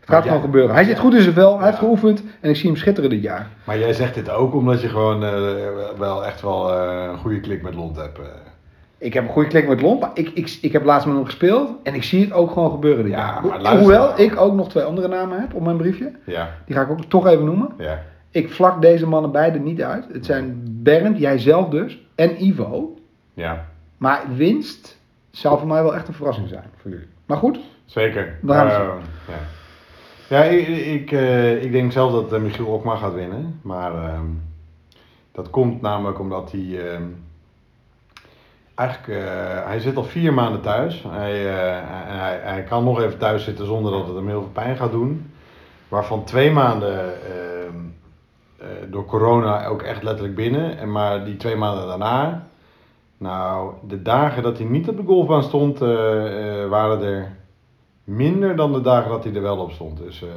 Het 0.00 0.10
gaat 0.10 0.22
gewoon 0.26 0.40
gebeuren. 0.40 0.74
Hij 0.74 0.84
zit 0.84 0.98
goed 0.98 1.14
in 1.14 1.22
zijn 1.22 1.34
vel, 1.34 1.56
hij 1.58 1.66
heeft 1.66 1.78
geoefend 1.78 2.22
en 2.40 2.50
ik 2.50 2.56
zie 2.56 2.66
hem 2.70 2.78
schitteren 2.78 3.10
dit 3.10 3.22
jaar. 3.22 3.48
Maar 3.64 3.78
jij 3.78 3.92
zegt 3.92 4.14
dit 4.14 4.30
ook 4.30 4.54
omdat 4.54 4.80
je 4.82 4.88
gewoon 4.88 5.24
eh, 5.24 5.30
wel 5.98 6.24
echt 6.26 6.40
wel 6.42 6.72
eh, 6.74 7.08
een 7.12 7.18
goede 7.18 7.40
klik 7.40 7.62
met 7.62 7.74
Lont 7.74 7.96
hebt. 7.96 8.18
eh. 8.18 8.24
Ik 8.98 9.14
heb 9.14 9.24
een 9.24 9.30
goede 9.30 9.48
klik 9.48 9.68
met 9.68 9.80
Lomp, 9.80 10.00
maar 10.00 10.10
ik, 10.14 10.30
ik, 10.34 10.58
ik 10.60 10.72
heb 10.72 10.84
laatst 10.84 11.06
met 11.06 11.16
hem 11.16 11.24
gespeeld 11.24 11.70
en 11.82 11.94
ik 11.94 12.02
zie 12.02 12.20
het 12.24 12.32
ook 12.32 12.50
gewoon 12.50 12.70
gebeuren 12.70 13.04
dit 13.04 13.12
Ja, 13.12 13.40
jaar. 13.62 13.76
Hoewel 13.78 14.06
nou. 14.08 14.22
ik 14.22 14.40
ook 14.40 14.54
nog 14.54 14.68
twee 14.68 14.84
andere 14.84 15.08
namen 15.08 15.40
heb 15.40 15.54
op 15.54 15.62
mijn 15.62 15.76
briefje. 15.76 16.12
Ja, 16.24 16.50
Die 16.66 16.74
ga 16.76 16.82
ik 16.82 16.90
ook 16.90 17.04
toch 17.04 17.26
even 17.26 17.44
noemen. 17.44 17.68
ja. 17.78 18.02
Ik 18.32 18.50
vlak 18.50 18.82
deze 18.82 19.06
mannen 19.06 19.30
beide 19.30 19.58
niet 19.58 19.82
uit. 19.82 20.04
Het 20.12 20.26
zijn 20.26 20.62
Bernd, 20.68 21.18
jijzelf 21.18 21.68
dus, 21.68 22.06
en 22.14 22.44
Ivo. 22.44 22.98
Ja, 23.34 23.68
Maar 23.96 24.24
winst 24.34 25.00
zou 25.30 25.58
voor 25.58 25.68
mij 25.68 25.82
wel 25.82 25.94
echt 25.94 26.08
een 26.08 26.14
verrassing 26.14 26.48
zijn 26.48 26.70
voor 26.76 26.90
jullie. 26.90 27.06
Maar 27.26 27.36
goed, 27.36 27.58
zeker. 27.84 28.38
We 28.42 28.52
gaan 28.52 28.66
het 28.66 28.76
Eh, 28.76 29.34
ja, 30.28 30.36
ja 30.36 30.42
ik, 30.42 30.68
ik, 30.68 31.12
eh, 31.12 31.62
ik 31.62 31.72
denk 31.72 31.92
zelf 31.92 32.12
dat 32.12 32.32
eh, 32.32 32.40
Michiel 32.40 32.66
Okma 32.66 32.96
gaat 32.96 33.14
winnen. 33.14 33.60
Maar 33.62 33.94
ehm, 33.94 34.26
dat 35.32 35.50
komt 35.50 35.80
namelijk 35.80 36.20
omdat 36.20 36.52
hij... 36.52 36.92
ehm, 36.92 37.02
eigenlijk, 38.74 39.20
eh, 39.20 39.66
hij 39.66 39.78
zit 39.78 39.96
al 39.96 40.04
vier 40.04 40.34
maanden 40.34 40.60
thuis. 40.60 41.04
Hij, 41.08 41.38
hij, 41.38 42.40
hij, 42.42 42.62
kan 42.62 42.84
nog 42.84 43.00
even 43.02 43.18
thuis 43.18 43.44
zitten 43.44 43.66
zonder 43.66 43.92
dat 43.92 44.06
het 44.06 44.16
hem 44.16 44.28
heel 44.28 44.40
veel 44.40 44.50
pijn 44.52 44.76
gaat 44.76 44.90
doen. 44.92 45.32
Waarvan 45.88 46.24
twee 46.24 46.50
maanden 46.50 47.24
ehm, 47.24 47.76
door 48.90 49.04
corona 49.04 49.66
ook 49.66 49.82
echt 49.82 50.02
letterlijk 50.02 50.34
binnen. 50.34 50.78
En 50.78 50.92
maar 50.92 51.24
die 51.24 51.36
twee 51.36 51.56
maanden 51.56 51.86
daarna... 51.86 52.46
Nou, 53.18 53.72
de 53.88 54.02
dagen 54.02 54.42
dat 54.42 54.58
hij 54.58 54.66
niet 54.66 54.88
op 54.88 54.96
de 54.96 55.02
golfbaan 55.02 55.42
stond, 55.42 55.80
eh, 55.82 56.62
eh, 56.62 56.68
waren 56.68 57.02
er 57.02 57.32
minder 58.04 58.56
dan 58.56 58.72
de 58.72 58.80
dagen 58.80 59.10
dat 59.10 59.24
hij 59.24 59.34
er 59.34 59.42
wel 59.42 59.56
op 59.56 59.72
stond. 59.72 59.98
Dus, 59.98 60.22
eh, 60.22 60.28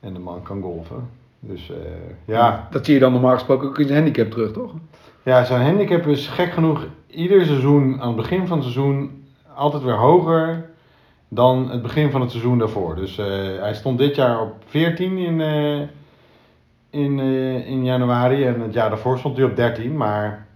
en 0.00 0.12
de 0.12 0.18
man 0.18 0.42
kan 0.42 0.62
golfen. 0.62 1.08
Dus 1.46 1.70
eh, 1.70 1.76
ja. 2.24 2.68
dat 2.70 2.84
zie 2.84 2.94
je 2.94 3.00
dan 3.00 3.12
normaal 3.12 3.34
gesproken 3.34 3.68
ook 3.68 3.78
in 3.78 3.86
zijn 3.86 4.02
handicap 4.02 4.30
terug, 4.30 4.52
toch? 4.52 4.72
ja, 5.22 5.44
zijn 5.44 5.66
handicap 5.66 6.06
is 6.06 6.28
gek 6.28 6.52
genoeg 6.52 6.86
ieder 7.06 7.44
seizoen, 7.44 8.00
aan 8.00 8.06
het 8.06 8.16
begin 8.16 8.46
van 8.46 8.58
het 8.58 8.66
seizoen, 8.66 9.24
altijd 9.54 9.82
weer 9.82 9.96
hoger 9.96 10.70
dan 11.28 11.70
het 11.70 11.82
begin 11.82 12.10
van 12.10 12.20
het 12.20 12.30
seizoen 12.30 12.58
daarvoor. 12.58 12.96
Dus 12.96 13.18
eh, 13.18 13.26
hij 13.60 13.74
stond 13.74 13.98
dit 13.98 14.14
jaar 14.14 14.40
op 14.40 14.52
14 14.66 15.18
in, 15.18 15.40
eh, 15.40 15.80
in, 16.94 17.20
eh, 17.20 17.68
in 17.68 17.84
januari 17.84 18.44
en 18.46 18.60
het 18.60 18.72
jaar 18.72 18.88
daarvoor 18.88 19.18
stond 19.18 19.36
hij 19.36 19.46
op 19.46 19.56
13. 19.56 19.96
Maar 19.96 20.46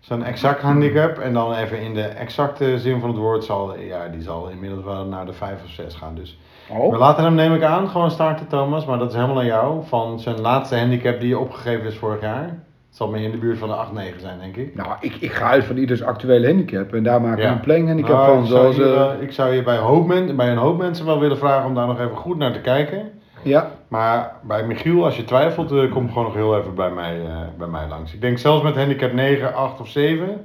zijn 0.00 0.22
exact 0.24 0.60
handicap 0.60 1.18
en 1.18 1.32
dan 1.32 1.54
even 1.54 1.80
in 1.80 1.94
de 1.94 2.02
exacte 2.02 2.78
zin 2.78 3.00
van 3.00 3.08
het 3.08 3.18
woord 3.18 3.44
zal, 3.44 3.78
ja, 3.78 4.08
die 4.08 4.22
zal 4.22 4.48
inmiddels 4.48 4.84
wel 4.84 5.04
naar 5.04 5.26
de 5.26 5.32
5 5.32 5.62
of 5.64 5.70
6 5.70 5.94
gaan. 5.94 6.14
Dus 6.14 6.38
Oh. 6.70 6.90
we 6.92 6.98
laten 6.98 7.24
hem, 7.24 7.34
neem 7.34 7.54
ik 7.54 7.62
aan, 7.62 7.88
gewoon 7.88 8.10
starten, 8.10 8.46
Thomas. 8.46 8.84
Maar 8.86 8.98
dat 8.98 9.08
is 9.08 9.14
helemaal 9.14 9.38
aan 9.38 9.46
jou. 9.46 9.82
Van 9.86 10.20
zijn 10.20 10.40
laatste 10.40 10.76
handicap 10.76 11.20
die 11.20 11.38
opgegeven 11.38 11.86
is 11.86 11.96
vorig 11.96 12.20
jaar. 12.20 12.42
Het 12.88 13.02
zal 13.02 13.08
meer 13.08 13.22
in 13.22 13.30
de 13.30 13.36
buurt 13.36 13.58
van 13.58 13.68
de 13.68 13.74
8-9 13.74 14.20
zijn, 14.20 14.38
denk 14.40 14.56
ik. 14.56 14.74
Nou, 14.74 14.88
ik, 15.00 15.14
ik 15.20 15.32
ga 15.32 15.46
uit 15.48 15.64
van 15.64 15.76
ieders 15.76 16.02
actuele 16.02 16.46
handicap 16.46 16.92
en 16.94 17.02
daar 17.02 17.20
maken 17.20 17.36
we 17.36 17.42
Ja. 17.42 17.50
een 17.52 17.60
playing 17.60 17.86
handicap 17.86 18.10
Nou, 18.16 18.26
van. 18.34 18.42
ik, 18.42 18.48
zou 18.48 18.72
Zoals, 18.72 18.76
je, 18.76 19.14
eh, 19.16 19.22
ik 19.22 19.32
zou 19.32 19.54
je 19.54 19.62
bij, 19.62 19.76
hoop 19.76 20.06
men, 20.06 20.36
bij 20.36 20.50
een 20.50 20.56
hoop 20.56 20.78
mensen 20.78 21.06
wel 21.06 21.20
willen 21.20 21.38
vragen 21.38 21.66
om 21.68 21.74
daar 21.74 21.86
nog 21.86 22.00
even 22.00 22.16
goed 22.16 22.36
naar 22.38 22.52
te 22.52 22.60
kijken. 22.60 23.10
Ja, 23.44 23.70
Maar 23.88 24.32
bij 24.42 24.64
Michiel, 24.66 25.04
als 25.04 25.16
je 25.16 25.24
twijfelt, 25.24 25.72
eh, 25.72 25.90
kom 25.92 26.08
gewoon 26.08 26.24
nog 26.24 26.34
heel 26.34 26.58
even 26.58 26.74
bij 26.74 26.90
mij, 26.90 27.20
eh, 27.26 27.36
bij 27.58 27.66
mij 27.68 27.88
langs. 27.88 28.14
Ik 28.14 28.20
denk 28.20 28.38
zelfs 28.38 28.62
met 28.62 28.76
handicap 28.76 29.12
9, 29.12 29.54
8 29.54 29.80
of 29.80 29.88
7, 29.88 30.44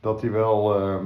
dat 0.00 0.20
hij 0.20 0.30
wel... 0.30 0.74
ehm, 0.74 1.04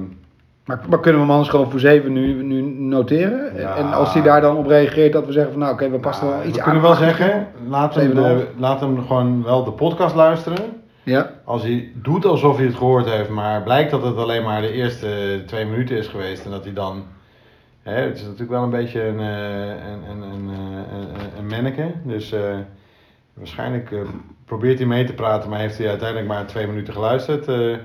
maar, 0.65 0.79
maar 0.89 0.99
kunnen 0.99 1.21
we 1.21 1.25
hem 1.25 1.31
anders 1.35 1.49
gewoon 1.49 1.71
voor 1.71 1.79
7 1.79 2.13
nu, 2.13 2.43
nu 2.43 2.61
noteren? 2.61 3.55
Ja. 3.59 3.75
En 3.75 3.93
als 3.93 4.13
hij 4.13 4.21
daar 4.21 4.41
dan 4.41 4.57
op 4.57 4.67
reageert, 4.67 5.13
dat 5.13 5.25
we 5.25 5.31
zeggen 5.31 5.51
van 5.51 5.61
nou 5.61 5.73
oké, 5.73 5.89
we 5.89 5.99
passen 5.99 6.25
nou, 6.25 6.37
wel 6.37 6.47
iets 6.47 6.57
we 6.57 6.63
aan. 6.63 6.69
kunnen 6.71 6.89
wel 6.89 6.97
zeggen, 6.99 7.47
laat 7.67 7.95
hem, 7.95 8.09
7,5. 8.09 8.13
de, 8.13 8.47
laat 8.57 8.79
hem 8.79 9.01
gewoon 9.07 9.43
wel 9.43 9.63
de 9.63 9.71
podcast 9.71 10.15
luisteren. 10.15 10.81
Ja, 11.03 11.31
Als 11.43 11.61
hij 11.61 11.91
doet 11.95 12.25
alsof 12.25 12.57
hij 12.57 12.65
het 12.65 12.75
gehoord 12.75 13.09
heeft, 13.09 13.29
maar 13.29 13.63
blijkt 13.63 13.91
dat 13.91 14.03
het 14.03 14.17
alleen 14.17 14.43
maar 14.43 14.61
de 14.61 14.71
eerste 14.71 15.41
twee 15.45 15.65
minuten 15.65 15.97
is 15.97 16.07
geweest 16.07 16.45
en 16.45 16.51
dat 16.51 16.63
hij 16.63 16.73
dan. 16.73 17.03
Hè, 17.83 17.93
het 18.01 18.15
is 18.15 18.21
natuurlijk 18.23 18.49
wel 18.49 18.63
een 18.63 18.69
beetje 18.69 19.03
een, 19.03 19.19
eh, 19.19 19.67
een, 19.91 20.09
een, 20.09 20.21
een, 20.21 20.49
eh, 20.49 20.97
een, 20.97 21.37
een 21.37 21.47
manneke. 21.47 21.91
Dus 22.03 22.31
eh, 22.31 22.57
waarschijnlijk 23.33 23.91
eh, 23.91 23.99
probeert 24.45 24.77
hij 24.77 24.87
mee 24.87 25.03
te 25.05 25.13
praten, 25.13 25.49
maar 25.49 25.59
heeft 25.59 25.77
hij 25.77 25.89
uiteindelijk 25.89 26.27
maar 26.27 26.45
twee 26.45 26.67
minuten 26.67 26.93
geluisterd. 26.93 27.47
Eh, 27.47 27.75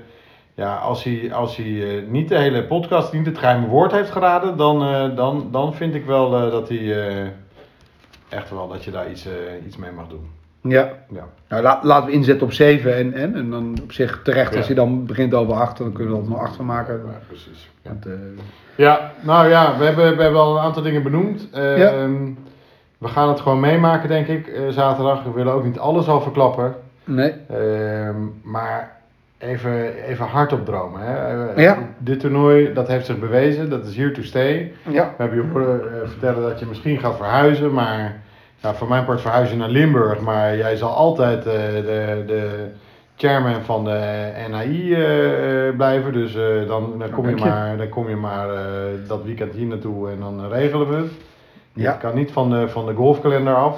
ja, 0.53 0.75
als 0.75 1.03
hij, 1.03 1.33
als 1.33 1.55
hij 1.55 1.97
eh, 1.97 2.07
niet 2.07 2.29
de 2.29 2.37
hele 2.37 2.65
podcast, 2.65 3.13
niet 3.13 3.25
het 3.25 3.37
geheime 3.37 3.67
woord 3.67 3.91
heeft 3.91 4.11
geraden, 4.11 4.57
dan, 4.57 4.83
eh, 4.83 5.15
dan, 5.15 5.47
dan 5.51 5.73
vind 5.73 5.95
ik 5.95 6.05
wel 6.05 6.35
eh, 6.35 6.51
dat 6.51 6.69
hij 6.69 7.07
eh, 7.07 7.27
echt 8.29 8.49
wel 8.49 8.67
dat 8.67 8.83
je 8.83 8.91
daar 8.91 9.11
iets, 9.11 9.25
eh, 9.25 9.65
iets 9.65 9.77
mee 9.77 9.91
mag 9.91 10.07
doen. 10.07 10.38
Ja. 10.61 10.89
Ja. 11.09 11.27
Nou, 11.49 11.61
la- 11.63 11.79
laten 11.83 12.05
we 12.05 12.11
inzetten 12.11 12.45
op 12.47 12.53
7 12.53 12.95
en, 12.97 13.13
en, 13.13 13.35
en 13.35 13.49
dan 13.49 13.77
op 13.83 13.91
zich 13.91 14.21
terecht 14.23 14.55
als 14.55 14.65
hij 14.65 14.75
dan 14.75 15.05
begint 15.05 15.33
over 15.33 15.53
8, 15.53 15.77
dan 15.77 15.91
kunnen 15.93 16.13
we 16.17 16.21
er 16.23 16.29
nog 16.29 16.39
8 16.39 16.55
van 16.55 16.65
maken. 16.65 17.01
Ja, 17.05 17.19
precies. 17.27 17.69
Ja. 17.81 17.89
Want, 17.89 18.05
eh, 18.05 18.13
Ja, 18.75 19.11
nou 19.21 19.47
ja, 19.49 19.77
we 19.77 19.83
hebben, 19.85 20.15
we 20.17 20.21
hebben 20.23 20.41
al 20.41 20.55
een 20.57 20.63
aantal 20.63 20.83
dingen 20.83 21.03
benoemd. 21.03 21.47
Eh, 21.53 21.77
Ja. 21.77 21.91
We 22.97 23.07
gaan 23.07 23.29
het 23.29 23.39
gewoon 23.39 23.59
meemaken, 23.59 24.09
denk 24.09 24.27
ik, 24.27 24.47
eh, 24.47 24.61
zaterdag. 24.69 25.23
We 25.23 25.31
willen 25.31 25.53
ook 25.53 25.63
niet 25.63 25.79
alles 25.79 26.07
al 26.07 26.21
verklappen. 26.21 26.75
nee, 27.03 27.33
Ehm, 27.49 28.15
maar 28.41 28.97
even, 29.37 29.93
even 30.03 30.25
hardop 30.25 30.65
dromen. 30.65 31.01
Hè? 31.01 31.47
Eh, 31.53 31.63
Ja. 31.63 31.77
Dit 31.97 32.19
toernooi, 32.19 32.73
dat 32.73 32.87
heeft 32.87 33.05
zich 33.05 33.19
bewezen. 33.19 33.69
Dat 33.69 33.85
is 33.85 33.95
here 33.95 34.11
to 34.11 34.21
stay. 34.21 34.73
ja. 34.89 35.13
We 35.17 35.23
hebben 35.23 35.37
je 35.43 35.51
horen 35.51 35.81
eh, 36.01 36.09
vertellen 36.09 36.41
dat 36.49 36.59
je 36.59 36.65
misschien 36.65 36.99
gaat 36.99 37.15
verhuizen. 37.17 37.73
Maar 37.73 38.21
ja, 38.61 38.73
voor 38.73 38.87
mijn 38.87 39.05
part 39.05 39.21
verhuis 39.21 39.49
je 39.49 39.55
naar 39.55 39.69
Limburg. 39.69 40.19
Maar 40.19 40.57
jij 40.57 40.75
zal 40.75 40.89
altijd 40.89 41.45
eh, 41.45 41.53
de, 41.73 42.23
de 42.27 42.67
chairman 43.15 43.61
van 43.61 43.83
de 43.83 44.31
NAI 44.49 44.93
eh, 44.93 45.75
blijven. 45.75 46.13
Dus 46.13 46.35
eh, 46.35 46.67
dan, 46.67 46.99
dan, 46.99 47.09
kom 47.09 47.29
je 47.29 47.35
maar, 47.35 47.77
dan 47.77 47.89
kom 47.89 48.09
je 48.09 48.15
maar 48.15 48.47
dat 49.07 49.23
weekend 49.23 49.53
hier 49.53 49.67
naartoe 49.67 50.09
en 50.09 50.19
dan 50.19 50.49
regelen 50.49 50.89
we 50.89 50.95
het. 50.95 51.11
Ja. 51.73 51.91
Het 51.91 51.99
kan 51.99 52.15
niet 52.15 52.31
van 52.31 52.49
de, 52.49 52.67
van 52.67 52.85
de 52.85 52.93
golfkalender 52.93 53.55
af. 53.55 53.77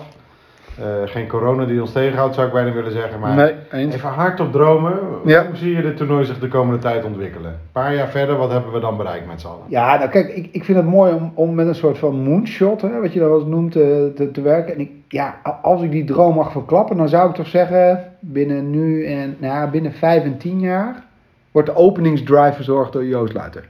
Eh, 0.79 0.85
geen 1.05 1.27
corona 1.27 1.65
die 1.65 1.81
ons 1.81 1.91
tegenhoudt, 1.91 2.35
zou 2.35 2.47
ik 2.47 2.53
bijna 2.53 2.71
willen 2.71 2.91
zeggen. 2.91 3.19
Maar 3.19 3.35
nee, 3.71 3.87
even 3.91 4.09
hardop 4.09 4.51
dromen. 4.51 4.99
Ja. 5.25 5.45
Hoe 5.45 5.55
zie 5.55 5.75
je 5.75 5.81
dit 5.81 5.97
toernooi 5.97 6.25
zich 6.25 6.39
de 6.39 6.47
komende 6.47 6.81
tijd 6.81 7.05
ontwikkelen? 7.05 7.51
Een 7.51 7.57
paar 7.71 7.95
jaar 7.95 8.07
verder, 8.07 8.37
wat 8.37 8.51
hebben 8.51 8.71
we 8.71 8.79
dan 8.79 8.97
bereikt 8.97 9.27
met 9.27 9.41
z'n 9.41 9.47
allen? 9.47 9.63
Ja, 9.67 9.97
nou 9.97 10.09
kijk, 10.09 10.27
ik, 10.27 10.49
ik 10.51 10.63
vind 10.63 10.77
het 10.77 10.87
mooi 10.87 11.13
om, 11.13 11.31
om 11.35 11.55
met 11.55 11.67
een 11.67 11.75
soort 11.75 11.97
van 11.97 12.15
moonshot, 12.15 12.81
hè, 12.81 13.01
wat 13.01 13.13
je 13.13 13.19
dat 13.19 13.29
wel 13.29 13.39
eens 13.39 13.49
noemt, 13.49 13.75
eh, 13.75 13.81
te, 14.15 14.29
te 14.33 14.41
werken. 14.41 14.73
En 14.73 14.79
ik, 14.79 14.91
ja, 15.07 15.35
als 15.61 15.81
ik 15.81 15.91
die 15.91 16.03
droom 16.03 16.35
mag 16.35 16.51
verklappen, 16.51 16.97
dan 16.97 17.09
zou 17.09 17.29
ik 17.29 17.35
toch 17.35 17.47
zeggen, 17.47 18.03
binnen 18.19 18.69
nu 18.69 19.05
en, 19.05 19.35
nou 19.39 19.53
ja, 19.53 19.69
binnen 19.69 19.93
vijf 19.93 20.23
en 20.23 20.37
tien 20.37 20.59
jaar, 20.59 21.03
wordt 21.51 21.67
de 21.67 21.75
openingsdrive 21.75 22.53
verzorgd 22.53 22.93
door 22.93 23.05
Joost 23.05 23.33
Luiter. 23.33 23.65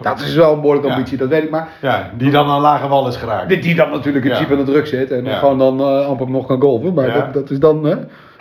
Dat 0.00 0.20
is 0.20 0.34
wel 0.34 0.52
een 0.52 0.60
behoorlijke 0.60 0.88
Ja. 0.88 0.94
ambitie, 0.94 1.18
dat 1.18 1.28
weet 1.28 1.42
ik 1.42 1.50
maar. 1.50 1.68
Ja, 1.82 2.10
die 2.16 2.30
dan 2.30 2.46
aan 2.46 2.60
lage 2.60 2.88
wal 2.88 3.08
is 3.08 3.16
geraakt. 3.16 3.48
Die, 3.48 3.58
die 3.58 3.74
dan 3.74 3.90
natuurlijk 3.90 4.24
in 4.24 4.30
principe 4.30 4.52
aan 4.58 4.64
de 4.64 4.70
druk 4.70 4.86
zit 4.86 5.10
en 5.10 5.24
Ja. 5.24 5.38
gewoon 5.38 5.58
dan 5.58 5.80
eh, 5.80 6.06
amper 6.06 6.30
nog 6.30 6.46
kan 6.46 6.60
golven. 6.60 6.94
Maar 6.94 7.12
dat, 7.12 7.34
dat 7.34 7.50
is 7.50 7.58
dan 7.58 7.86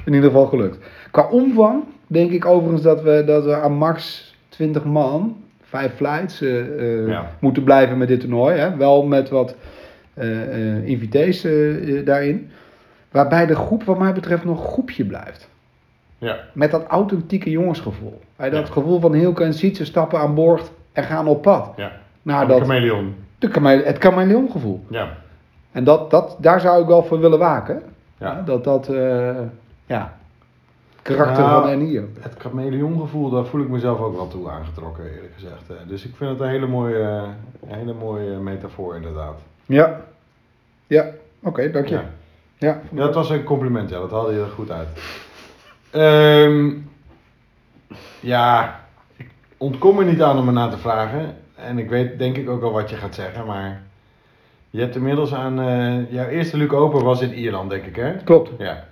in 0.06 0.14
ieder 0.14 0.30
geval 0.30 0.46
gelukt. 0.46 0.78
Qua 1.12 1.28
omvang 1.30 1.84
denk 2.08 2.32
ik 2.32 2.46
overigens 2.46 2.82
dat 2.82 3.02
we, 3.02 3.24
dat 3.26 3.44
we 3.44 3.56
aan 3.56 3.74
max 3.74 4.34
20 4.50 4.84
man, 4.84 5.38
vijf 5.64 5.96
flights, 5.96 6.42
eh, 6.42 7.08
eh, 7.10 7.20
moeten 7.40 7.64
blijven 7.64 7.98
met 7.98 8.08
dit 8.08 8.20
toernooi. 8.20 8.58
Hè. 8.58 8.76
Wel 8.78 9.04
met 9.04 9.30
wat 9.30 9.56
invitees 10.84 11.48
daarin. 12.06 12.50
Waarbij 13.12 13.46
de 13.46 13.56
groep 13.56 13.84
wat 13.84 14.00
mij 14.00 14.14
betreft 14.14 14.46
nog 14.46 14.64
een 14.64 14.72
groepje 14.72 15.06
blijft. 15.06 15.50
Ja. 16.18 16.38
Met 16.54 16.72
dat 16.72 16.86
authentieke 16.88 17.50
jongensgevoel. 17.50 18.20
Dat 18.52 18.70
gevoel 18.70 19.00
van 19.00 19.14
Hilke 19.14 19.44
en 19.44 19.54
Sietse 19.54 19.86
stappen 19.86 20.20
aan 20.20 20.36
boord 20.36 20.72
en 20.96 21.04
gaan 21.04 21.28
op 21.28 21.42
pad. 21.42 21.74
Ja. 21.76 21.92
Naar 22.22 22.48
dat, 22.48 22.60
chameleon. 22.62 23.16
de 23.40 23.50
het 23.86 23.98
chameleongevoel. 23.98 24.86
Ja. 24.90 25.08
En 25.72 25.84
dat, 25.84 26.12
dat, 26.12 26.36
daar 26.40 26.60
zou 26.60 26.82
ik 26.82 26.88
wel 26.88 27.04
voor 27.04 27.20
willen 27.20 27.40
waken. 27.40 27.84
Ja. 28.18 28.42
Dat 28.46 28.64
dat, 28.64 28.90
eh, 28.90 29.38
ja, 29.86 30.18
karakter 31.02 31.44
Nou, 31.44 31.68
van 31.70 31.78
NIO. 31.78 32.04
Het 32.20 32.36
chameleongevoel, 32.38 33.30
daar 33.30 33.46
voel 33.46 33.62
ik 33.62 33.70
mezelf 33.70 34.00
ook 34.00 34.16
wel 34.16 34.28
toe 34.28 34.50
aangetrokken, 34.50 35.04
eerlijk 35.04 35.34
gezegd. 35.34 35.70
eh. 35.70 35.76
Dus 35.88 36.06
ik 36.06 36.16
vind 36.16 36.30
het 36.30 36.40
een 36.40 36.48
hele 36.48 36.68
mooie, 36.68 37.24
een 37.68 37.76
hele 37.78 37.94
mooie 37.94 38.38
metafoor, 38.38 38.96
inderdaad. 38.96 39.40
Ja, 39.66 40.02
ja, 40.88 41.06
oké, 41.44 41.72
dank 41.72 41.88
je. 41.88 41.96
Ja. 41.96 42.04
Ja. 42.58 42.80
Ja, 42.92 42.98
dat 43.06 43.16
was 43.16 43.30
een 43.30 43.44
compliment, 43.44 43.90
ja. 43.90 44.00
Dat 44.00 44.12
haalde 44.12 44.34
je 44.34 44.40
er 44.40 44.46
goed 44.48 44.72
uit. 44.72 44.88
Ehm, 45.92 46.72
ja, 48.20 48.80
ontkom 49.66 50.00
er 50.00 50.06
niet 50.06 50.22
aan 50.22 50.38
om 50.38 50.46
me 50.46 50.52
na 50.52 50.68
te 50.68 50.78
vragen. 50.78 51.36
En 51.56 51.78
ik 51.78 51.90
weet 51.90 52.20
denk 52.20 52.38
ik 52.38 52.50
ook 52.50 52.64
al 52.64 52.72
wat 52.72 52.90
je 52.90 52.96
gaat 52.96 53.16
zeggen, 53.16 53.46
maar 53.46 53.82
je 54.70 54.80
hebt 54.82 54.96
inmiddels 54.96 55.34
aan, 55.34 55.60
eh, 55.60 56.12
jouw 56.12 56.28
eerste 56.28 56.58
Luke 56.58 56.76
Open 56.76 57.04
was 57.04 57.22
in 57.22 57.34
Ierland, 57.34 57.70
denk 57.70 57.86
ik 57.86 57.96
hè? 57.96 58.14
Klopt. 58.24 58.50
Ja. 58.58 58.84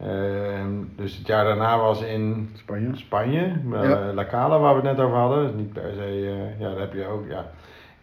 Ehm, 0.00 0.70
dus 0.96 1.16
het 1.16 1.26
jaar 1.26 1.44
daarna 1.44 1.78
was 1.78 2.02
in 2.02 2.50
Spanje. 2.56 2.88
Spanje, 2.96 3.52
eh, 3.72 3.82
Ja. 3.82 4.12
La 4.14 4.24
Cala, 4.26 4.58
waar 4.58 4.80
we 4.80 4.88
het 4.88 4.96
net 4.96 5.06
over 5.06 5.18
hadden. 5.18 5.56
Niet 5.56 5.72
per 5.72 5.90
se, 5.96 6.02
eh, 6.04 6.60
ja, 6.60 6.70
daar 6.70 6.80
heb 6.80 6.92
je 6.92 7.06
ook, 7.06 7.24
ja. 7.28 7.50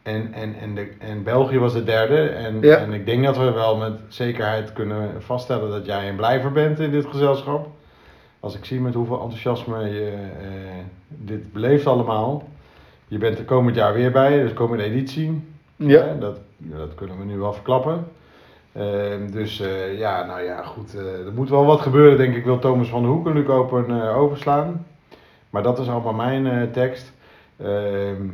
En, 0.04 0.34
en, 0.34 0.56
en, 0.62 0.76
de, 0.76 0.92
en 1.00 1.24
België 1.24 1.60
was 1.60 1.74
de 1.74 1.84
derde. 1.84 2.28
En, 2.30 2.58
Ja. 2.62 2.78
en 2.78 2.94
ik 2.94 3.06
denk 3.06 3.24
dat 3.24 3.38
we 3.38 3.52
wel 3.52 3.78
met 3.78 3.94
zekerheid 4.08 4.74
kunnen 4.74 5.10
vaststellen 5.22 5.70
dat 5.70 5.86
jij 5.86 6.10
een 6.10 6.16
blijver 6.16 6.52
bent 6.52 6.80
in 6.80 6.92
dit 6.92 7.06
gezelschap. 7.06 7.68
Als 8.44 8.56
ik 8.56 8.66
zie 8.66 8.80
met 8.82 8.94
hoeveel 8.94 9.22
enthousiasme 9.22 9.90
je 9.90 10.10
eh, 10.42 10.84
dit 11.08 11.54
beleeft 11.54 11.88
allemaal. 11.88 12.44
Je 13.08 13.18
bent 13.18 13.38
er 13.38 13.46
komend 13.46 13.76
jaar 13.76 13.94
weer 13.94 14.12
bij, 14.12 14.42
dus 14.42 14.54
komende 14.54 14.84
editie. 14.84 15.42
Ja. 15.76 16.02
Hè, 16.04 16.18
dat, 16.18 16.40
dat 16.58 16.96
kunnen 16.96 17.18
we 17.18 17.24
nu 17.24 17.38
wel 17.38 17.54
verklappen. 17.54 18.08
Ehm, 18.74 19.32
dus 19.32 19.60
eh, 19.60 19.98
ja, 19.98 20.26
nou 20.26 20.42
ja, 20.42 20.64
goed. 20.64 20.96
eh, 20.96 21.26
er 21.26 21.34
moet 21.34 21.50
wel 21.50 21.66
wat 21.66 21.82
gebeuren, 21.82 22.18
denk 22.18 22.36
ik. 22.36 22.46
Wil 22.46 22.60
Thomas 22.60 22.90
van 22.90 23.02
der 23.02 23.12
Hoek 23.12 23.28
en 23.28 23.34
Luc 23.34 23.48
Open 23.48 24.02
eh, 24.02 24.18
overslaan. 24.18 24.86
Maar 25.50 25.64
dat 25.64 25.80
is 25.80 25.90
allemaal 25.90 26.14
mijn 26.14 26.48
eh, 26.48 26.72
tekst. 26.72 27.12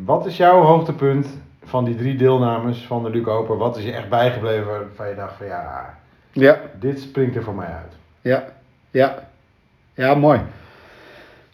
Wat 0.06 0.26
is 0.26 0.38
jouw 0.38 0.62
hoogtepunt 0.62 1.38
van 1.64 1.84
die 1.86 1.96
drie 1.96 2.16
deelnames 2.16 2.86
van 2.86 3.04
de 3.04 3.10
Luc 3.10 3.26
Open? 3.26 3.58
Wat 3.58 3.78
is 3.78 3.84
je 3.84 3.92
echt 3.92 4.10
bijgebleven 4.10 4.66
waarvan 4.68 5.08
je 5.10 5.16
dacht 5.16 5.34
van 5.38 5.46
ja, 5.46 5.98
Ja. 6.32 6.60
dit 6.80 7.00
springt 7.00 7.36
er 7.36 7.44
voor 7.44 7.56
mij 7.56 7.68
uit? 7.68 7.94
Ja, 8.22 8.46
ja. 8.92 9.27
Ja, 9.98 10.16
mooi. 10.16 10.40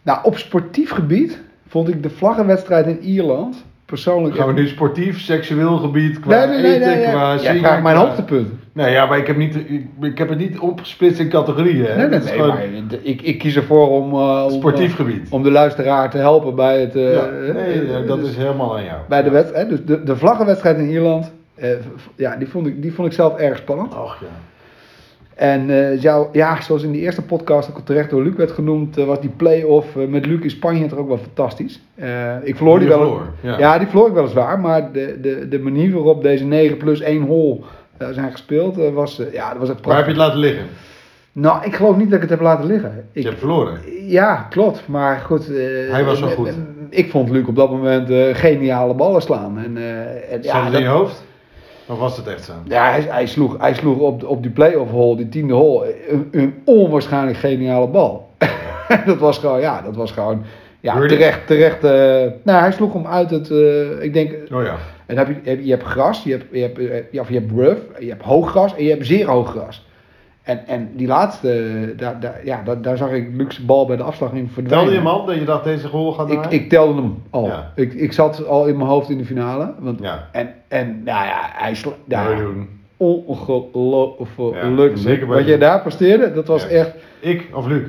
Nou, 0.04 0.20
op 0.24 0.38
sportief 0.38 0.92
gebied 0.92 1.42
vond 1.68 1.88
ik 1.90 2.04
de 2.04 2.10
vlaggenwedstrijd 2.10 2.88
in 2.88 3.00
Ierland 3.02 3.66
persoonlijk... 3.86 4.36
Gaan 4.36 4.48
we 4.48 4.54
nu 4.54 4.68
sportief, 4.68 5.20
seksueel 5.20 5.78
gebied, 5.78 6.20
qua 6.20 6.46
Nee, 6.46 6.48
nee, 6.48 6.62
nee, 6.62 6.74
eten, 6.76 6.88
nee. 6.88 7.12
qua 7.12 7.38
vraagt 7.38 7.84
mijn 7.84 7.96
hoogtepunt. 7.96 8.48
Nee, 8.72 8.92
ja, 8.92 9.06
maar 9.06 9.18
ik 9.18 9.28
heb, 9.28 9.38
niet, 9.38 9.56
ik, 9.56 9.86
ik 10.02 10.18
heb 10.18 10.30
het 10.30 10.38
niet 10.38 10.60
opgesplitst 10.60 11.20
in 11.20 11.30
categorieën. 11.30 11.86
Hè? 11.86 12.08
Nee, 12.08 12.20
nee, 12.20 12.38
maar 12.38 12.64
ik, 13.02 13.22
ik 13.22 13.38
kies 13.40 13.56
ervoor 13.56 13.90
om, 13.90 14.14
eh, 14.14 14.44
om, 14.46 14.52
sportief 14.52 14.90
eh, 14.90 14.96
gebied. 14.96 15.30
om 15.30 15.44
de 15.44 15.52
luisteraar 15.52 16.10
te 16.10 16.18
helpen 16.18 16.56
bij 16.56 16.80
het... 16.82 16.96
eh, 16.96 17.14
ja, 17.14 17.28
eh, 17.28 17.54
nee, 17.54 17.94
eh, 17.94 18.08
dat 18.08 18.20
dus 18.20 18.30
is 18.30 18.38
helemaal 18.38 18.78
aan 18.78 18.84
jou. 18.84 18.98
Bij 19.10 19.24
de 19.24 19.30
wedstrijd, 19.30 19.70
dus 19.70 19.86
de, 19.86 20.04
de 20.04 20.16
vlaggenwedstrijd 20.16 20.78
in 20.78 20.90
Ierland, 20.90 21.32
eh, 21.56 21.70
ja, 22.16 22.36
die 22.36 22.48
vond, 22.48 22.68
ik, 22.68 22.82
die 22.82 22.94
vond 22.94 23.08
ik 23.08 23.14
zelf 23.14 23.38
erg 23.38 23.58
spannend. 23.58 23.96
Och 23.96 24.18
ja. 24.22 24.28
En 25.36 25.70
eh, 25.70 26.02
jou, 26.02 26.28
ja, 26.32 26.62
zoals 26.62 26.84
in 26.84 26.92
die 26.92 27.02
eerste 27.02 27.22
podcast 27.22 27.70
ook 27.70 27.76
al 27.76 27.84
terecht 27.84 28.10
door 28.10 28.24
Luc 28.24 28.36
werd 28.36 28.52
genoemd, 28.52 28.98
eh, 28.98 29.06
was 29.06 29.20
die 29.22 29.30
play-off 29.30 29.96
eh, 29.96 30.08
met 30.08 30.26
Luc 30.26 30.42
in 30.42 30.50
Spanje 30.50 30.86
toch 30.88 31.00
ook 31.00 31.08
wel 31.08 31.18
fantastisch. 31.18 31.82
Ik 32.44 32.56
verloor 32.56 32.80
die, 32.80 32.88
Die 32.88 32.98
wel. 32.98 33.06
verloor, 33.08 33.28
ja. 33.42 33.58
ja. 33.60 33.78
die 33.78 33.88
verloor 33.88 34.08
ik 34.08 34.14
weliswaar, 34.14 34.60
maar 34.60 34.92
de, 34.92 35.18
de, 35.22 35.48
de 35.50 35.60
manier 35.60 35.94
waarop 35.94 36.22
deze 36.24 36.46
9 36.46 36.78
plus 36.78 37.00
1 37.02 37.22
hole 37.22 37.60
zijn 38.12 38.32
gespeeld, 38.32 38.76
was, 38.94 39.22
ja, 39.32 39.50
dat 39.50 39.60
was 39.60 39.70
echt 39.70 39.86
Waar 39.86 39.98
heb 39.98 40.08
je 40.08 40.14
prachtig. 40.14 40.16
het 40.16 40.16
laten 40.18 40.40
liggen? 40.40 40.66
Nou, 41.32 41.66
ik 41.66 41.76
geloof 41.76 41.98
niet 41.98 42.06
dat 42.06 42.16
ik 42.16 42.22
het 42.22 42.30
heb 42.30 42.42
laten 42.42 42.66
liggen. 42.66 43.06
Je 43.12 43.20
Ik, 43.20 43.26
hebt 43.26 43.40
verloren. 43.40 43.80
ja, 44.08 44.48
klopt, 44.50 44.88
maar 44.88 45.18
goed. 45.26 45.48
Hij 45.90 46.04
was 46.06 46.20
wel 46.20 46.30
goed. 46.30 46.52
Ik 46.90 47.10
vond 47.12 47.30
Luc 47.30 47.48
op 47.48 47.56
dat 47.56 47.70
moment 47.72 48.38
geniale 48.38 48.94
ballen 48.94 49.22
slaan. 49.22 49.58
En, 49.58 49.78
en, 49.78 50.40
ja, 50.44 50.64
het 50.64 50.72
dat- 50.72 50.82
in 50.82 50.88
je 50.88 50.94
hoofd? 50.94 51.24
Of 51.88 52.00
was 52.00 52.18
het 52.18 52.28
echt 52.28 52.44
zo? 52.44 52.54
ja, 52.68 52.90
hij, 52.92 53.02
hij 53.02 53.26
sloeg, 53.26 53.56
hij 53.60 53.74
sloeg 53.74 53.98
op, 53.98 54.24
op 54.28 54.42
die 54.42 54.52
play-off 54.52 54.92
hole, 54.92 55.16
die 55.16 55.30
tiende 55.30 55.54
hole, 55.54 55.96
een, 56.12 56.28
een 56.32 56.54
onwaarschijnlijk 56.66 57.38
geniale 57.38 57.88
bal. 57.88 58.30
dat 59.06 59.18
was 59.18 59.38
gewoon, 59.38 59.60
ja, 59.60 59.82
dat 59.82 59.96
was 59.96 60.12
gewoon, 60.12 60.44
ja, 60.80 61.00
terecht, 61.08 61.48
terecht. 61.48 61.84
eh, 61.84 61.92
nou, 62.44 62.60
hij 62.60 62.72
sloeg 62.72 62.94
hem 62.94 63.08
uit 63.08 63.30
het, 63.30 63.52
eh, 63.52 64.04
ik 64.04 64.14
denk, 64.14 64.32
Oh 64.54 64.64
ja. 64.64 64.76
en 65.06 65.18
heb 65.18 65.28
je, 65.28 65.36
heb- 65.44 65.60
je 65.64 65.70
hebt 65.70 65.84
gras, 65.84 66.24
je 66.24 66.32
hebt, 66.32 66.46
je 66.52 66.62
hebt, 66.62 66.78
eh, 66.78 66.86
je 67.12 67.34
hebt 67.40 67.52
rough, 67.52 67.82
je 68.00 68.10
hebt 68.10 68.24
hoog 68.24 68.50
gras 68.50 68.76
en 68.76 68.84
je 68.84 68.90
hebt 68.90 69.06
zeer 69.06 69.28
hoog 69.28 69.50
gras. 69.50 69.86
En, 70.44 70.68
en 70.68 70.90
die 70.96 71.08
laatste, 71.08 71.94
daar, 71.98 72.20
daar, 72.20 72.42
ja, 72.46 72.62
daar, 72.66 72.82
daar 72.82 72.98
zag 72.98 73.10
ik 73.12 73.30
Luxe 73.34 73.66
bal 73.66 73.86
bij 73.86 73.96
de 73.96 74.04
afslag 74.04 74.32
in 74.32 74.50
verdwijnen. 74.54 74.70
Telde 74.78 74.92
je 74.92 74.98
hem 74.98 75.08
al 75.20 75.26
dat 75.26 75.36
je 75.36 75.46
dacht 75.46 75.64
deze 75.64 75.88
goal 75.88 76.12
gaat 76.12 76.28
Ik, 76.32 76.34
draaien? 76.42 76.52
ik 76.62 76.70
telde 76.70 77.02
hem 77.02 77.16
al. 77.30 77.46
Ja. 77.46 77.72
Ik, 77.76 77.94
ik 77.94 78.14
zat 78.14 78.46
al 78.48 78.66
in 78.68 78.78
mijn 78.78 78.90
hoofd 78.90 79.10
in 79.10 79.18
de 79.18 79.26
finale. 79.26 79.74
Want, 79.80 80.00
Ja. 80.02 80.30
En, 80.32 80.54
en 80.68 80.88
nou 81.04 81.26
ja, 81.26 81.50
hij 81.54 81.76
sla, 81.76 81.92
ja, 82.08 82.24
Mooi 82.24 82.38
doen. 82.38 82.70
ongelooflijk. 82.98 84.56
Ja, 84.64 84.96
zeker 84.98 85.28
Wat 85.28 85.40
je. 85.40 85.46
jij 85.46 85.58
daar 85.58 85.82
presteerde, 85.82 86.34
dat 86.34 86.48
was 86.48 86.68
echt... 86.68 86.92
Ik 87.20 87.50
of 87.54 87.66
Luc? 87.68 87.82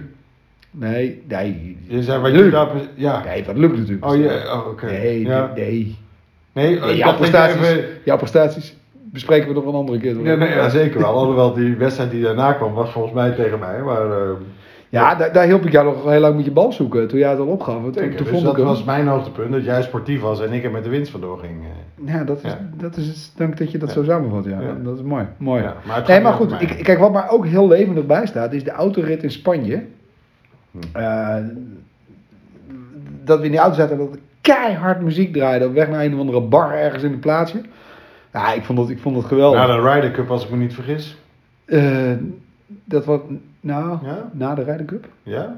Nee, 0.70 1.22
nee. 1.28 1.76
Je 1.86 2.02
zei 2.02 2.20
wat 2.22 2.30
Luc. 2.30 2.52
daar... 2.52 2.68
Ja. 2.94 3.22
Nee, 3.24 3.44
wat 3.44 3.56
lukt 3.56 3.76
natuurlijk. 3.76 4.06
Oh, 4.06 4.16
ja, 4.16 4.54
oh 4.54 4.66
oké. 4.68 4.86
Nee, 4.86 5.26
nee. 5.26 5.46
Nee, 5.54 5.96
Nee, 6.52 6.76
ik 6.76 6.96
jouw, 6.96 7.14
prestaties, 7.16 7.68
even- 7.68 7.84
jouw 8.04 8.16
prestaties 8.16 8.76
bespreken 9.14 9.48
we 9.48 9.54
nog 9.54 9.66
een 9.66 9.74
andere 9.74 9.98
keer. 9.98 10.22
Ja, 10.22 10.34
nee, 10.34 10.48
ja, 10.48 10.68
zeker 10.68 11.00
wel. 11.00 11.08
Alhoewel 11.14 11.52
die 11.52 11.76
wedstrijd 11.76 12.10
die 12.10 12.22
daarna 12.22 12.52
kwam 12.52 12.72
was 12.72 12.90
volgens 12.90 13.14
mij 13.14 13.30
tegen 13.30 13.58
mij. 13.58 13.80
Maar, 13.82 14.10
eh, 14.10 14.28
Ja, 14.88 15.14
daar, 15.14 15.32
daar 15.32 15.46
hielp 15.46 15.64
ik 15.64 15.72
jou 15.72 15.84
nog 15.84 16.10
heel 16.10 16.20
lang 16.20 16.36
met 16.36 16.44
je 16.44 16.50
bal 16.50 16.72
zoeken 16.72 17.08
toen 17.08 17.18
jij 17.18 17.30
het 17.30 17.38
al 17.38 17.46
opgaf. 17.46 17.82
Toen, 17.82 17.92
toen 17.92 18.10
Dus 18.10 18.28
vond 18.28 18.42
dat 18.42 18.50
ik 18.52 18.56
hem. 18.58 18.66
was 18.66 18.84
mijn 18.84 19.06
hoogtepunt. 19.06 19.52
Dat 19.52 19.64
jij 19.64 19.82
sportief 19.82 20.20
was 20.20 20.40
en 20.42 20.52
ik 20.52 20.64
er 20.64 20.70
met 20.70 20.84
de 20.84 20.90
winst 20.90 21.10
vandoor 21.10 21.38
ging. 21.38 21.52
eh. 21.62 22.14
Ja, 22.14 22.24
dat 22.24 22.36
is, 22.44 22.50
Ja. 22.50 22.58
dat 22.76 22.96
is 22.96 23.32
dank 23.36 23.58
dat 23.58 23.70
je 23.70 23.78
dat 23.78 23.88
Ja. 23.88 23.94
zo 23.94 24.02
samenvat. 24.04 24.44
Ja. 24.44 24.60
Ja. 24.60 24.76
Dat 24.84 24.96
is 24.96 25.02
mooi. 25.02 25.24
mooi. 25.36 25.62
Ja, 25.62 25.74
maar 25.86 25.96
het 25.96 26.06
nee, 26.06 26.20
maar 26.20 26.32
goed. 26.32 26.52
Ik, 26.62 26.80
kijk, 26.82 26.98
wat 26.98 27.12
maar 27.12 27.30
ook 27.30 27.46
heel 27.46 27.68
levendig 27.68 28.06
bij 28.06 28.26
staat, 28.26 28.52
is 28.52 28.64
de 28.64 28.70
autorit 28.70 29.22
in 29.22 29.30
Spanje. 29.30 29.82
Hm. 30.70 30.78
Eh, 30.92 31.36
dat 33.24 33.38
we 33.38 33.44
in 33.44 33.50
die 33.50 33.60
auto 33.60 33.76
zaten 33.76 33.98
en 33.98 34.06
dat 34.10 34.18
keihard 34.40 35.00
muziek 35.02 35.32
draaide 35.32 35.66
op 35.66 35.74
weg 35.74 35.88
naar 35.88 36.04
een 36.04 36.14
of 36.14 36.20
andere 36.20 36.40
bar 36.40 36.72
ergens 36.78 37.02
in 37.02 37.12
een 37.12 37.18
plaatsje. 37.18 37.60
Ja, 38.34 38.52
ik 38.52 38.64
vond 38.64 38.78
dat, 38.78 38.88
ik 38.90 38.98
vond 38.98 39.14
dat 39.14 39.24
geweldig. 39.24 39.60
Na 39.60 39.66
de 39.66 39.90
Ryder 39.90 40.10
Cup, 40.10 40.30
als 40.30 40.44
ik 40.44 40.50
me 40.50 40.56
niet 40.56 40.74
vergis. 40.74 41.16
Eh, 41.64 42.12
dat 42.84 43.04
was, 43.04 43.20
nou, 43.60 43.98
Ja? 44.04 44.30
na 44.32 44.54
de 44.54 44.62
Ryder 44.64 44.84
Cup? 44.84 45.06
Ja? 45.22 45.56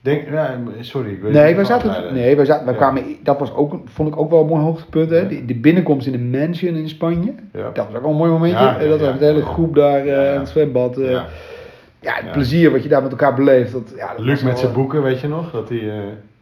Denk, 0.00 0.28
ja, 0.30 0.58
sorry, 0.80 1.10
ik 1.10 1.20
weet 1.22 1.32
Nee, 1.32 1.54
wij 1.54 1.64
zaten, 1.64 2.14
nee, 2.14 2.36
wij 2.36 2.44
zaten, 2.44 2.64
wij 2.64 2.74
Ja. 2.74 2.80
kwamen, 2.80 3.02
dat 3.22 3.38
was 3.38 3.54
ook, 3.54 3.76
vond 3.84 4.08
ik 4.08 4.16
ook 4.16 4.30
wel 4.30 4.40
een 4.40 4.46
mooi 4.46 4.62
hoogtepunt. 4.62 5.10
Hè? 5.10 5.28
De, 5.28 5.44
de 5.44 5.54
binnenkomst 5.54 6.06
in 6.06 6.14
een 6.14 6.30
mansion 6.30 6.74
in 6.74 6.88
Spanje. 6.88 7.32
Dat 7.52 7.76
was 7.76 7.86
ook 7.94 8.02
wel 8.02 8.10
een 8.10 8.16
mooi 8.16 8.30
momentje. 8.30 8.66
Eh, 8.66 8.88
dat 8.88 9.00
was 9.00 9.18
de 9.18 9.24
hele 9.24 9.42
groep 9.44 9.74
daar 9.74 10.06
eh, 10.06 10.32
aan 10.34 10.38
het 10.40 10.48
zwembad. 10.48 10.96
ja. 10.96 11.26
Het 12.00 12.32
plezier 12.32 12.70
wat 12.70 12.82
je 12.82 12.88
daar 12.88 13.02
met 13.02 13.10
elkaar 13.10 13.34
beleeft. 13.34 13.72
Dat, 13.72 13.92
ja, 13.96 14.08
dat 14.14 14.18
Luc 14.18 14.28
was 14.34 14.42
met 14.42 14.52
wel, 14.52 14.60
zijn 14.60 14.72
boeken, 14.72 15.02
weet 15.02 15.20
je 15.20 15.28
nog? 15.28 15.50
Dat 15.50 15.68
hij, 15.68 15.92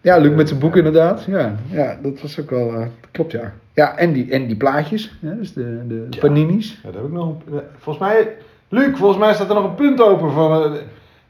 Ja, 0.05 0.17
Luc 0.17 0.35
met 0.35 0.49
zijn 0.49 0.61
boek 0.61 0.77
inderdaad. 0.77 1.25
Ja, 1.25 1.55
ja, 1.71 1.99
dat 2.03 2.21
was 2.21 2.41
ook 2.41 2.51
wel, 2.51 2.75
eh, 2.75 2.87
klopt 3.11 3.33
ja. 3.33 3.53
Ja, 3.73 3.97
en 3.97 4.13
die, 4.13 4.31
en 4.33 4.47
die 4.47 4.57
plaatjes, 4.57 5.13
hè, 5.21 5.37
dus 5.37 5.53
de, 5.53 5.87
de 5.87 6.07
Ja. 6.11 6.19
paninis. 6.21 6.73
Ja, 6.83 6.91
dat 6.91 6.95
heb 6.95 7.05
ik 7.05 7.13
nog. 7.13 7.29
een- 7.29 7.61
Volgens 7.79 8.07
mij, 8.09 8.29
Luc, 8.69 8.97
volgens 8.97 9.19
mij 9.19 9.35
staat 9.35 9.49
er 9.49 9.55
nog 9.55 9.65
een 9.65 9.75
punt 9.75 10.01
open 10.03 10.33
van. 10.33 10.65
eh, 10.65 10.81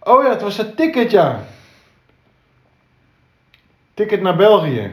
oh 0.02 0.22
ja, 0.24 0.30
het 0.30 0.42
was 0.42 0.58
een 0.58 0.74
ticket, 0.74 1.10
ja. 1.10 1.38
Ticket 3.94 4.22
naar 4.22 4.36
België. 4.36 4.90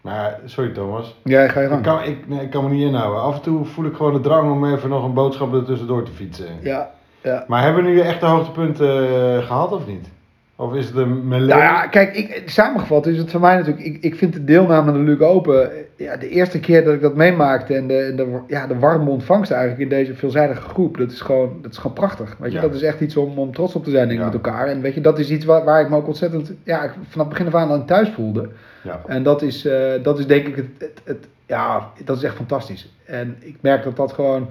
Maar 0.00 0.38
sorry 0.44 0.70
Thomas. 0.72 1.14
Ja, 1.24 1.48
ga 1.48 1.60
je 1.60 1.66
Ik 1.66 1.72
gang. 1.72 1.82
kan, 1.84 2.02
ik, 2.02 2.28
nee, 2.28 2.40
ik 2.40 2.50
kan 2.50 2.64
me 2.64 2.70
niet 2.70 2.82
inhouden. 2.86 3.22
Af 3.22 3.34
en 3.34 3.40
toe 3.42 3.64
voel 3.64 3.84
ik 3.84 3.94
gewoon 3.96 4.12
de 4.12 4.20
drang 4.20 4.50
om 4.52 4.72
even 4.74 4.88
nog 4.88 5.04
een 5.04 5.14
boodschap 5.14 5.54
er 5.54 5.64
tussendoor 5.64 6.02
te 6.02 6.10
fietsen. 6.10 6.46
Ja, 6.62 6.90
ja. 7.22 7.44
Maar 7.48 7.62
hebben 7.62 7.84
we 7.84 7.90
nu 7.90 8.00
echt 8.00 8.20
de 8.20 8.26
hoogtepunten 8.26 8.98
eh, 8.98 9.46
gehad 9.46 9.72
of 9.72 9.86
niet? 9.86 10.08
Of 10.56 10.74
is 10.74 10.86
het 10.86 10.96
een 10.96 11.28
melee? 11.28 11.48
Nou 11.48 11.60
ja, 11.60 11.86
kijk, 11.86 12.16
ik, 12.16 12.42
samengevat 12.46 13.06
is 13.06 13.18
het 13.18 13.30
voor 13.30 13.40
mij 13.40 13.56
natuurlijk. 13.56 13.86
Ik, 13.86 14.02
ik 14.02 14.14
vind 14.14 14.32
de 14.32 14.44
deelname 14.44 14.90
aan 14.92 15.04
de 15.04 15.10
Luc 15.12 15.20
Open. 15.20 15.70
Ja, 15.96 16.16
de 16.16 16.28
eerste 16.28 16.60
keer 16.60 16.84
dat 16.84 16.94
ik 16.94 17.00
dat 17.00 17.14
meemaakte. 17.14 17.74
En 17.74 17.86
de, 17.86 18.12
de, 18.16 18.38
ja, 18.46 18.66
de 18.66 18.78
warme 18.78 19.10
ontvangst 19.10 19.50
eigenlijk 19.50 19.82
in 19.82 19.88
deze 19.88 20.14
veelzijdige 20.14 20.60
groep. 20.60 20.98
Dat 20.98 21.10
is 21.10 21.20
gewoon, 21.20 21.58
dat 21.62 21.70
is 21.70 21.76
gewoon 21.78 21.92
prachtig. 21.96 22.36
Weet 22.38 22.50
je, 22.50 22.56
Ja. 22.56 22.62
dat 22.62 22.74
is 22.74 22.82
echt 22.82 23.00
iets 23.00 23.16
om, 23.16 23.38
om 23.38 23.52
trots 23.54 23.74
op 23.74 23.84
te 23.84 23.90
zijn 23.90 24.08
denk 24.08 24.20
ik, 24.20 24.26
Ja. 24.26 24.32
met 24.32 24.44
elkaar. 24.44 24.66
En 24.66 24.80
weet 24.80 24.94
je, 24.94 25.00
dat 25.00 25.18
is 25.18 25.30
iets 25.30 25.44
waar, 25.44 25.64
waar 25.64 25.80
ik 25.80 25.88
me 25.88 25.96
ook 25.96 26.06
ontzettend. 26.06 26.52
Ja, 26.62 26.82
ik 26.82 26.90
vanaf 27.08 27.26
het 27.26 27.38
begin 27.38 27.46
af 27.46 27.54
aan 27.54 27.70
aan 27.70 27.86
thuis 27.86 28.08
voelde. 28.10 28.48
Ja. 28.82 29.00
En 29.06 29.22
dat 29.22 29.42
is, 29.42 29.64
eh, 29.66 29.92
dat 30.02 30.18
is 30.18 30.26
denk 30.26 30.46
ik 30.46 30.56
het, 30.56 30.66
het, 30.78 31.00
het- 31.04 31.26
Ja, 31.46 31.90
dat 32.04 32.16
is 32.16 32.22
echt 32.22 32.34
fantastisch. 32.36 32.92
En 33.06 33.36
ik 33.40 33.56
merk 33.60 33.84
dat 33.84 33.96
dat 33.96 34.12
gewoon 34.12 34.48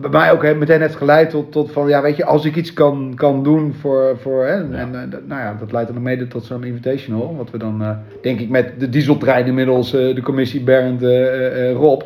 bij 0.00 0.10
mij 0.10 0.32
ook 0.32 0.56
meteen 0.56 0.80
heeft 0.80 0.96
geleid 0.96 1.30
tot, 1.30 1.52
tot 1.52 1.72
van, 1.72 1.88
ja, 1.88 2.02
weet 2.02 2.16
je, 2.16 2.24
als 2.24 2.44
ik 2.44 2.56
iets 2.56 2.72
kan, 2.72 3.12
kan 3.14 3.42
doen 3.42 3.74
voor, 3.74 4.18
voor 4.20 4.44
hè, 4.46 4.52
en, 4.52 4.70
Ja. 4.70 4.78
en, 4.78 4.94
eh, 4.94 5.18
nou 5.26 5.40
ja, 5.40 5.56
dat 5.60 5.72
leidt 5.72 5.92
dan 5.92 6.02
mede 6.02 6.26
tot 6.28 6.44
zo'n 6.44 6.64
invitational, 6.64 7.36
wat 7.36 7.50
we 7.50 7.58
dan, 7.58 7.82
eh, 7.82 7.90
denk 8.22 8.40
ik, 8.40 8.48
met 8.48 8.80
de 8.80 8.88
dieseltrein 8.88 9.46
inmiddels, 9.46 9.94
eh, 9.94 10.14
de 10.14 10.22
commissie 10.22 10.60
Bernd, 10.62 11.02
Rob 11.76 12.02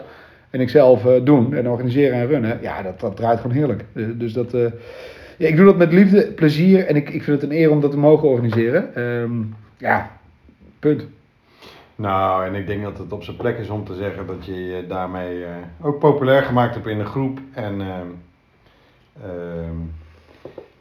en 0.51 0.61
ikzelf 0.61 1.07
doen 1.25 1.55
en 1.55 1.69
organiseren 1.69 2.19
en 2.19 2.27
runnen, 2.27 2.59
ja, 2.61 2.83
dat, 2.83 3.01
dat 3.01 3.17
draait 3.17 3.41
gewoon 3.41 3.57
heerlijk. 3.57 3.85
Dus 4.19 4.33
dat, 4.33 4.51
ja, 5.39 5.49
ik 5.49 5.57
doe 5.57 5.65
dat 5.65 5.77
met 5.77 5.93
liefde, 5.93 6.23
plezier 6.23 6.87
en 6.87 6.97
ik, 6.97 7.11
ik 7.11 7.23
vind 7.23 7.41
het 7.41 7.51
een 7.51 7.57
eer 7.57 7.71
om 7.71 7.81
dat 7.81 7.91
te 7.91 7.97
mogen 7.99 8.29
organiseren. 8.29 8.95
Ehm, 8.95 9.33
ja, 9.79 10.11
punt. 10.79 11.07
Nou, 11.97 12.47
en 12.47 12.55
ik 12.55 12.67
denk 12.67 12.83
dat 12.83 12.99
het 12.99 13.13
op 13.13 13.23
zijn 13.23 13.37
plek 13.37 13.59
is 13.59 13.69
om 13.69 13.85
te 13.85 13.95
zeggen 13.95 14.27
dat 14.27 14.45
je 14.45 14.65
je 14.67 14.87
daarmee 14.87 15.45
eh, 15.45 15.51
ook 15.83 15.99
populair 15.99 16.43
gemaakt 16.43 16.75
hebt 16.75 16.87
in 16.87 16.99
de 16.99 17.05
groep. 17.05 17.39
En 17.53 17.81
ehm, 17.81 18.07
ehm, 19.23 19.77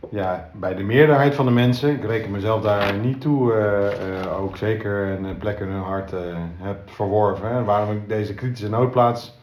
ja, 0.09 0.49
bij 0.53 0.75
de 0.75 0.83
meerderheid 0.83 1.35
van 1.35 1.45
de 1.45 1.51
mensen, 1.51 1.91
ik 1.91 2.03
reken 2.03 2.31
mezelf 2.31 2.61
daar 2.61 2.93
niet 2.93 3.21
toe, 3.21 3.53
eh, 3.53 4.21
eh, 4.21 4.41
ook 4.41 4.57
zeker 4.57 5.07
een 5.07 5.37
plek 5.37 5.59
in 5.59 5.67
hun 5.67 5.81
hart 5.81 6.13
eh, 6.13 6.19
heb 6.57 6.89
verworven. 6.89 7.65
Waarom 7.65 7.95
ik 7.95 8.07
deze 8.07 8.33
kritische 8.33 8.69
noot 8.69 8.91
plaats, 8.91 9.37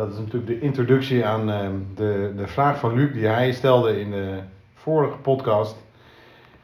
dat 0.00 0.12
is 0.12 0.18
natuurlijk 0.18 0.46
de 0.46 0.60
introductie 0.60 1.26
aan 1.26 1.50
eh, 1.50 1.68
de, 1.94 2.32
de 2.36 2.46
vraag 2.46 2.78
van 2.78 2.94
Luc 2.94 3.12
die 3.12 3.26
hij 3.26 3.52
stelde 3.52 4.00
in 4.00 4.10
de 4.10 4.38
vorige 4.74 5.16
podcast. 5.16 5.76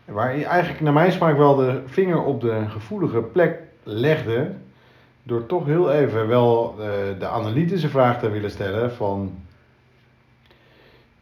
Waar 0.05 0.29
hij 0.29 0.45
eigenlijk 0.45 0.81
naar 0.81 0.93
mijn 0.93 1.13
smaak 1.13 1.37
wel 1.37 1.55
de 1.55 1.83
vinger 1.87 2.23
op 2.23 2.41
de 2.41 2.65
gevoelige 2.69 3.21
plek 3.21 3.59
legde. 3.89 4.51
Door 5.23 5.47
toch 5.47 5.67
heel 5.67 5.93
even 5.93 6.29
wel 6.29 6.75
eh, 6.79 6.87
de 7.19 7.27
analytische 7.27 7.89
vraag 7.89 8.19
te 8.19 8.31
willen 8.31 8.51
stellen 8.51 8.93
van... 8.93 9.35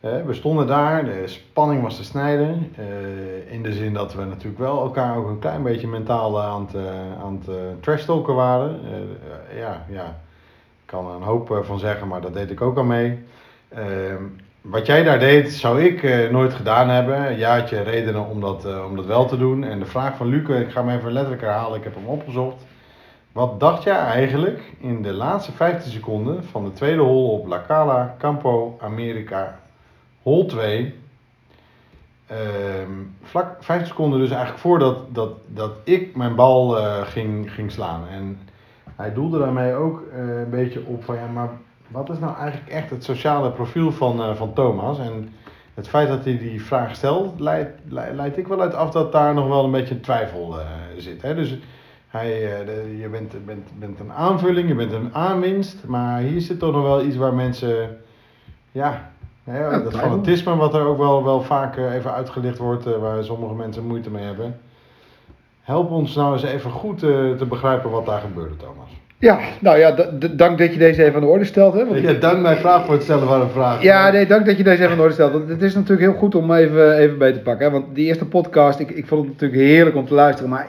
eh, 0.01 0.23
we 0.27 0.35
stonden 0.35 0.67
daar, 0.67 1.05
de 1.05 1.23
spanning 1.27 1.83
was 1.83 1.97
te 1.97 2.05
snijden. 2.05 2.73
eh, 2.77 3.53
in 3.53 3.63
de 3.63 3.73
zin 3.73 3.93
dat 3.93 4.15
we 4.15 4.25
natuurlijk 4.25 4.59
wel 4.59 4.81
elkaar 4.81 5.17
ook 5.17 5.29
een 5.29 5.39
klein 5.39 5.63
beetje 5.63 5.89
mentaal 5.89 6.43
aan 6.43 6.67
het, 6.67 6.87
aan 7.23 7.39
het 7.39 7.49
eh, 7.49 7.55
trashtalken 7.81 8.35
waren. 8.35 8.81
Ja, 9.57 9.85
ja, 9.89 10.07
ik 10.07 10.87
kan 10.87 11.09
er 11.09 11.15
een 11.15 11.23
hoop 11.23 11.61
van 11.63 11.79
zeggen, 11.79 12.09
maar 12.09 12.21
dat 12.21 12.35
deed 12.35 12.51
ik 12.51 12.61
ook 12.61 12.77
al 12.77 12.85
mee. 12.85 13.25
Wat 14.65 14.87
jij 14.87 15.03
daar 15.03 15.19
deed, 15.19 15.53
zou 15.53 15.83
ik 15.83 16.03
eh, 16.03 16.31
nooit 16.31 16.55
gedaan 16.55 16.89
hebben. 16.89 17.39
Ja, 17.39 17.57
je 17.57 17.83
redenen 17.83 18.27
om 18.27 18.41
dat, 18.41 18.65
eh, 18.65 18.85
om 18.85 18.97
dat 18.97 19.07
wel 19.07 19.27
te 19.27 19.37
doen. 19.37 19.65
En 19.65 19.79
de 19.79 19.87
vraag 19.87 20.17
van 20.17 20.27
Luc, 20.27 20.49
ik 20.49 20.71
ga 20.71 20.85
hem 20.85 20.99
even 20.99 21.13
letterlijk 21.13 21.43
herhalen, 21.43 21.79
ik 21.79 21.85
heb 21.85 21.95
hem 21.95 22.07
opgezocht. 22.07 22.57
Wat 23.33 23.61
dacht 23.61 23.83
jij 23.83 23.97
eigenlijk 23.97 24.73
in 24.79 25.03
de 25.03 25.13
laatste 25.13 25.53
15 25.53 25.93
seconden 25.93 26.45
van 26.45 26.65
de 26.65 26.73
tweede 26.73 27.03
hole 27.03 27.29
op 27.29 27.47
La 27.47 27.65
Cala 27.67 28.15
Campo 28.19 28.77
America, 28.81 29.59
hole 30.23 30.47
2? 30.47 30.95
Ehm, 32.27 32.91
vlak 33.23 33.57
15 33.61 33.89
seconden 33.89 34.19
dus 34.19 34.31
eigenlijk 34.31 34.61
voordat 34.61 35.15
dat, 35.15 35.33
dat 35.47 35.73
ik 35.85 36.17
mijn 36.17 36.35
bal 36.35 36.79
eh, 36.79 37.03
ging, 37.03 37.53
ging 37.53 37.73
slaan. 37.73 38.09
En 38.09 38.39
hij 38.97 39.13
doelde 39.13 39.39
daarmee 39.39 39.75
ook 39.75 40.03
een 40.13 40.51
beetje 40.51 40.83
op 40.87 41.05
van 41.05 41.15
ja, 41.15 41.27
maar 41.27 41.49
wat 41.89 42.11
is 42.11 42.19
nou 42.19 42.37
eigenlijk 42.37 42.71
echt 42.71 42.91
het 42.91 43.05
sociale 43.05 43.51
profiel 43.51 43.93
van, 43.93 44.21
eh, 44.23 44.35
van 44.35 44.53
Thomas? 44.53 44.99
En 44.99 45.33
het 45.75 45.89
feit 45.89 46.09
dat 46.09 46.25
hij 46.25 46.39
die 46.39 46.65
vraag 46.65 46.95
stelt, 46.95 47.41
leidt, 47.41 47.81
leidt, 47.89 48.15
leidt 48.17 48.37
ik 48.37 48.49
wel 48.49 48.61
uit 48.61 48.75
af 48.75 48.91
dat 48.91 49.13
daar 49.13 49.35
nog 49.35 49.49
wel 49.49 49.65
een 49.65 49.71
beetje 49.71 50.01
twijfel 50.01 50.61
eh, 50.61 50.67
zit. 50.97 51.23
Hè? 51.23 51.35
Dus 51.35 51.57
hij, 52.09 52.59
eh, 52.61 52.67
de- 52.67 52.97
je 53.01 53.09
bent, 53.09 53.45
bent, 53.47 53.69
bent 53.79 54.01
een 54.01 54.13
aanvulling, 54.13 54.69
je 54.69 54.75
bent 54.75 54.93
een 54.93 55.15
aanwinst, 55.15 55.87
maar 55.87 56.21
hier 56.21 56.41
zit 56.41 56.59
toch 56.59 56.73
nog 56.73 56.83
wel 56.83 57.05
iets 57.05 57.17
waar 57.17 57.35
mensen, 57.35 57.97
ja, 58.73 59.11
hè, 59.45 59.83
dat 59.83 59.93
fanatisme 59.97 60.57
wat 60.57 60.75
er 60.75 60.87
ook 60.87 60.99
wel, 60.99 61.25
wel 61.25 61.43
vaak 61.43 61.77
even 61.77 62.13
uitgelicht 62.13 62.59
wordt, 62.59 62.85
waar 62.99 63.25
sommige 63.25 63.55
mensen 63.55 63.87
moeite 63.87 64.11
mee 64.11 64.25
hebben. 64.25 64.61
Help 65.61 65.91
ons 65.91 66.15
nou 66.15 66.33
eens 66.33 66.43
even 66.43 66.71
goed 66.71 66.99
te 66.99 67.47
begrijpen 67.49 67.91
wat 67.91 68.07
daar 68.07 68.21
gebeurde, 68.21 68.57
Thomas. 68.57 68.91
Ja, 69.25 69.39
nou 69.61 69.79
ja, 69.79 69.97
dank 70.31 70.59
dat 70.59 70.73
je 70.73 70.79
deze 70.79 71.03
even 71.03 71.15
aan 71.15 71.21
de 71.21 71.27
orde 71.27 71.45
stelt. 71.45 71.75
Hè, 71.75 71.87
want 71.87 72.01
Ja, 72.01 72.13
dank 72.13 72.41
mijn 72.41 72.57
vraag 72.57 72.85
voor 72.85 72.95
het 72.95 73.03
stellen 73.03 73.29
van 73.29 73.41
een 73.41 73.51
vraag. 73.51 73.83
Ja, 73.83 74.11
nee, 74.11 74.27
dank 74.27 74.47
dat 74.47 74.57
je 74.57 74.65
deze 74.65 74.77
even 74.77 74.91
aan 74.91 74.97
de 74.97 75.03
orde 75.03 75.15
stelt. 75.15 75.33
Want 75.33 75.49
het 75.49 75.63
is 75.63 75.75
natuurlijk 75.75 76.11
heel 76.11 76.19
goed 76.19 76.35
om 76.35 76.53
even, 76.53 76.97
even 76.99 77.19
bij 77.19 77.33
te 77.33 77.39
pakken. 77.39 77.67
Hè? 77.67 77.73
Want 77.73 77.85
die 77.95 78.07
eerste 78.07 78.25
podcast, 78.25 78.79
ik, 78.79 78.91
ik 78.91 79.07
vond 79.07 79.21
het 79.21 79.31
natuurlijk 79.33 79.61
heerlijk 79.61 79.97
om 79.97 80.07
te 80.07 80.15
luisteren. 80.15 80.51
Maar 80.51 80.67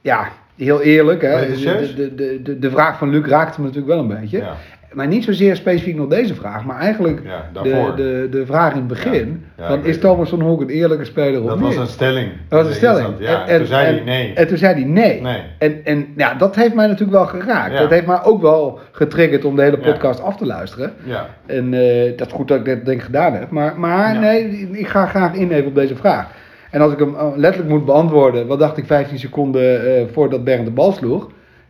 ja, 0.00 0.28
heel 0.56 0.82
eerlijk. 0.82 1.22
Hè? 1.22 1.46
De, 1.46 2.14
de, 2.14 2.42
de, 2.42 2.58
de 2.58 2.70
vraag 2.70 2.98
van 2.98 3.10
Luc 3.10 3.26
raakte 3.26 3.60
me 3.60 3.66
natuurlijk 3.66 3.92
wel 3.94 4.02
een 4.02 4.20
beetje. 4.20 4.38
Ja, 4.38 4.56
Maar 4.92 5.06
niet 5.06 5.24
zozeer 5.24 5.56
specifiek 5.56 5.96
nog 5.96 6.08
deze 6.08 6.34
vraag. 6.34 6.64
Maar 6.64 6.78
eigenlijk 6.78 7.20
ja 7.24 7.62
de, 7.62 7.92
de, 7.96 8.28
de 8.30 8.46
vraag 8.46 8.70
in 8.72 8.78
het 8.78 8.86
begin. 8.86 9.44
Ja, 9.56 9.78
is 9.82 9.98
Thomas 9.98 10.28
van 10.28 10.40
Hoek 10.40 10.60
een 10.60 10.68
eerlijke 10.68 11.04
speler 11.04 11.42
of 11.42 11.48
dat 11.48 11.58
niet? 11.58 11.66
was 11.66 11.76
een 11.76 11.86
stelling. 11.86 12.30
Dat 12.48 12.58
was 12.60 12.68
een 12.68 12.74
stelling. 12.76 13.08
Ja, 13.18 13.46
En- 13.48 13.58
toen 13.58 13.66
zei 13.66 13.86
en- 13.86 13.94
hij 13.94 14.04
nee. 14.04 14.32
En 14.34 14.48
toen 14.48 14.56
zei 14.56 14.74
hij 14.74 14.84
nee. 14.84 15.20
Nee. 15.20 15.42
En, 15.58 15.84
en 15.84 16.06
ja, 16.16 16.34
dat 16.34 16.56
heeft 16.56 16.74
mij 16.74 16.86
natuurlijk 16.86 17.12
wel 17.12 17.26
geraakt. 17.26 17.78
Dat 17.78 17.90
heeft 17.90 18.06
mij 18.06 18.22
ook 18.22 18.42
wel 18.42 18.78
getriggerd 18.92 19.44
om 19.44 19.56
de 19.56 19.62
hele 19.62 19.78
podcast 19.78 20.22
af 20.22 20.36
te 20.36 20.46
luisteren. 20.46 20.92
Ja, 21.04 21.26
En 21.46 21.74
eh, 21.74 22.16
dat 22.16 22.26
is 22.26 22.32
goed 22.32 22.48
dat 22.48 22.58
ik 22.58 22.64
dat 22.64 22.84
denk 22.84 23.02
gedaan 23.02 23.32
heb. 23.32 23.50
Maar, 23.50 23.78
maar 23.78 24.18
nee, 24.18 24.68
ik 24.72 24.88
ga 24.88 25.06
graag 25.06 25.34
in 25.34 25.50
even 25.50 25.66
op 25.66 25.74
deze 25.74 25.96
vraag. 25.96 26.26
En 26.70 26.80
als 26.80 26.92
ik 26.92 26.98
hem 26.98 27.14
eh, 27.14 27.26
letterlijk 27.36 27.72
moet 27.72 27.84
beantwoorden, 27.84 28.46
wat 28.46 28.58
dacht 28.58 28.76
ik 28.76 28.86
15 28.86 29.18
seconden 29.18 29.96
eh, 29.96 30.02
voordat 30.12 30.44
Bernd 30.44 30.64
de 30.64 30.70
bal 30.70 30.92
sloeg? 30.92 31.28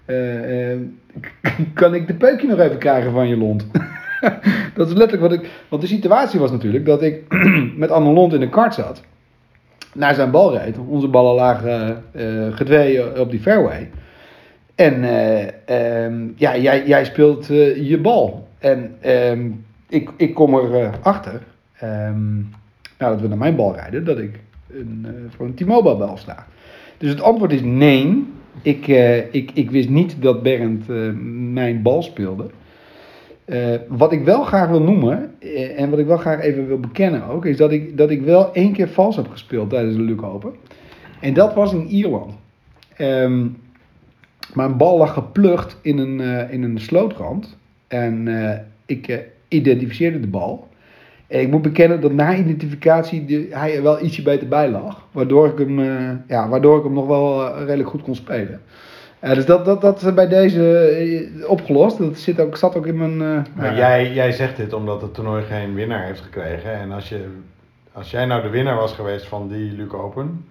Eh, 0.08 0.72
eh, 0.72 0.78
kan 1.74 1.94
ik 1.94 2.06
de 2.06 2.14
peukje 2.14 2.46
nog 2.46 2.58
even 2.58 2.78
krijgen 2.78 3.12
van 3.12 3.28
je 3.28 3.36
lont? 3.36 3.66
dat 4.74 4.88
is 4.88 4.94
letterlijk 4.94 5.20
wat 5.20 5.32
ik. 5.32 5.50
Want 5.68 5.82
de 5.82 5.88
situatie 5.88 6.40
was 6.40 6.50
natuurlijk 6.50 6.86
dat 6.86 7.02
ik 7.02 7.24
met 7.76 7.90
Anne 7.90 8.10
Lont 8.10 8.32
in 8.32 8.40
de 8.40 8.48
kart 8.48 8.74
zat. 8.74 9.02
Naar 9.94 10.14
zijn 10.14 10.30
bal 10.30 10.56
reed. 10.56 10.78
Onze 10.78 11.08
ballen 11.08 11.34
lagen 11.34 12.02
gedwee 12.54 13.20
op 13.20 13.30
die 13.30 13.40
fairway. 13.40 13.90
En 14.74 15.04
eh, 15.04 16.04
ehm, 16.04 16.28
ja, 16.36 16.56
jij, 16.56 16.86
jij 16.86 17.04
speelt 17.04 17.46
je 17.46 17.98
bal. 18.02 18.48
En 18.58 18.96
ehm, 19.00 19.50
ik, 19.88 20.10
ik 20.16 20.34
kom 20.34 20.54
erachter, 20.54 21.00
achter 21.02 21.42
ehm, 21.78 22.36
nadat 22.98 23.20
we 23.20 23.28
naar 23.28 23.38
mijn 23.38 23.56
bal 23.56 23.74
rijden, 23.74 24.04
dat 24.04 24.18
ik 24.18 24.40
een, 24.70 25.06
voor 25.28 25.46
een 25.46 25.54
T-Mobile 25.54 26.16
sta. 26.16 26.46
Dus 26.98 27.10
het 27.10 27.20
antwoord 27.20 27.52
is 27.52 27.62
nee. 27.62 28.36
Ik, 28.62 28.88
eh, 28.88 29.34
ik, 29.34 29.50
ik 29.54 29.70
wist 29.70 29.88
niet 29.88 30.22
dat 30.22 30.42
Bernd 30.42 30.90
eh, 30.90 31.10
mijn 31.52 31.82
bal 31.82 32.02
speelde. 32.02 32.46
Eh, 33.44 33.74
wat 33.88 34.12
ik 34.12 34.24
wel 34.24 34.42
graag 34.42 34.68
wil 34.68 34.82
noemen, 34.82 35.40
en 35.76 35.90
wat 35.90 35.98
ik 35.98 36.06
wel 36.06 36.16
graag 36.16 36.40
even 36.40 36.66
wil 36.66 36.80
bekennen 36.80 37.24
ook, 37.24 37.44
is 37.44 37.56
dat 37.56 37.72
ik, 37.72 37.96
dat 37.96 38.10
ik 38.10 38.22
wel 38.22 38.52
één 38.52 38.72
keer 38.72 38.88
vals 38.88 39.16
heb 39.16 39.28
gespeeld 39.28 39.70
tijdens 39.70 39.96
de 39.96 40.02
Luke. 40.02 40.50
En 41.20 41.34
dat 41.34 41.54
was 41.54 41.72
in 41.72 41.86
Ierland. 41.86 42.34
Ehm, 42.96 43.46
mijn 44.54 44.76
bal 44.76 44.98
lag 44.98 45.12
geplucht 45.12 45.78
in 45.82 45.98
een, 45.98 46.20
eh, 46.20 46.52
in 46.52 46.62
een 46.62 46.80
slootrand. 46.80 47.56
En 47.86 48.28
ik 48.86 49.24
identificeerde 49.48 50.20
de 50.20 50.26
bal. 50.26 50.68
En 51.28 51.40
ik 51.40 51.50
moet 51.50 51.62
bekennen 51.62 52.00
dat 52.00 52.12
na 52.12 52.36
identificatie 52.36 53.24
de, 53.24 53.48
hij 53.50 53.76
er 53.76 53.82
wel 53.82 54.02
ietsje 54.02 54.22
beter 54.22 54.48
bij 54.48 54.70
lag. 54.70 55.06
Waardoor 55.12 55.46
ik 55.48 55.58
hem, 55.58 55.78
eh, 55.78 56.10
ja, 56.28 56.48
waardoor 56.48 56.78
ik 56.78 56.84
hem 56.84 56.92
nog 56.92 57.06
wel 57.06 57.46
eh, 57.46 57.64
redelijk 57.64 57.88
goed 57.88 58.02
kon 58.02 58.14
spelen. 58.14 58.60
Eh, 59.18 59.34
dus 59.34 59.46
dat, 59.46 59.64
dat, 59.64 59.80
dat 59.80 60.02
is 60.02 60.14
bij 60.14 60.28
deze 60.28 61.28
opgelost. 61.46 61.98
Dat 61.98 62.18
zit 62.18 62.40
ook, 62.40 62.56
zat 62.56 62.76
ook 62.76 62.86
in 62.86 62.96
mijn... 62.96 63.16
maar 63.54 63.76
jij, 63.76 64.12
jij 64.12 64.32
zegt 64.32 64.56
dit 64.56 64.72
omdat 64.72 65.02
het 65.02 65.14
toernooi 65.14 65.42
geen 65.42 65.74
winnaar 65.74 66.04
heeft 66.04 66.20
gekregen. 66.20 66.72
En 66.72 66.92
als, 66.92 67.08
je, 67.08 67.24
als 67.92 68.10
jij 68.10 68.26
nou 68.26 68.42
de 68.42 68.48
winnaar 68.48 68.76
was 68.76 68.92
geweest 68.92 69.26
van 69.26 69.48
die 69.48 69.72
Luke 69.72 69.96
Open, 69.96 70.44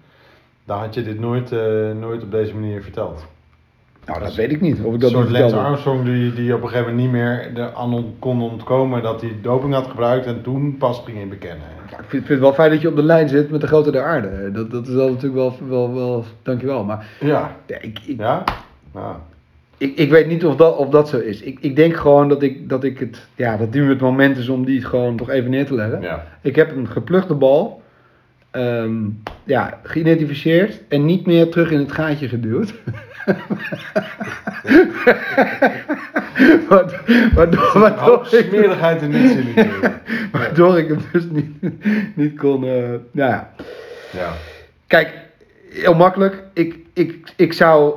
dan 0.64 0.78
had 0.78 0.94
je 0.94 1.02
dit 1.02 1.20
nooit, 1.20 1.50
nooit 2.00 2.22
op 2.22 2.30
deze 2.30 2.54
manier 2.54 2.82
verteld. 2.82 3.26
Nou, 4.08 4.20
dat 4.20 4.34
weet 4.34 4.52
ik 4.52 4.60
niet. 4.60 4.78
Of 4.80 4.86
ik 4.86 4.92
Een 4.92 4.98
dat 4.98 5.10
soort 5.10 5.28
niet 5.28 5.38
Lance. 5.38 5.56
Armstrong 5.56 6.04
die, 6.04 6.32
die 6.34 6.54
op 6.54 6.62
een 6.62 6.68
gegeven 6.68 6.90
moment 6.94 7.12
niet 7.12 7.20
meer 7.20 7.50
de 7.54 7.74
aan 7.74 7.94
on- 7.94 8.14
kon 8.18 8.42
ontkomen 8.42 9.02
dat 9.02 9.20
hij 9.20 9.32
doping 9.42 9.72
had 9.74 9.86
gebruikt 9.86 10.26
en 10.26 10.42
toen 10.42 10.76
pas 10.78 11.02
ging 11.04 11.18
in 11.18 11.28
bekennen. 11.28 11.64
Ja, 11.90 11.96
ik 11.98 12.04
vind, 12.06 12.10
vind 12.10 12.28
het 12.28 12.38
wel 12.40 12.52
fijn 12.52 12.70
dat 12.70 12.80
je 12.80 12.88
op 12.88 12.96
de 12.96 13.02
lijn 13.02 13.28
zit 13.28 13.50
met 13.50 13.60
de 13.60 13.66
grote 13.66 13.90
der 13.90 14.02
aarde. 14.04 14.50
Dat, 14.52 14.70
dat 14.70 14.86
is 14.86 14.94
wel 14.94 15.08
natuurlijk 15.08 15.34
wel, 15.34 15.54
wel, 15.68 15.94
wel... 15.94 16.24
Dankjewel. 16.42 16.84
Maar 16.84 17.06
Ja. 17.20 17.56
ja, 17.66 17.76
ik, 17.80 17.98
ik, 18.04 18.18
Ja? 18.18 18.44
Ik, 19.78 19.96
ik 19.96 20.10
weet 20.10 20.26
niet 20.26 20.44
of 20.46 20.56
dat, 20.56 20.76
of 20.76 20.88
dat 20.88 21.08
zo 21.08 21.18
is. 21.18 21.40
Ik, 21.42 21.58
ik 21.60 21.76
denk 21.76 21.96
gewoon 21.96 22.28
dat 22.28 22.42
ik, 22.42 22.68
dat 22.68 22.84
ik 22.84 22.98
het, 22.98 23.26
ja, 23.36 23.56
dat 23.56 23.70
nu 23.70 23.88
het 23.88 24.00
moment 24.00 24.36
is 24.36 24.48
om 24.48 24.64
die 24.64 24.82
gewoon 24.84 25.16
toch 25.16 25.30
even 25.30 25.50
neer 25.50 25.66
te 25.66 25.74
leggen. 25.74 26.00
ja. 26.00 26.26
Ik 26.42 26.56
heb 26.56 26.76
een 26.76 26.88
gepluchte 26.88 27.34
bal, 27.34 27.77
ehm, 28.58 28.94
ja, 29.44 29.80
geïdentificeerd 29.82 30.80
en 30.88 31.04
niet 31.04 31.26
meer 31.26 31.48
terug 31.48 31.70
in 31.70 31.78
het 31.78 31.92
gaatje 31.92 32.28
geduwd. 32.28 32.74
waardoor, 37.34 37.70
waardoor, 37.74 38.28
ik, 38.30 38.46
smerigheid 38.46 39.02
in 39.02 39.10
dit 39.10 39.30
zinnetje. 39.30 39.70
waardoor 40.32 40.78
ik 40.78 40.88
hem 40.88 40.98
dus 41.12 41.24
niet, 41.30 41.50
niet 42.14 42.38
kon, 42.38 42.64
eh, 42.64 42.88
nou 43.10 43.30
ja. 43.30 43.50
Ja. 44.12 44.32
Kijk, 44.86 45.12
heel 45.70 45.94
makkelijk. 45.94 46.42
Ik, 46.52 46.78
ik, 46.92 47.32
ik 47.36 47.52
zou 47.52 47.94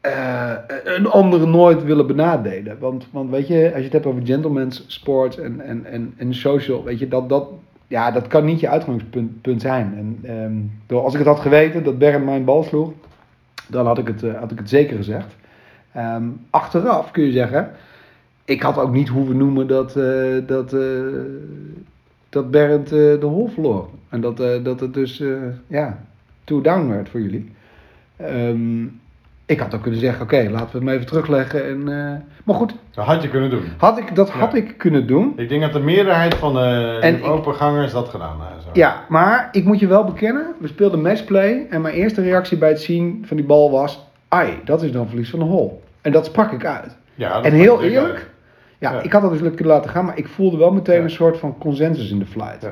eh, 0.00 0.52
een 0.84 1.06
andere 1.06 1.46
nooit 1.46 1.84
willen 1.84 2.06
benadelen. 2.06 2.78
Want, 2.78 3.06
want 3.10 3.30
weet 3.30 3.48
je, 3.48 3.64
als 3.64 3.76
je 3.76 3.82
het 3.82 3.92
hebt 3.92 4.06
over 4.06 4.26
gentleman's 4.26 4.84
sports 4.86 5.38
en, 5.38 5.60
en, 5.60 5.84
en, 5.84 6.14
en 6.16 6.34
social, 6.34 6.84
weet 6.84 6.98
je, 6.98 7.08
dat, 7.08 7.28
dat, 7.28 7.48
ja, 7.92 8.10
dat 8.10 8.26
kan 8.26 8.44
niet 8.44 8.60
je 8.60 8.68
uitgangspunt 8.68 9.40
punt 9.40 9.60
zijn. 9.60 9.94
En 9.96 10.18
ehm, 10.22 10.52
door, 10.86 11.02
als 11.02 11.12
ik 11.12 11.18
het 11.18 11.28
had 11.28 11.40
geweten 11.40 11.84
dat 11.84 11.98
Bernd 11.98 12.24
mijn 12.24 12.44
bal 12.44 12.62
sloeg, 12.62 12.92
dan 13.68 13.86
had 13.86 13.98
ik 13.98 14.06
het, 14.06 14.22
eh, 14.22 14.38
had 14.38 14.50
ik 14.50 14.58
het 14.58 14.68
zeker 14.68 14.96
gezegd. 14.96 15.36
Ehm, 15.92 16.24
achteraf 16.50 17.10
kun 17.10 17.24
je 17.24 17.32
zeggen, 17.32 17.70
ik 18.44 18.62
had 18.62 18.78
ook 18.78 18.92
niet 18.92 19.08
hoeven 19.08 19.36
noemen 19.36 19.66
dat, 19.66 19.96
eh, 19.96 20.46
dat, 20.46 20.72
eh, 20.72 20.80
dat 22.28 22.50
Bernd 22.50 22.88
de 22.88 23.18
hol 23.20 23.48
verloor. 23.48 23.88
En 24.08 24.20
dat, 24.20 24.36
dat 24.36 24.80
het 24.80 24.94
dus, 24.94 25.22
ja, 25.66 25.98
two 26.44 26.60
down 26.60 26.88
werd 26.88 27.08
voor 27.08 27.20
jullie. 27.20 27.50
Ehm, 28.16 28.84
Ik 29.46 29.60
had 29.60 29.74
ook 29.74 29.82
kunnen 29.82 30.00
zeggen, 30.00 30.22
oké, 30.22 30.48
laten 30.50 30.72
we 30.72 30.78
hem 30.84 30.88
even 30.88 31.06
terugleggen. 31.06 31.64
En, 31.68 31.78
eh, 31.88 32.20
maar 32.44 32.54
goed, 32.56 32.74
Dat 32.94 33.04
had 33.04 33.22
je 33.22 33.28
kunnen 33.28 33.50
doen. 33.50 33.62
had 33.76 33.98
ik, 33.98 34.14
dat 34.14 34.30
had 34.30 34.52
Ja. 34.52 34.58
ik 34.58 34.74
kunnen 34.78 35.06
doen. 35.06 35.32
Ik 35.36 35.48
denk 35.48 35.60
dat 35.62 35.72
de 35.72 35.80
meerderheid 35.80 36.34
van 36.34 36.52
de 36.54 36.98
En 37.00 37.12
de 37.14 37.18
ik- 37.18 37.26
opengangers 37.26 37.92
dat 37.92 38.08
gedaan 38.08 38.36
hebben. 38.40 38.50
Ja, 38.72 39.04
maar 39.08 39.48
ik 39.52 39.64
moet 39.64 39.78
je 39.78 39.86
wel 39.86 40.04
bekennen, 40.04 40.46
we 40.58 40.66
speelden 40.68 41.02
matchplay 41.02 41.66
en 41.70 41.80
mijn 41.80 41.94
eerste 41.94 42.22
reactie 42.22 42.58
bij 42.58 42.68
het 42.68 42.80
zien 42.80 43.24
van 43.26 43.36
die 43.36 43.46
bal 43.46 43.70
was, 43.70 44.06
ai, 44.28 44.58
dat 44.64 44.82
is 44.82 44.92
dan 44.92 45.08
verlies 45.08 45.30
van 45.30 45.38
de 45.38 45.44
hol. 45.44 45.82
En 46.00 46.12
dat 46.12 46.24
sprak 46.24 46.52
ik 46.52 46.64
uit. 46.64 46.96
Ja, 47.14 47.32
dat 47.34 47.44
En 47.44 47.52
heel 47.52 47.82
eerlijk, 47.82 48.30
ja, 48.78 48.92
Ja. 48.92 49.00
ik 49.00 49.12
had 49.12 49.22
dat 49.22 49.30
dus 49.30 49.40
kunnen 49.40 49.66
laten 49.74 49.90
gaan, 49.90 50.04
maar 50.04 50.18
ik 50.18 50.28
voelde 50.28 50.56
wel 50.56 50.72
meteen 50.72 51.02
een 51.02 51.10
soort 51.10 51.38
van 51.38 51.58
consensus 51.58 52.10
in 52.10 52.18
de 52.18 52.26
flight. 52.26 52.68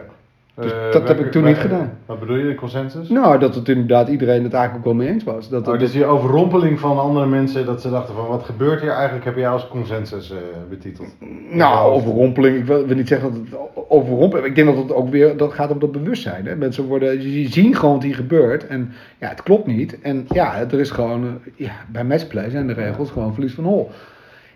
Dus 0.60 0.72
Eh, 0.72 0.92
dat 0.92 1.08
heb 1.08 1.20
ik 1.20 1.30
toen 1.30 1.44
niet 1.44 1.56
gedaan. 1.56 1.98
Wat 2.06 2.20
bedoel 2.20 2.36
je, 2.36 2.46
de 2.46 2.54
consensus? 2.54 3.08
Nou, 3.08 3.38
dat 3.38 3.54
het 3.54 3.68
inderdaad 3.68 4.08
iedereen 4.08 4.42
het 4.44 4.52
eigenlijk 4.52 4.86
ook 4.86 4.92
wel 4.94 5.02
mee 5.04 5.12
eens 5.14 5.24
was. 5.24 5.48
Dat 5.48 5.66
Oh, 5.66 5.70
het- 5.72 5.80
dus 5.80 5.92
die 5.92 6.04
overrompeling 6.04 6.78
van 6.80 6.98
andere 6.98 7.26
mensen, 7.26 7.66
dat 7.66 7.80
ze 7.80 7.90
dachten 7.90 8.14
van 8.14 8.26
wat 8.26 8.44
gebeurt 8.44 8.80
hier 8.80 8.90
eigenlijk, 8.90 9.24
heb 9.24 9.36
jij 9.36 9.48
als 9.48 9.68
consensus 9.68 10.30
eh, 10.30 10.36
betiteld. 10.68 11.08
Nou, 11.50 11.92
overrompeling. 11.92 12.56
Ik 12.56 12.64
wil, 12.64 12.86
wil 12.86 12.96
niet 12.96 13.08
zeggen 13.08 13.32
dat 13.32 13.40
het 13.40 13.88
overrompeling. 13.88 14.46
Ik 14.48 14.54
denk 14.54 14.68
dat 14.68 14.76
het 14.76 14.92
ook 14.94 15.08
weer 15.08 15.36
dat 15.36 15.52
gaat 15.52 15.70
om 15.70 15.78
dat 15.78 15.92
bewustzijn. 15.92 16.46
Hè? 16.46 16.56
Mensen 16.56 16.84
worden, 16.84 17.22
je 17.32 17.48
ziet 17.48 17.76
gewoon 17.78 17.94
wat 17.94 18.02
hier 18.04 18.14
gebeurt. 18.14 18.66
En 18.66 18.92
ja, 19.18 19.28
het 19.28 19.42
klopt 19.42 19.66
niet. 19.66 20.00
En 20.00 20.24
ja, 20.28 20.54
er 20.70 20.80
is 20.80 20.90
gewoon, 20.90 21.24
eh, 21.24 21.52
ja, 21.66 21.72
bij 21.92 22.04
matchplay 22.04 22.50
zijn 22.50 22.66
de 22.66 22.72
regels 22.72 23.10
gewoon 23.10 23.32
verlies 23.34 23.54
van 23.54 23.64
hol. 23.64 23.90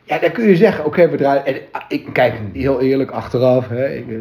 Ja, 0.04 0.18
dan 0.18 0.32
kun 0.32 0.44
je 0.44 0.56
zeggen, 0.56 0.84
oké, 0.84 1.08
we 1.08 1.16
draaien. 1.16 1.46
En 1.46 1.54
ah, 1.72 1.82
ik 1.88 2.08
kijk 2.12 2.34
heel 2.52 2.80
eerlijk 2.80 3.10
achteraf. 3.10 3.68
Hè, 3.68 3.88
ik, 3.88 4.08
eh, 4.08 4.16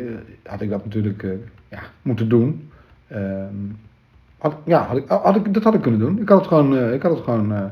had 0.51 0.61
ik 0.61 0.69
dat 0.69 0.83
natuurlijk 0.83 1.23
eh, 1.23 1.29
ja, 1.69 1.79
moeten 2.01 2.29
doen. 2.29 2.71
Ehm, 3.07 3.55
had, 4.37 4.55
ja, 4.65 4.81
had 4.83 4.97
ik, 4.97 5.07
had 5.07 5.35
ik, 5.35 5.53
dat 5.53 5.63
had 5.63 5.73
ik 5.73 5.81
kunnen 5.81 5.99
doen. 5.99 6.19
Ik 6.19 6.29
had 6.29 6.37
het 6.37 6.47
gewoon, 6.47 6.77
eh, 6.77 6.93
ik 6.93 7.01
had 7.01 7.11
het 7.15 7.23
gewoon 7.23 7.71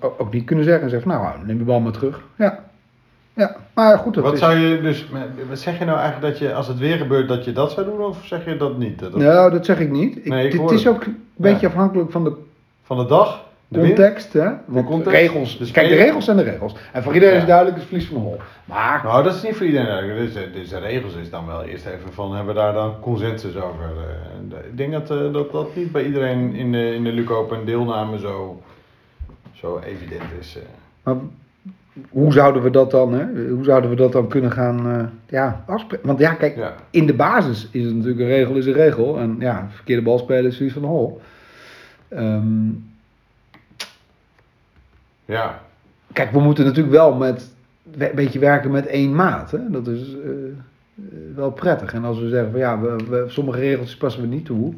ook, 0.00 0.32
niet 0.32 0.44
kunnen 0.44 0.64
zeggen. 0.64 0.82
En 0.84 0.90
zeggen, 0.90 1.08
nou, 1.10 1.46
neem 1.46 1.58
je 1.58 1.64
bal 1.64 1.80
maar 1.80 1.92
terug. 1.92 2.22
Ja. 2.36 2.66
Ja, 3.34 3.56
maar 3.74 3.98
goed. 3.98 4.14
Dat 4.14 4.24
Wat 4.24 4.32
is, 4.32 4.38
zou 4.38 4.56
je 4.56 4.80
dus, 4.80 5.08
wat 5.48 5.58
zeg 5.58 5.78
je 5.78 5.84
nou 5.84 5.98
eigenlijk 5.98 6.32
dat 6.32 6.38
je, 6.38 6.54
als 6.54 6.68
het 6.68 6.78
weer 6.78 6.96
gebeurt, 6.96 7.28
dat 7.28 7.44
je 7.44 7.52
dat 7.52 7.70
zou 7.72 7.86
doen 7.86 8.00
of 8.00 8.18
zeg 8.26 8.44
je 8.44 8.56
dat 8.56 8.78
niet? 8.78 8.98
Dat- 8.98 9.16
Nou, 9.16 9.50
dat 9.50 9.64
zeg 9.66 9.80
ik 9.80 9.90
niet. 9.90 10.16
Ik, 10.16 10.24
Nee, 10.28 10.46
ik 10.46 10.52
het 10.52 10.60
hoor 10.60 10.72
is 10.72 10.86
ook 10.88 11.04
een 11.04 11.24
beetje 11.36 11.66
Ja. 11.66 11.72
afhankelijk 11.72 12.10
van 12.10 12.24
de 12.24 12.32
Van 12.82 12.96
de 12.98 13.06
dag, 13.06 13.44
de 13.68 13.80
context. 13.80 14.32
Hè? 14.32 14.48
Want 14.64 14.86
context, 14.86 15.20
regels. 15.20 15.58
de 15.58 15.70
kijk, 15.70 15.88
de 15.88 15.94
regels 15.94 16.24
zijn 16.24 16.36
de 16.36 16.42
regels. 16.42 16.74
En 16.92 17.02
voor 17.02 17.14
iedereen 17.14 17.34
Ja. 17.34 17.40
is 17.40 17.46
duidelijk, 17.46 17.76
het 17.76 17.84
is 17.84 17.90
verlies 17.90 18.08
van 18.08 18.16
de 18.16 18.22
hol. 18.28 18.36
Maar, 18.64 19.00
Nou, 19.04 19.24
dat 19.24 19.34
is 19.34 19.42
niet 19.42 19.56
voor 19.56 19.66
iedereen 19.66 19.86
duidelijk. 19.86 20.18
Dus, 20.18 20.32
de- 20.34 20.50
dus 20.50 20.68
de 20.68 20.78
regels 20.78 21.14
is 21.14 21.30
dan 21.30 21.46
wel 21.46 21.62
eerst 21.64 21.86
even 21.86 22.12
van, 22.12 22.34
hebben 22.36 22.54
we 22.54 22.60
daar 22.60 22.72
dan 22.72 23.00
consensus 23.00 23.56
over? 23.56 23.84
eh, 23.84 24.38
en 24.38 24.48
de- 24.48 24.68
ik 24.70 24.76
denk 24.76 24.92
dat, 24.92 25.10
eh, 25.10 25.32
dat 25.32 25.52
dat 25.52 25.76
niet 25.76 25.92
bij 25.92 26.04
iedereen 26.04 26.54
in 26.54 26.72
de, 26.72 26.94
in 26.94 27.04
de 27.04 27.24
Open 27.34 27.64
deelname 27.66 28.18
zo, 28.18 28.62
zo 29.52 29.80
evident 29.86 30.22
is. 30.40 30.58
maar 31.02 31.14
hoe 32.08 32.32
zouden 32.32 32.62
we 32.62 32.70
dat 32.70 32.90
dan, 32.90 33.12
hè? 33.12 33.24
Hoe 33.50 33.64
zouden 33.64 33.90
we 33.90 33.96
dat 33.96 34.12
dan 34.12 34.28
kunnen 34.28 34.52
gaan 34.52 35.10
ja, 35.28 35.64
afspreken? 35.66 36.06
Want 36.06 36.18
ja, 36.18 36.32
kijk, 36.34 36.56
Ja. 36.56 36.74
in 36.90 37.06
de 37.06 37.14
basis 37.14 37.68
is 37.70 37.84
het 37.84 37.94
natuurlijk 37.94 38.20
een 38.20 38.26
regel 38.36 38.54
is 38.54 38.66
een 38.66 38.72
regel. 38.72 39.18
En 39.18 39.36
ja, 39.38 39.66
verkeerde 39.70 40.02
bal 40.02 40.18
spelen 40.18 40.44
is 40.50 40.54
verlies 40.56 40.72
van 40.72 40.82
de 40.82 40.88
hol. 40.88 41.20
Ehm, 42.08 42.42
Ja, 45.28 45.60
Kijk, 46.12 46.30
we 46.30 46.40
moeten 46.40 46.64
natuurlijk 46.64 46.94
wel 46.94 47.14
met 47.14 47.50
een 47.98 48.10
beetje 48.14 48.38
werken 48.38 48.70
met 48.70 48.86
één 48.86 49.14
maat. 49.14 49.50
Hè? 49.50 49.58
Dat 49.70 49.86
is 49.86 50.00
eh, 50.00 50.30
eh, 50.30 51.36
wel 51.36 51.50
prettig. 51.50 51.94
En 51.94 52.04
als 52.04 52.18
we 52.18 52.28
zeggen 52.28 52.50
van 52.50 52.60
ja, 52.60 52.80
we, 52.80 52.96
we, 53.08 53.24
sommige 53.26 53.58
regels 53.58 53.96
passen 53.96 54.22
we 54.22 54.28
niet 54.28 54.44
toe. 54.44 54.74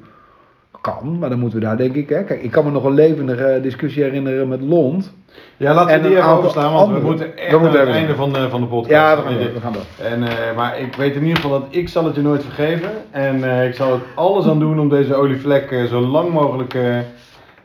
Kan, 0.81 1.19
maar 1.19 1.29
dan 1.29 1.39
moeten 1.39 1.59
we 1.59 1.65
daar 1.65 1.77
denk 1.77 1.95
ik. 1.95 2.09
Hè? 2.09 2.25
Kijk, 2.25 2.43
ik 2.43 2.51
kan 2.51 2.65
me 2.65 2.71
nog 2.71 2.85
een 2.85 2.95
levendige 2.95 3.59
discussie 3.63 4.03
herinneren 4.03 4.49
met 4.49 4.61
Lond. 4.61 5.13
ja 5.57 5.75
laten 5.75 5.95
En 5.95 6.03
we 6.03 6.09
die 6.09 6.17
even 6.17 6.29
overslaan, 6.29 6.73
want 6.73 6.93
we 6.93 7.01
moeten 7.01 7.37
echt 7.37 7.61
naar 7.61 7.73
het 7.73 7.89
einde 7.89 8.15
van 8.15 8.33
de, 8.33 8.49
van 8.49 8.61
de 8.61 8.67
podcast. 8.67 8.91
Ja, 8.91 9.17
we 9.17 9.23
gaan 9.23 9.39
door. 9.39 9.53
We 9.53 9.61
gaan 9.61 9.73
door. 9.73 10.07
En, 10.07 10.23
eh, 10.23 10.57
maar 10.57 10.79
ik 10.79 10.95
weet 10.95 11.15
in 11.15 11.23
ieder 11.23 11.37
geval 11.37 11.61
dat 11.61 11.69
ik 11.71 11.89
zal 11.89 12.05
het 12.05 12.15
je 12.15 12.23
nooit 12.23 12.43
vergeven. 12.43 12.91
En 13.11 13.45
eh, 13.45 13.67
ik 13.69 13.75
zal 13.75 13.93
het 13.93 14.03
alles 14.15 14.47
aan 14.47 14.59
doen 14.59 14.81
om 14.81 14.89
deze 14.89 15.15
olievlek 15.15 15.71
eh, 15.71 15.85
zo 15.85 16.01
lang 16.01 16.33
mogelijk 16.33 16.75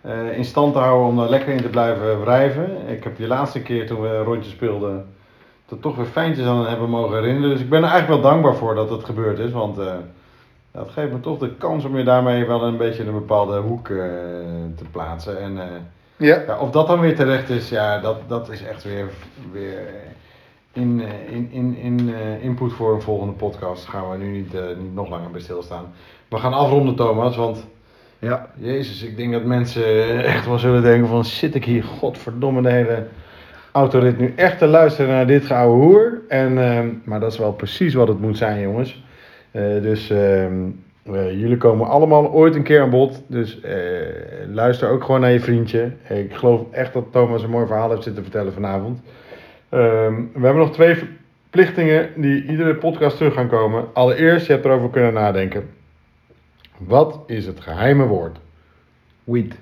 eh, 0.06 0.38
in 0.38 0.46
stand 0.46 0.74
te 0.74 0.80
houden 0.80 1.08
om 1.08 1.18
daar 1.18 1.30
lekker 1.30 1.54
in 1.54 1.62
te 1.62 1.70
blijven 1.70 2.20
wrijven. 2.20 2.88
Ik 2.88 3.04
heb 3.04 3.18
je 3.18 3.28
laatste 3.28 3.62
keer 3.62 3.88
toen 3.88 4.02
we 4.02 4.08
een 4.08 4.24
rondje 4.24 4.50
speelden, 4.50 5.06
er 5.70 5.80
toch 5.80 5.96
weer 5.96 6.06
fijntjes 6.06 6.46
aan 6.46 6.68
hebben 6.68 6.90
mogen 6.90 7.16
herinneren. 7.16 7.50
Dus 7.50 7.60
ik 7.60 7.70
ben 7.70 7.84
er 7.84 7.90
eigenlijk 7.90 8.22
wel 8.22 8.32
dankbaar 8.32 8.56
voor 8.56 8.76
dat 8.76 8.90
het 8.90 9.04
gebeurd 9.04 9.40
is. 9.40 9.52
Want 9.52 9.78
eh, 9.78 9.94
dat 10.72 10.90
geeft 10.90 11.12
me 11.12 11.20
toch 11.20 11.38
de 11.38 11.56
kans 11.56 11.86
om 11.86 11.98
je 11.98 12.04
daarmee 12.04 12.46
wel 12.46 12.64
een 12.64 12.78
beetje 12.78 13.02
in 13.02 13.08
een 13.08 13.14
bepaalde 13.14 13.58
hoek 13.58 13.90
eh, 13.90 13.98
te 14.76 14.84
plaatsen. 14.92 15.40
En, 15.42 15.58
Ja. 16.18 16.44
ja, 16.48 16.60
of 16.60 16.72
dat 16.72 16.88
dan 16.88 17.00
weer 17.00 17.16
terecht 17.16 17.50
is, 17.50 17.70
ja, 17.70 18.00
dat, 18.00 18.18
dat 18.28 18.50
is 18.50 18.64
echt 18.64 18.84
weer, 18.84 19.10
weer 19.52 19.88
in, 20.74 21.02
in, 21.30 21.50
in, 21.52 21.78
in 21.78 22.10
input 22.42 22.74
voor 22.74 22.94
een 22.94 23.02
volgende 23.02 23.34
podcast. 23.34 23.86
Gaan 23.86 24.10
we 24.12 24.18
nu 24.18 24.32
niet, 24.32 24.54
niet 24.78 24.94
nog 24.94 25.10
langer 25.10 25.32
bij 25.32 25.42
stilstaan. 25.42 25.94
We 26.28 26.38
gaan 26.38 26.54
afronden, 26.54 26.96
Thomas, 26.96 27.36
want 27.36 27.66
ja. 28.26 28.50
Jezus, 28.58 29.04
ik 29.04 29.18
denk 29.18 29.32
dat 29.32 29.44
mensen 29.44 30.24
echt 30.24 30.46
wel 30.46 30.60
zullen 30.60 30.82
denken 30.82 31.08
van 31.08 31.26
zit 31.26 31.56
ik 31.56 31.66
hier, 31.66 31.84
godverdomme, 31.84 32.62
de 32.62 32.70
hele 32.70 33.04
autorit 33.72 34.18
nu 34.18 34.34
echt 34.36 34.58
te 34.58 34.68
luisteren 34.68 35.12
naar 35.12 35.28
dit 35.28 35.46
geouwe 35.46 35.84
hoer. 35.84 36.22
En, 36.28 36.58
ehm, 36.58 36.88
maar 37.04 37.20
dat 37.20 37.32
is 37.32 37.38
wel 37.38 37.54
precies 37.54 37.94
wat 37.94 38.08
het 38.08 38.22
moet 38.22 38.38
zijn, 38.38 38.62
jongens. 38.62 39.04
Eh, 39.52 39.82
dus 39.82 40.10
ehm, 40.10 40.54
eh, 41.04 41.40
jullie 41.40 41.58
komen 41.58 41.88
allemaal 41.88 42.32
ooit 42.32 42.56
een 42.56 42.64
keer 42.64 42.82
aan 42.82 42.90
bod. 42.90 43.24
Dus 43.28 43.62
eh, 43.62 43.74
luister 44.52 44.90
ook 44.90 45.04
gewoon 45.04 45.22
naar 45.22 45.32
je 45.32 45.40
vriendje. 45.40 45.92
Ik 46.10 46.34
geloof 46.34 46.62
echt 46.72 46.94
dat 46.94 47.06
Thomas 47.12 47.44
een 47.44 47.50
mooi 47.50 47.68
verhaal 47.68 47.90
heeft 47.90 48.04
zitten 48.04 48.24
vertellen 48.24 48.54
vanavond. 48.54 49.02
Ehm, 49.70 50.14
we 50.34 50.46
hebben 50.46 50.64
nog 50.64 50.74
twee 50.74 50.96
verplichtingen 50.96 52.10
die 52.16 52.46
iedere 52.46 52.76
podcast 52.76 53.18
terug 53.18 53.34
gaan 53.34 53.48
komen. 53.48 53.84
Allereerst, 53.94 54.48
je 54.48 54.54
hebt 54.54 54.66
erover 54.66 54.90
kunnen 54.90 55.14
nadenken. 55.14 55.70
Wat 56.78 57.20
is 57.28 57.46
het 57.46 57.60
geheime 57.60 58.06
woord? 58.06 58.38
Weed. 59.24 59.56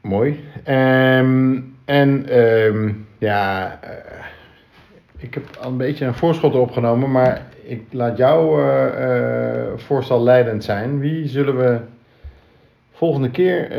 Mooi. 0.00 0.44
Ehm, 0.64 1.60
en 1.84 2.28
ehm, 2.28 2.92
ja, 3.18 3.78
eh, 3.80 4.24
ik 5.16 5.34
heb 5.34 5.56
al 5.60 5.70
een 5.70 5.76
beetje 5.76 6.04
een 6.04 6.14
voorschot 6.14 6.54
opgenomen, 6.54 7.10
maar 7.10 7.46
ik 7.62 7.82
laat 7.90 8.16
jouw 8.16 8.60
eh, 8.60 9.66
eh, 9.66 9.78
voorstel 9.78 10.22
leidend 10.22 10.64
zijn. 10.64 10.98
Wie 10.98 11.28
zullen 11.28 11.56
we 11.56 11.78
volgende 12.92 13.30
keer 13.30 13.70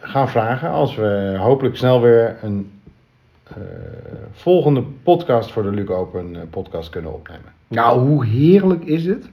gaan 0.00 0.28
vragen 0.28 0.70
als 0.70 0.96
we 0.96 1.36
hopelijk 1.38 1.76
snel 1.76 2.00
weer 2.00 2.36
een 2.42 2.72
volgende 4.32 4.82
podcast 4.82 5.50
voor 5.50 5.62
de 5.62 5.70
Luc 5.70 5.88
Open 5.88 6.48
podcast 6.50 6.90
kunnen 6.90 7.12
opnemen? 7.12 7.59
Nou, 7.70 8.00
hoe 8.00 8.24
heerlijk 8.26 8.84
is 8.84 9.06
het 9.06 9.28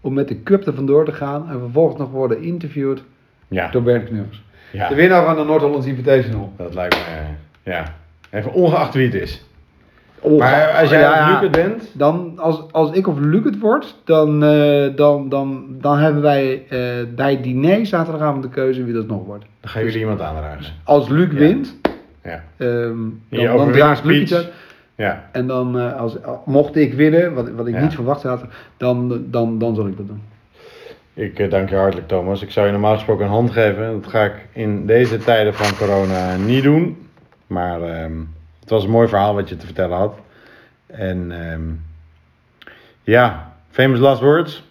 om 0.00 0.14
met 0.14 0.28
de 0.28 0.42
cup 0.42 0.66
er 0.66 0.74
vandoor 0.74 1.04
te 1.04 1.12
gaan 1.12 1.48
en 1.50 1.58
vervolgens 1.58 1.98
nog 1.98 2.10
worden 2.10 2.38
geïnterviewd 2.38 3.02
Ja, 3.48 3.70
door 3.70 3.82
Bernd 3.82 4.04
Knuffers. 4.08 4.42
ja 4.72 4.88
De 4.88 4.94
winnaar 4.94 5.24
van 5.24 5.36
de 5.36 5.44
Noord-Hollands 5.44 5.86
Invitational. 5.86 6.52
dat 6.56 6.74
lijkt 6.74 6.94
me, 6.96 7.70
ja. 7.70 7.94
Even 8.30 8.52
ongeacht 8.52 8.94
wie 8.94 9.04
het 9.04 9.14
is. 9.14 9.44
Maar 10.38 10.70
als 10.80 10.90
jij 10.90 11.00
ja. 11.00 11.30
Luc 11.32 11.40
het 11.40 11.50
bent, 11.50 11.90
Dan, 11.92 12.32
als, 12.38 12.62
als 12.72 12.92
ik 12.92 13.06
of 13.06 13.18
Luc 13.18 13.44
het 13.44 13.58
wordt, 13.58 13.96
dan, 14.04 14.44
eh, 14.44 14.96
dan, 14.96 15.28
dan, 15.28 15.64
dan 15.80 15.98
hebben 15.98 16.22
wij 16.22 16.62
eh, 16.68 16.78
bij 17.14 17.30
het 17.30 17.42
diner 17.42 17.86
zaterdagavond 17.86 18.42
de 18.42 18.48
keuze 18.48 18.84
wie 18.84 18.94
dat 18.94 19.06
nog 19.06 19.24
wordt. 19.24 19.44
dan 19.60 19.70
gaan 19.70 19.84
jullie 19.84 19.98
iemand 19.98 20.20
aanraken. 20.20 20.64
Als 20.84 21.08
Luc 21.08 21.28
wint, 21.32 21.76
Ja. 22.24 22.44
ehm, 22.56 22.96
dan, 23.28 23.56
dan 23.56 23.72
draagt 23.72 24.04
Luc 24.04 24.20
iets 24.20 24.34
uit. 24.34 24.48
Ja. 25.00 25.28
En 25.32 25.46
dan, 25.46 25.78
eh, 25.78 25.96
als, 25.96 26.16
mocht 26.44 26.76
ik 26.76 26.94
winnen, 26.94 27.34
wat, 27.34 27.50
wat 27.50 27.66
ik 27.66 27.74
Ja. 27.74 27.80
niet 27.80 27.94
verwacht 27.94 28.22
had, 28.22 28.44
dan, 28.76 29.24
dan, 29.30 29.58
dan 29.58 29.74
zal 29.74 29.86
ik 29.86 29.96
dat 29.96 30.06
doen. 30.06 30.22
Ik 31.14 31.38
eh, 31.38 31.50
dank 31.50 31.68
je 31.68 31.76
hartelijk, 31.76 32.08
Thomas. 32.08 32.42
Ik 32.42 32.50
zou 32.50 32.66
je 32.66 32.72
normaal 32.72 32.94
gesproken 32.94 33.24
een 33.24 33.30
hand 33.30 33.50
geven. 33.50 34.00
Dat 34.00 34.10
ga 34.10 34.24
ik 34.24 34.48
in 34.52 34.86
deze 34.86 35.18
tijden 35.18 35.54
van 35.54 35.76
corona 35.76 36.36
niet 36.36 36.62
doen. 36.62 37.08
Maar 37.46 37.82
ehm, 37.82 38.12
het 38.60 38.70
was 38.70 38.84
een 38.84 38.90
mooi 38.90 39.08
verhaal 39.08 39.34
wat 39.34 39.48
je 39.48 39.56
te 39.56 39.66
vertellen 39.66 39.96
had. 39.96 40.14
En 40.86 41.32
ehm, 41.50 41.62
ja, 43.02 43.52
famous 43.70 44.00
last 44.00 44.20
words. 44.20 44.68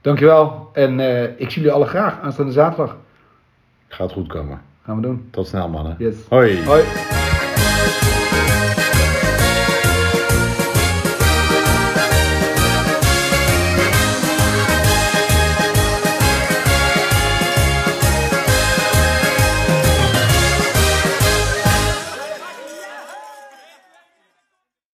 Dankjewel. 0.00 0.70
En 0.72 1.00
eh, 1.00 1.22
ik 1.22 1.50
zie 1.50 1.62
jullie 1.62 1.72
alle 1.72 1.86
graag 1.86 2.20
aanstaande 2.20 2.52
zaterdag. 2.52 2.96
Gaat 3.88 4.12
goed 4.12 4.28
komen. 4.28 4.60
Gaan 4.84 4.96
we 4.96 5.02
doen. 5.02 5.28
Tot 5.30 5.46
snel, 5.46 5.68
mannen. 5.68 5.94
Yes. 5.98 6.16
Hoi. 6.28 6.64
Hoi. 6.64 6.82